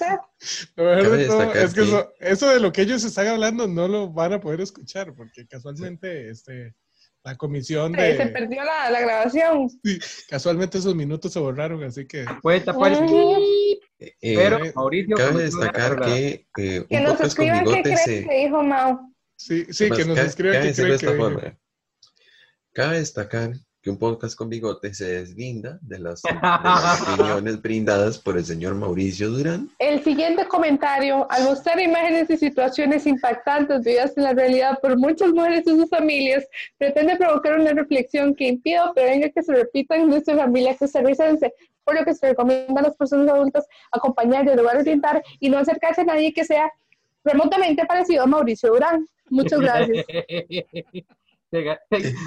Lo 0.77 0.85
mejor 0.85 1.03
Cabe 1.05 1.17
de 1.17 1.27
todo 1.27 1.39
destacar 1.39 1.57
es 1.65 1.75
que 1.75 1.81
que- 1.81 1.87
eso, 1.87 2.13
eso 2.21 2.49
de 2.51 2.61
lo 2.61 2.73
que 2.73 2.83
ellos 2.83 3.03
están 3.05 3.27
hablando 3.29 3.67
no 3.67 3.89
lo 3.89 4.09
van 4.11 4.35
a 4.35 4.41
poder 4.41 4.61
escuchar 4.61 5.15
porque 5.15 5.47
casualmente 5.49 6.29
este, 6.29 6.75
la 7.25 7.37
comisión 7.37 7.95
Se 7.95 8.17
se 8.17 8.25
de... 8.25 8.31
perdió 8.31 8.63
la, 8.63 8.91
la 8.91 9.01
grabación. 9.01 9.69
Casualmente 10.29 10.79
esos 10.79 10.95
minutos 10.95 11.33
se 11.33 11.41
borraron, 11.41 11.83
así 11.83 12.07
que... 12.07 12.25
Puede 12.43 12.61
tapar 12.61 12.93
eh, 14.01 14.37
pero 14.37 14.65
eh, 14.65 14.73
Mauricio 14.77 15.17
cabe 15.17 15.43
destacar 15.45 16.01
que 16.03 16.47
eh, 16.59 16.85
Que 16.89 16.97
un 16.99 17.03
nos 17.03 17.17
podcast 17.17 17.37
con 17.37 17.47
escriban 17.47 17.65
qué 17.75 17.83
creen 17.83 17.99
se... 17.99 18.27
que 18.29 18.37
dijo 18.45 18.63
Mao. 18.63 19.01
Sí, 19.35 19.67
sí, 19.71 19.91
que 19.91 20.05
nos 20.05 20.19
escriban 20.19 20.61
qué 20.63 20.69
de 20.69 20.75
creen 20.75 20.93
esta 20.93 21.11
que... 21.11 21.17
forma. 21.17 21.59
Cabe 22.75 22.99
destacar 22.99 23.53
que 23.81 23.91
un 23.91 23.99
podcast 23.99 24.37
con 24.37 24.49
bigote 24.49 24.93
se 24.93 25.21
deslinda 25.21 25.79
de 25.83 26.01
las, 26.01 26.23
de 26.23 26.33
las 26.33 27.01
opiniones 27.09 27.63
brindadas 27.63 28.19
por 28.19 28.37
el 28.37 28.45
señor 28.45 28.75
Mauricio 28.75 29.31
Durán. 29.31 29.71
El 29.79 30.03
siguiente 30.03 30.47
comentario, 30.49 31.31
al 31.31 31.45
mostrar 31.45 31.79
imágenes 31.81 32.29
y 32.31 32.37
situaciones 32.37 33.07
impactantes 33.07 33.85
vividas 33.85 34.17
en 34.17 34.25
la 34.25 34.33
realidad 34.33 34.79
por 34.83 34.97
muchas 34.99 35.31
mujeres 35.31 35.65
y 35.67 35.71
sus 35.71 35.89
familias, 35.89 36.45
pretende 36.77 37.17
provocar 37.17 37.59
una 37.59 37.73
reflexión 37.73 38.35
que 38.35 38.49
impide 38.49 38.81
o 38.81 38.93
prevenga 38.93 39.29
que 39.29 39.43
se 39.43 39.55
repitan 39.55 40.01
en 40.01 40.09
nuestra 40.09 40.37
familia 40.37 40.77
costarricense, 40.77 41.53
por 41.85 41.95
lo 41.95 42.05
que 42.05 42.15
se 42.15 42.29
recomienda 42.29 42.81
a 42.81 42.85
las 42.85 42.97
personas 42.97 43.33
adultas 43.33 43.67
acompañar, 43.93 44.45
dialogar, 44.45 44.77
orientar 44.77 45.23
y 45.39 45.49
no 45.51 45.59
acercarse 45.59 46.01
a 46.01 46.05
nadie 46.05 46.35
que 46.35 46.45
sea 46.45 46.71
remotamente 47.25 47.87
parecido 47.87 48.25
a 48.25 48.27
Mauricio 48.27 48.71
Durán. 48.71 49.07
Muchas 49.31 49.61
gracias. 49.61 50.05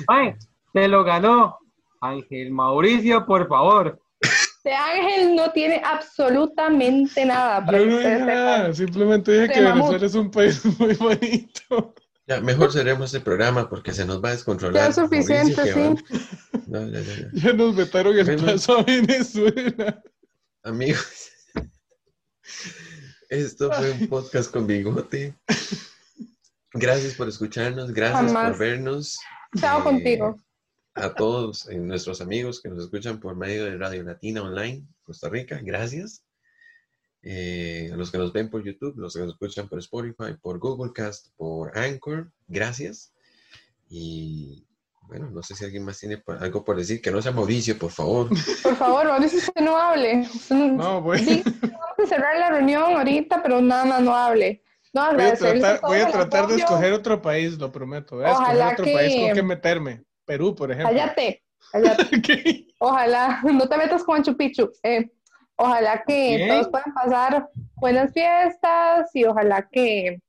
Ay, 0.07 0.33
se 0.74 0.88
lo 0.88 1.03
ganó 1.03 1.57
Ángel 2.01 2.51
Mauricio, 2.51 3.26
por 3.26 3.47
favor. 3.47 3.99
De 4.63 4.74
Ángel 4.74 5.36
no 5.36 5.51
tiene 5.51 5.82
absolutamente 5.84 7.26
nada. 7.26 7.65
para 7.65 7.80
Yo 7.80 7.84
que 7.86 7.89
no 7.89 7.95
ustedes 7.97 8.17
dije 8.19 8.26
sepan. 8.30 8.45
nada, 8.45 8.74
simplemente 8.74 9.32
dije 9.32 9.53
que 9.53 9.61
mamut. 9.61 9.76
Venezuela 9.88 10.05
es 10.05 10.15
un 10.15 10.32
país 10.32 10.65
muy 10.80 10.93
bonito. 10.95 11.95
Ya, 12.28 12.39
mejor 12.39 12.72
cerremos 12.72 13.13
el 13.15 13.24
programa 13.24 13.67
porque 13.67 13.91
se 13.93 14.05
nos 14.05 14.24
va 14.24 14.30
a 14.30 14.32
descontrolar. 14.34 14.84
Ya 14.84 14.89
es 14.89 14.95
suficiente, 14.95 15.55
Mauricio, 15.55 15.95
No, 16.67 16.88
ya, 16.88 16.99
ya, 17.01 17.15
ya. 17.15 17.28
Ya 17.34 17.53
nos 17.53 17.76
vetaron 17.76 18.17
el 18.17 18.24
Bueno. 18.26 18.45
paso 18.45 18.78
a 18.78 18.84
Venezuela. 18.84 20.03
Amigos, 20.63 21.32
esto 23.30 23.72
fue 23.72 23.91
un 23.91 24.07
podcast 24.07 24.51
con 24.51 24.67
bigote. 24.67 25.34
Gracias 26.74 27.15
por 27.15 27.28
escucharnos, 27.28 27.91
gracias 27.91 28.28
Jamás. 28.32 28.51
por 28.51 28.59
vernos. 28.59 29.17
Chao 29.59 29.80
Eh, 29.80 29.84
contigo. 29.84 30.38
A 30.93 31.13
todos 31.13 31.69
eh, 31.69 31.77
nuestros 31.77 32.19
amigos 32.19 32.61
que 32.61 32.67
nos 32.69 32.83
escuchan 32.83 33.19
por 33.19 33.35
medio 33.35 33.63
de 33.65 33.77
Radio 33.77 34.03
Latina 34.03 34.41
Online, 34.43 34.85
Costa 35.03 35.29
Rica, 35.29 35.59
gracias. 35.63 36.23
Eh, 37.23 37.89
a 37.93 37.95
los 37.95 38.11
que 38.11 38.17
nos 38.17 38.33
ven 38.33 38.49
por 38.49 38.63
YouTube, 38.63 38.97
los 38.97 39.13
que 39.13 39.19
nos 39.21 39.29
escuchan 39.33 39.69
por 39.69 39.79
Spotify, 39.79 40.33
por 40.41 40.59
Google 40.59 40.91
Cast, 40.93 41.27
por 41.37 41.77
Anchor, 41.77 42.31
gracias. 42.47 43.13
Y 43.89 44.65
bueno, 45.03 45.29
no 45.29 45.41
sé 45.43 45.55
si 45.55 45.63
alguien 45.63 45.85
más 45.85 45.97
tiene 45.99 46.17
por- 46.17 46.43
algo 46.43 46.63
por 46.65 46.75
decir, 46.77 47.01
que 47.01 47.11
no 47.11 47.21
sea 47.21 47.31
Mauricio, 47.31 47.77
por 47.77 47.91
favor. 47.91 48.29
Por 48.63 48.75
favor, 48.75 49.05
Mauricio, 49.07 49.39
usted 49.39 49.61
no 49.61 49.77
hable. 49.77 50.21
Usted 50.21 50.55
no- 50.55 50.73
No, 50.73 51.01
voy, 51.01 51.19
Sí, 51.19 51.43
vamos 51.61 51.99
a 51.99 52.05
cerrar 52.07 52.37
la 52.39 52.49
reunión 52.49 52.83
ahorita, 52.97 53.41
pero 53.43 53.61
nada 53.61 53.85
más 53.85 54.01
no 54.01 54.15
hable. 54.15 54.63
No, 54.93 55.13
voy 55.13 55.23
a 55.23 55.35
tratar, 55.35 55.81
voy 55.81 55.99
a 55.99 56.11
tratar 56.11 56.47
de 56.47 56.55
escoger 56.55 56.91
otro 56.93 57.21
país, 57.21 57.57
lo 57.57 57.71
prometo. 57.71 58.17
Voy 58.17 58.25
a 58.25 58.31
escoger 58.31 58.61
otro 58.73 58.85
que- 58.85 58.93
país 58.93 59.15
con 59.27 59.33
que 59.35 59.43
meterme. 59.43 60.03
Perú, 60.26 60.55
por 60.55 60.72
ejemplo. 60.72 60.89
Cállate, 60.89 61.43
cállate. 61.72 62.67
Ojalá, 62.80 63.41
no 63.43 63.67
te 63.67 63.78
metas 63.78 64.03
con 64.03 64.17
Machu 64.17 64.36
Picchu. 64.36 64.72
Eh, 64.84 65.09
ojalá 65.55 66.03
que 66.07 66.38
Bien. 66.38 66.49
todos 66.49 66.69
puedan 66.69 66.93
pasar 66.93 67.49
buenas 67.76 68.11
fiestas 68.11 69.09
y 69.13 69.24
ojalá 69.26 69.67
que 69.72 70.19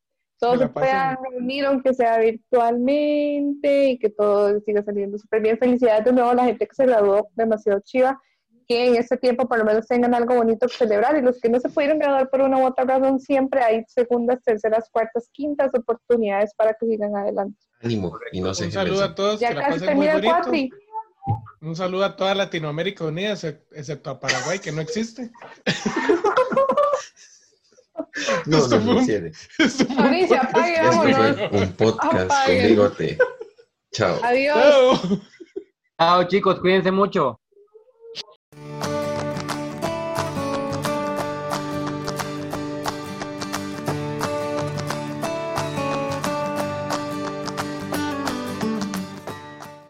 todos 0.43 0.59
se 0.59 0.68
puedan 0.68 1.16
reunir, 1.22 1.64
aunque 1.64 1.95
sea 1.95 2.18
virtualmente, 2.18 3.90
y 3.90 3.99
que 3.99 4.11
todo 4.11 4.59
siga 4.61 4.82
saliendo 4.82 5.16
súper 5.16 5.40
bien. 5.40 5.57
Felicidades 5.57 6.05
de 6.05 6.12
nuevo 6.12 6.30
a 6.30 6.34
la 6.34 6.45
gente 6.45 6.66
que 6.66 6.74
se 6.74 6.84
graduó 6.84 7.28
demasiado 7.36 7.78
chiva, 7.78 8.20
que 8.66 8.88
en 8.88 8.97
este 8.97 9.16
tiempo 9.16 9.47
por 9.47 9.59
lo 9.59 9.64
menos 9.64 9.86
tengan 9.86 10.14
algo 10.14 10.34
bonito 10.34 10.66
que 10.66 10.74
celebrar. 10.74 11.16
Y 11.16 11.22
los 11.22 11.40
que 11.40 11.49
no 11.49 11.61
se 11.61 11.68
pudieron 11.68 12.01
graduar 12.01 12.28
por 12.28 12.40
una 12.40 12.59
u 12.59 12.66
otra 12.66 12.84
razón, 12.84 13.20
siempre 13.20 13.62
hay 13.62 13.84
segundas, 13.86 14.43
terceras, 14.43 14.88
cuartas, 14.90 15.30
quintas 15.32 15.70
oportunidades 15.74 16.53
para 16.57 16.74
que 16.74 16.86
sigan 16.86 17.16
adelante. 17.16 17.59
Ánimo 17.83 18.18
y 18.33 18.41
no 18.41 18.55
se 18.55 18.66
Un 18.66 18.72
saludo 18.72 19.05
a 19.05 19.14
todos, 19.14 19.41
Ya 19.41 19.49
que 19.49 19.55
la 19.55 19.62
casi 19.68 19.80
pasen 19.80 19.97
muy 19.97 20.09
bonito. 20.09 20.51
Un 21.61 21.76
saludo 21.76 22.05
a 22.05 22.16
toda 22.16 22.35
Latinoamérica 22.35 23.05
Unida, 23.05 23.33
excep- 23.35 23.62
excepto 23.72 24.11
a 24.11 24.18
Paraguay, 24.20 24.59
que 24.59 24.72
no 24.72 24.80
existe. 24.80 25.30
No, 28.47 28.59
Esto 28.59 28.76
no, 28.78 28.83
fue 28.85 28.93
no, 28.95 28.99
un- 29.01 29.05
cierre. 29.07 29.33
Esto 29.59 29.85
fue 29.87 29.97
un 29.97 30.26
podcast. 30.28 30.45
apague, 30.45 30.74
Esto 30.74 30.85
vámonos. 30.91 31.16
fue 31.51 31.61
un 31.61 31.72
podcast 31.74 32.47
con 32.47 32.55
bigote. 32.68 33.18
Chao. 33.93 34.20
Adiós. 34.22 34.57
Chao. 34.59 35.20
Chao, 35.99 36.24
chicos, 36.28 36.61
cuídense 36.61 36.91
mucho. 36.91 37.39